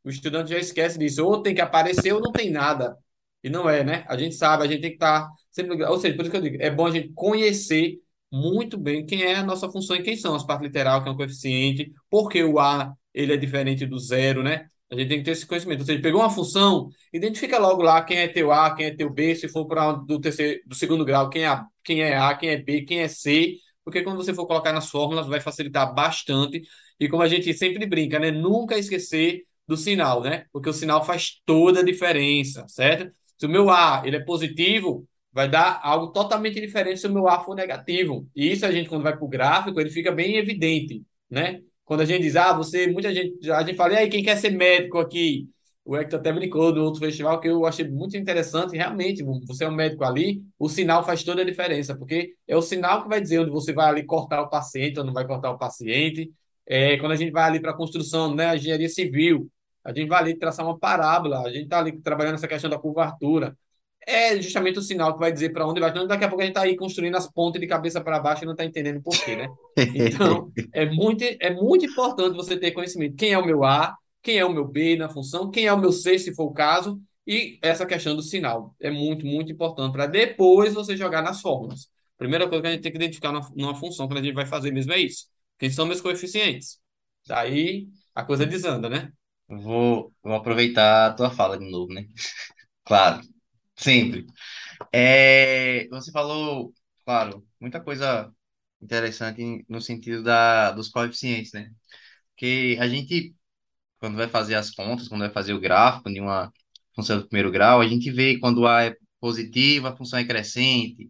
O 0.04 0.10
estudante 0.10 0.52
já 0.52 0.60
esquece 0.60 1.00
disso. 1.00 1.26
Ou 1.26 1.41
tem 1.41 1.56
que 1.56 1.62
aparecer 1.62 2.14
ou 2.14 2.22
não 2.22 2.32
tem 2.32 2.52
nada. 2.52 2.98
E 3.43 3.50
não 3.50 3.68
é, 3.68 3.84
né? 3.84 4.06
A 4.08 4.16
gente 4.16 4.36
sabe, 4.36 4.64
a 4.64 4.68
gente 4.68 4.82
tem 4.82 4.91
que 4.91 4.98
estar 4.98 5.24
tá 5.28 5.32
sempre. 5.50 5.84
Ou 5.86 5.98
seja, 6.00 6.16
por 6.16 6.22
isso 6.22 6.32
que 6.32 6.38
eu 6.38 6.41
digo, 6.41 6.58
é 6.60 6.70
bom 6.70 6.86
a 6.86 6.91
gente 6.91 7.10
conhecer 7.14 8.00
muito 8.32 8.78
bem 8.78 9.06
quem 9.06 9.24
é 9.24 9.36
a 9.36 9.43
nossa 9.43 9.68
função 9.72 9.96
e 9.96 10.04
quem 10.04 10.16
são 10.16 10.36
as 10.36 10.43
partes 10.43 10.68
literal, 10.68 11.02
que 11.02 11.10
é 11.10 11.12
um 11.12 11.18
coeficiente, 11.18 11.91
porque 12.10 12.43
o 12.43 12.60
A 12.60 12.93
ele 13.14 13.34
é 13.34 13.38
diferente 13.38 13.86
do 13.88 13.98
zero, 13.98 14.43
né? 14.43 14.68
A 14.92 14.96
gente 14.96 15.10
tem 15.10 15.18
que 15.20 15.26
ter 15.26 15.32
esse 15.32 15.46
conhecimento. 15.46 15.80
Ou 15.82 15.86
seja, 15.86 16.02
pegou 16.02 16.22
uma 16.22 16.30
função, 16.30 16.90
identifica 17.12 17.58
logo 17.58 17.82
lá 17.82 18.04
quem 18.04 18.18
é 18.18 18.28
teu 18.28 18.52
A, 18.52 18.76
quem 18.76 18.88
é 18.88 18.96
teu 18.96 19.10
B, 19.10 19.36
se 19.36 19.48
for 19.50 19.66
para 19.68 19.94
do 19.94 20.20
terceiro, 20.20 20.62
do 20.66 20.76
segundo 20.76 21.04
grau, 21.04 21.30
quem 21.30 21.44
é, 21.44 21.48
a, 21.48 21.66
quem 21.84 22.02
é 22.02 22.18
A, 22.18 22.36
quem 22.36 22.50
é 22.50 22.58
B, 22.58 22.82
quem 22.84 23.00
é 23.00 23.08
C, 23.08 23.56
porque 23.84 24.02
quando 24.04 24.18
você 24.18 24.34
for 24.34 24.46
colocar 24.48 24.72
nas 24.74 24.90
fórmulas 24.90 25.28
vai 25.28 25.40
facilitar 25.40 25.94
bastante. 25.94 26.62
E 27.00 27.10
como 27.10 27.24
a 27.24 27.28
gente 27.28 27.54
sempre 27.54 27.86
brinca, 27.86 28.20
né? 28.20 28.32
Nunca 28.32 28.78
esquecer 28.78 29.44
do 29.68 29.76
sinal, 29.76 30.22
né? 30.22 30.46
Porque 30.52 30.70
o 30.70 30.74
sinal 30.74 31.04
faz 31.06 31.42
toda 31.46 31.80
a 31.82 31.84
diferença, 31.84 32.66
certo? 32.68 33.12
Se 33.38 33.46
o 33.46 33.50
meu 33.50 33.70
A 33.70 34.04
ele 34.06 34.18
é 34.18 34.20
positivo, 34.20 35.08
vai 35.34 35.50
dar 35.50 35.80
algo 35.84 36.12
totalmente 36.12 36.60
diferente 36.62 37.00
se 37.02 37.08
o 37.08 37.14
meu 37.14 37.28
A 37.28 37.40
for 37.44 37.56
negativo. 37.56 38.28
E 38.36 38.52
isso 38.52 38.66
a 38.66 38.72
gente, 38.72 38.88
quando 38.90 39.04
vai 39.04 39.16
para 39.16 39.26
o 39.26 39.28
gráfico, 39.28 39.80
ele 39.80 39.90
fica 39.90 40.12
bem 40.12 40.38
evidente, 40.38 41.04
né? 41.30 41.62
Quando 41.86 42.02
a 42.02 42.06
gente 42.06 42.24
diz, 42.24 42.36
ah, 42.36 42.54
você, 42.54 42.88
muita 42.88 43.14
gente, 43.14 43.50
a 43.52 43.64
gente 43.64 43.76
fala, 43.78 43.94
e 43.94 43.98
aí, 43.98 44.10
quem 44.10 44.24
quer 44.24 44.38
ser 44.38 44.50
médico 44.52 44.98
aqui? 45.00 45.48
O 45.84 45.96
Hector 45.96 46.20
até 46.20 46.34
brincou 46.34 46.74
no 46.74 46.84
outro 46.84 47.00
festival 47.00 47.40
que 47.40 47.48
eu 47.48 47.64
achei 47.66 47.88
muito 47.88 48.18
interessante. 48.18 48.76
Realmente, 48.76 49.24
você 49.46 49.66
é 49.66 49.70
um 49.70 49.76
médico 49.76 50.04
ali, 50.04 50.44
o 50.58 50.68
sinal 50.68 51.06
faz 51.06 51.24
toda 51.24 51.44
a 51.44 51.46
diferença, 51.46 51.96
porque 51.96 52.34
é 52.48 52.58
o 52.58 52.62
sinal 52.62 53.04
que 53.04 53.10
vai 53.10 53.22
dizer 53.22 53.40
onde 53.40 53.52
você 53.52 53.72
vai 53.72 53.88
ali 53.88 54.04
cortar 54.04 54.42
o 54.42 54.50
paciente 54.50 54.98
ou 55.00 55.06
não 55.06 55.14
vai 55.14 55.28
cortar 55.28 55.52
o 55.52 55.58
paciente. 55.60 56.32
É, 56.66 56.98
quando 56.98 57.12
a 57.12 57.16
gente 57.16 57.32
vai 57.32 57.44
ali 57.44 57.60
para 57.60 57.72
a 57.72 57.76
construção, 57.76 58.34
né, 58.34 58.48
a 58.48 58.56
engenharia 58.56 58.90
civil, 58.90 59.48
a 59.84 59.94
gente 59.94 60.08
vai 60.08 60.20
ali 60.22 60.36
traçar 60.40 60.66
uma 60.66 60.78
parábola, 60.78 61.42
a 61.42 61.50
gente 61.52 61.66
está 61.66 61.80
ali 61.80 61.92
trabalhando 62.02 62.36
essa 62.36 62.48
questão 62.48 62.70
da 62.70 62.80
curvatura. 62.80 63.56
É 64.08 64.39
justamente 64.39 64.78
o 64.78 64.82
sinal 64.82 65.14
que 65.14 65.20
vai 65.20 65.32
dizer 65.32 65.51
para 65.51 65.68
onde 65.68 65.80
vai. 65.80 65.89
Então, 65.89 66.06
daqui 66.06 66.24
a 66.24 66.28
pouco 66.28 66.41
a 66.41 66.45
gente 66.45 66.56
está 66.56 66.62
aí 66.62 66.76
construindo 66.76 67.16
as 67.16 67.30
pontes 67.32 67.60
de 67.60 67.68
cabeça 67.68 67.99
para 68.01 68.20
baixo 68.20 68.43
e 68.43 68.45
não 68.45 68.53
está 68.53 68.64
entendendo 68.64 69.01
por 69.01 69.14
quê, 69.24 69.36
né? 69.36 69.47
Então, 69.95 70.51
é 70.74 70.86
muito, 70.86 71.24
é 71.24 71.49
muito 71.49 71.86
importante 71.86 72.36
você 72.36 72.58
ter 72.58 72.72
conhecimento. 72.72 73.16
Quem 73.16 73.34
é 73.34 73.38
o 73.38 73.45
meu 73.45 73.64
A, 73.64 73.95
quem 74.22 74.38
é 74.38 74.45
o 74.45 74.53
meu 74.53 74.68
B 74.68 74.95
na 74.95 75.10
função, 75.10 75.49
quem 75.49 75.66
é 75.66 75.74
o 75.74 75.80
meu 75.80 75.91
C, 75.91 76.20
se 76.20 76.36
for 76.36 76.45
o 76.45 76.53
caso, 76.53 76.99
e 77.28 77.58
essa 77.62 77.86
questão 77.86 78.16
do 78.16 78.22
sinal. 78.22 78.76
É 78.80 78.91
muito, 78.91 79.26
muito 79.26 79.51
importante 79.51 79.91
para 79.91 80.06
depois 80.06 80.74
você 80.74 80.95
jogar 80.95 81.22
nas 81.22 81.41
fórmulas. 81.41 81.89
Primeira 82.18 82.47
coisa 82.47 82.62
que 82.62 82.68
a 82.68 82.72
gente 82.72 82.82
tem 82.82 82.91
que 82.91 82.97
identificar 82.97 83.32
numa 83.56 83.76
função 83.76 84.08
quando 84.08 84.20
a 84.20 84.24
gente 84.24 84.36
vai 84.36 84.45
fazer 84.45 84.72
mesmo 84.72 84.93
é 84.93 84.99
isso. 84.99 85.26
Quem 85.58 85.70
são 85.70 85.86
meus 85.86 86.01
coeficientes? 86.01 86.80
Daí 87.28 87.88
a 88.14 88.24
coisa 88.24 88.45
desanda, 88.45 88.88
né? 88.88 89.12
Vou, 89.47 90.14
vou 90.24 90.34
aproveitar 90.34 91.08
a 91.08 91.14
tua 91.14 91.30
fala 91.30 91.58
de 91.58 91.70
novo, 91.70 91.93
né? 91.93 92.06
Claro, 92.88 93.20
sempre. 93.76 94.26
É, 94.93 95.88
você 95.89 96.11
falou, 96.11 96.73
claro, 97.05 97.45
muita 97.59 97.82
coisa 97.82 98.32
interessante 98.82 99.65
no 99.69 99.82
sentido 99.82 100.23
da, 100.23 100.71
dos 100.71 100.89
coeficientes, 100.89 101.53
né? 101.53 101.71
Que 102.38 102.78
a 102.80 102.88
gente 102.88 103.36
quando 103.99 104.17
vai 104.17 104.28
fazer 104.28 104.55
as 104.55 104.71
contas, 104.71 105.07
quando 105.07 105.21
vai 105.21 105.32
fazer 105.32 105.53
o 105.53 105.59
gráfico 105.59 106.11
de 106.11 106.19
uma 106.19 106.51
função 106.95 107.19
do 107.19 107.28
primeiro 107.28 107.51
grau, 107.51 107.82
a 107.82 107.88
gente 107.88 108.11
vê 108.11 108.39
quando 108.39 108.67
A 108.67 108.86
é 108.86 108.95
positiva, 109.19 109.89
a 109.89 109.95
função 109.97 110.19
é 110.19 110.26
crescente, 110.26 111.09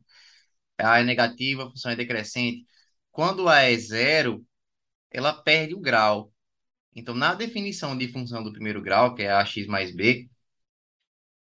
A 0.77 0.99
é 0.99 1.03
negativa, 1.03 1.65
a 1.65 1.69
função 1.69 1.91
é 1.91 1.95
decrescente. 1.95 2.65
Quando 3.11 3.49
A 3.49 3.61
é 3.61 3.77
zero, 3.77 4.45
ela 5.11 5.33
perde 5.33 5.75
o 5.75 5.79
grau. 5.81 6.31
Então, 6.95 7.15
na 7.15 7.33
definição 7.35 7.97
de 7.97 8.09
função 8.11 8.43
do 8.43 8.53
primeiro 8.53 8.81
grau, 8.81 9.15
que 9.15 9.23
é 9.23 9.31
ax 9.31 9.67
mais 9.67 9.93
b, 9.95 10.29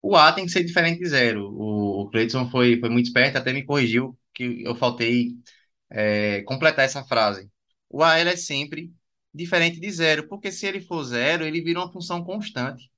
o 0.04 0.16
A 0.16 0.32
tem 0.32 0.44
que 0.44 0.52
ser 0.52 0.62
diferente 0.64 1.00
de 1.00 1.08
zero. 1.08 1.50
O, 1.50 2.02
o 2.02 2.10
Cleiton 2.10 2.50
foi, 2.50 2.78
foi 2.78 2.90
muito 2.90 3.06
esperto, 3.06 3.38
até 3.38 3.52
me 3.54 3.64
corrigiu 3.64 4.18
que 4.34 4.62
eu 4.62 4.74
faltei 4.76 5.32
é, 5.90 6.42
completar 6.42 6.84
essa 6.84 7.02
frase. 7.04 7.50
O 7.88 8.02
A 8.02 8.18
é 8.18 8.36
sempre 8.36 8.92
diferente 9.32 9.80
de 9.80 9.90
zero, 9.90 10.28
porque 10.28 10.52
se 10.52 10.66
ele 10.66 10.80
for 10.82 11.02
zero, 11.04 11.44
ele 11.46 11.62
vira 11.62 11.80
uma 11.80 11.90
função 11.92 12.22
constante. 12.22 12.90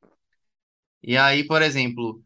E 1.02 1.16
aí, 1.16 1.46
por 1.46 1.62
exemplo, 1.62 2.22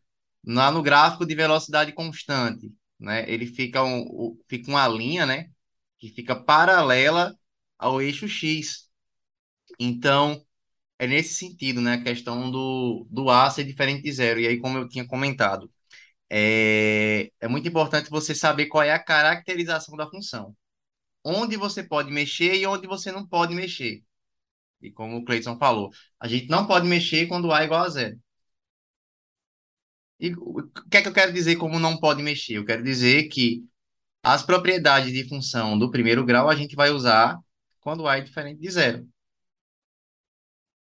lá 0.46 0.70
no 0.70 0.82
gráfico 0.82 1.26
de 1.26 1.34
velocidade 1.34 1.92
constante, 1.92 2.72
né, 2.98 3.30
ele 3.30 3.46
fica, 3.46 3.84
um, 3.84 4.38
fica 4.48 4.70
uma 4.70 4.88
linha, 4.88 5.26
né, 5.26 5.50
que 5.98 6.08
fica 6.08 6.34
paralela 6.34 7.36
ao 7.78 8.00
eixo 8.00 8.26
x. 8.28 8.88
Então, 9.78 10.44
é 11.00 11.06
nesse 11.06 11.34
sentido, 11.34 11.80
né, 11.80 11.94
a 11.94 12.02
questão 12.02 12.50
do, 12.50 13.06
do 13.10 13.30
A 13.30 13.50
ser 13.50 13.64
diferente 13.64 14.02
de 14.04 14.12
zero. 14.12 14.40
E 14.40 14.46
aí, 14.48 14.58
como 14.60 14.78
eu 14.78 14.88
tinha 14.88 15.06
comentado, 15.06 15.70
é, 16.30 17.30
é 17.40 17.48
muito 17.48 17.68
importante 17.68 18.10
você 18.10 18.34
saber 18.34 18.66
qual 18.66 18.82
é 18.84 18.92
a 18.92 19.02
caracterização 19.02 19.96
da 19.96 20.08
função 20.10 20.56
onde 21.24 21.56
você 21.56 21.82
pode 21.82 22.10
mexer 22.10 22.54
e 22.56 22.66
onde 22.66 22.86
você 22.86 23.12
não 23.12 23.26
pode 23.26 23.54
mexer. 23.54 24.02
E 24.82 24.90
como 24.92 25.18
o 25.18 25.24
Cleiton 25.24 25.58
falou, 25.58 25.90
a 26.20 26.28
gente 26.28 26.48
não 26.48 26.66
pode 26.66 26.86
mexer 26.88 27.26
quando 27.28 27.52
A 27.52 27.62
é 27.62 27.64
igual 27.66 27.84
a 27.84 27.88
zero. 27.90 28.20
E 30.18 30.32
o 30.34 30.68
que 30.90 30.98
é 30.98 31.02
que 31.02 31.08
eu 31.08 31.12
quero 31.12 31.32
dizer 31.32 31.56
como 31.56 31.78
não 31.78 31.98
pode 31.98 32.22
mexer? 32.22 32.54
Eu 32.58 32.64
quero 32.64 32.82
dizer 32.82 33.28
que 33.28 33.64
as 34.22 34.42
propriedades 34.44 35.12
de 35.12 35.28
função 35.28 35.78
do 35.78 35.90
primeiro 35.90 36.24
grau 36.24 36.48
a 36.50 36.56
gente 36.56 36.76
vai 36.76 36.90
usar 36.90 37.38
quando 37.80 38.08
A 38.08 38.18
é 38.18 38.20
diferente 38.22 38.60
de 38.60 38.70
zero. 38.70 39.08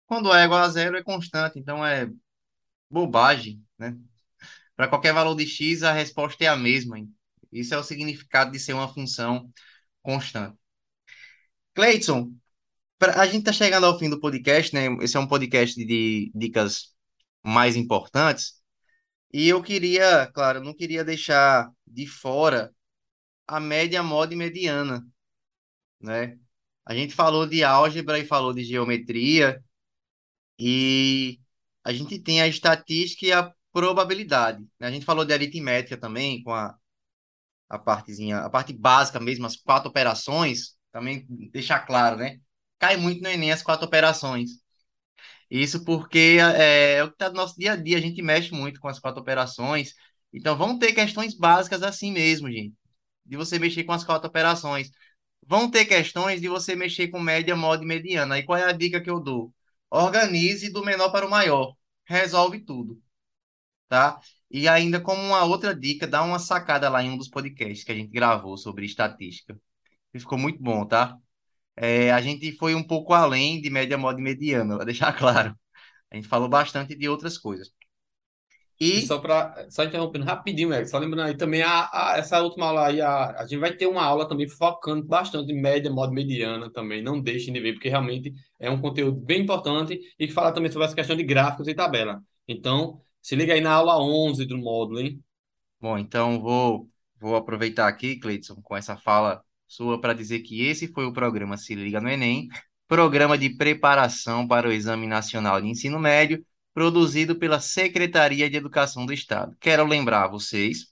Quando 0.08 0.34
é 0.34 0.44
igual 0.46 0.62
a 0.62 0.70
zero 0.70 0.98
é 0.98 1.04
constante, 1.04 1.60
então 1.60 1.86
é 1.86 2.10
bobagem, 2.90 3.64
né? 3.78 3.98
Para 4.76 4.88
qualquer 4.88 5.14
valor 5.14 5.36
de 5.36 5.48
x, 5.48 5.84
a 5.84 5.92
resposta 5.94 6.44
é 6.44 6.48
a 6.48 6.56
mesma. 6.56 7.00
Hein? 7.00 7.14
Isso 7.52 7.74
é 7.74 7.78
o 7.78 7.84
significado 7.84 8.52
de 8.52 8.60
ser 8.60 8.74
uma 8.74 8.94
função 8.94 9.50
constante. 10.02 10.58
Cleiton, 11.74 12.34
a 13.16 13.26
gente 13.26 13.40
está 13.40 13.54
chegando 13.54 13.86
ao 13.86 14.00
fim 14.00 14.10
do 14.10 14.20
podcast, 14.20 14.74
né? 14.74 14.88
Esse 15.02 15.18
é 15.18 15.20
um 15.20 15.28
podcast 15.28 15.76
de 15.76 16.32
dicas 16.36 16.94
mais 17.44 17.76
importantes. 17.76 18.54
E 19.34 19.48
eu 19.50 19.62
queria, 19.62 20.28
claro, 20.34 20.64
não 20.64 20.74
queria 20.74 21.04
deixar 21.04 21.70
de 21.86 22.08
fora 22.08 22.74
a 23.48 23.60
média, 23.60 24.04
moda 24.04 24.34
e 24.34 24.38
mediana, 24.38 25.06
né? 26.00 26.38
A 26.86 26.96
gente 26.96 27.14
falou 27.16 27.46
de 27.48 27.64
álgebra 27.64 28.20
e 28.20 28.26
falou 28.26 28.54
de 28.54 28.64
geometria 28.64 29.64
e 30.60 31.40
a 31.84 31.94
gente 31.94 32.20
tem 32.20 32.42
a 32.42 32.48
estatística 32.48 33.26
e 33.26 33.32
a 33.34 33.52
probabilidade. 33.72 34.66
A 34.80 34.92
gente 34.92 35.06
falou 35.06 35.26
de 35.26 35.34
aritmética 35.34 35.98
também, 35.98 36.44
com 36.44 36.54
a, 36.54 36.76
a 37.70 37.80
partezinha, 37.80 38.40
a 38.40 38.50
parte 38.50 38.74
básica 38.74 39.20
mesmo, 39.20 39.46
as 39.46 39.56
quatro 39.58 39.90
operações, 39.90 40.76
também 40.92 41.26
deixar 41.52 41.82
claro, 41.82 42.18
né? 42.18 42.40
Cai 42.80 42.98
muito 42.98 43.22
no 43.22 43.30
Enem 43.30 43.52
as 43.52 43.64
quatro 43.64 43.86
operações. 43.88 44.52
Isso 45.50 45.84
porque 45.86 46.38
é, 46.40 46.98
é 46.98 47.04
o 47.04 47.08
que 47.10 47.14
está 47.16 47.30
no 47.30 47.36
nosso 47.36 47.56
dia 47.58 47.74
a 47.74 47.76
dia, 47.76 47.98
a 47.98 48.02
gente 48.02 48.22
mexe 48.22 48.52
muito 48.52 48.80
com 48.80 48.88
as 48.88 49.00
quatro 49.00 49.22
operações. 49.22 49.94
Então, 50.34 50.58
vão 50.58 50.78
ter 50.78 50.94
questões 50.94 51.36
básicas 51.38 51.84
assim 51.84 52.12
mesmo, 52.12 52.52
gente, 52.52 52.76
de 53.26 53.38
você 53.38 53.60
mexer 53.60 53.84
com 53.84 53.94
as 53.94 54.04
quatro 54.04 54.28
operações. 54.30 54.92
Vão 55.48 55.70
ter 55.72 55.86
questões 55.86 56.42
de 56.42 56.48
você 56.50 56.76
mexer 56.76 57.10
com 57.10 57.20
média, 57.20 57.56
moda 57.56 57.84
e 57.84 57.88
mediana. 57.88 58.36
Aí 58.36 58.44
qual 58.44 58.58
é 58.60 58.66
a 58.66 58.72
dica 58.74 59.02
que 59.02 59.10
eu 59.10 59.20
dou? 59.20 59.54
Organize 59.90 60.72
do 60.72 60.84
menor 60.84 61.12
para 61.12 61.26
o 61.26 61.30
maior. 61.30 61.76
Resolve 62.06 62.60
tudo. 62.62 63.02
Tá? 63.90 64.20
E 64.50 64.68
ainda 64.68 65.02
como 65.02 65.22
uma 65.22 65.44
outra 65.46 65.76
dica, 65.76 66.08
dá 66.08 66.24
uma 66.24 66.40
sacada 66.40 66.90
lá 66.90 67.04
em 67.04 67.10
um 67.12 67.18
dos 67.18 67.30
podcasts 67.30 67.84
que 67.84 67.92
a 67.92 67.96
gente 67.96 68.12
gravou 68.12 68.58
sobre 68.58 68.86
estatística. 68.86 69.60
Ficou 70.18 70.38
muito 70.38 70.62
bom, 70.64 70.86
tá? 70.88 71.18
É, 71.76 72.12
a 72.14 72.22
gente 72.22 72.54
foi 72.58 72.76
um 72.76 72.84
pouco 72.84 73.14
além 73.14 73.62
de 73.62 73.70
média, 73.70 73.98
moda 73.98 74.20
e 74.20 74.24
mediana, 74.24 74.76
para 74.78 74.86
deixar 74.86 75.14
claro. 75.18 75.58
A 76.12 76.16
gente 76.16 76.28
falou 76.28 76.50
bastante 76.50 76.96
de 76.96 77.10
outras 77.10 77.38
coisas. 77.38 77.72
E, 78.80 79.02
só 79.04 79.20
para 79.20 79.68
só 79.70 79.84
interrompendo 79.84 80.26
rapidinho, 80.26 80.74
Eric, 80.74 80.90
só 80.90 80.98
lembrando 80.98 81.28
aí 81.28 81.38
também 81.38 81.62
a, 81.62 81.90
a, 81.92 82.16
essa 82.18 82.42
última 82.42 82.68
aula 82.68 82.88
aí, 82.88 83.00
a, 83.00 83.32
a 83.40 83.48
gente 83.48 83.60
vai 83.60 83.72
ter 83.74 83.88
uma 83.88 84.04
aula 84.04 84.28
também 84.28 84.48
focando 84.48 85.06
bastante 85.06 85.52
em 85.52 85.62
média, 85.62 85.90
moda 85.90 86.12
mediana 86.12 86.70
também. 86.72 87.02
Não 87.02 87.22
deixem 87.22 87.54
de 87.54 87.60
ver, 87.60 87.74
porque 87.74 87.88
realmente 87.88 88.34
é 88.60 88.70
um 88.70 88.82
conteúdo 88.82 89.18
bem 89.18 89.44
importante 89.44 90.00
e 90.20 90.28
que 90.28 90.34
fala 90.34 90.52
também 90.52 90.72
sobre 90.72 90.86
essa 90.86 90.96
questão 90.96 91.16
de 91.16 91.24
gráficos 91.24 91.68
e 91.68 91.74
tabela. 91.74 92.22
Então, 92.48 93.00
se 93.22 93.36
liga 93.36 93.54
aí 93.54 93.62
na 93.62 93.72
aula 93.72 93.98
11 93.98 94.46
do 94.46 94.58
módulo, 94.58 95.00
hein? 95.00 95.24
Bom, 95.80 95.98
então 95.98 96.42
vou, 96.42 96.90
vou 97.20 97.36
aproveitar 97.36 97.88
aqui, 97.88 98.20
Cleiton, 98.20 98.62
com 98.62 98.76
essa 98.76 98.98
fala 98.98 99.42
sua 99.68 100.00
para 100.00 100.14
dizer 100.14 100.40
que 100.40 100.66
esse 100.66 100.88
foi 100.88 101.06
o 101.06 101.14
programa 101.14 101.58
Se 101.58 101.76
Liga 101.76 102.00
no 102.02 102.10
Enem, 102.10 102.48
programa 102.88 103.38
de 103.38 103.50
preparação 103.50 104.48
para 104.48 104.68
o 104.68 104.72
Exame 104.72 105.08
Nacional 105.08 105.62
de 105.62 105.68
Ensino 105.68 106.00
Médio, 106.00 106.46
produzido 106.76 107.38
pela 107.38 107.62
Secretaria 107.62 108.50
de 108.50 108.58
Educação 108.58 109.06
do 109.06 109.14
Estado. 109.14 109.56
Quero 109.62 109.88
lembrar 109.88 110.26
a 110.26 110.28
vocês 110.28 110.88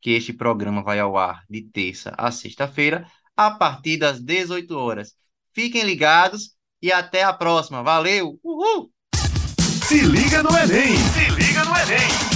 que 0.00 0.12
este 0.12 0.32
programa 0.32 0.82
vai 0.82 0.98
ao 0.98 1.18
ar 1.18 1.44
de 1.48 1.60
terça 1.60 2.14
a 2.16 2.30
sexta-feira, 2.30 3.06
a 3.36 3.50
partir 3.50 3.98
das 3.98 4.18
18 4.18 4.74
horas. 4.74 5.14
Fiquem 5.52 5.82
ligados 5.82 6.56
e 6.80 6.90
até 6.90 7.22
a 7.22 7.34
próxima. 7.34 7.82
Valeu! 7.82 8.40
Uhul! 8.42 8.90
Se 9.86 10.00
liga 10.00 10.42
no 10.42 10.50
Enem! 10.56 10.96
Se 10.96 11.30
liga 11.30 11.64
no 11.64 11.76
Enem! 11.76 12.35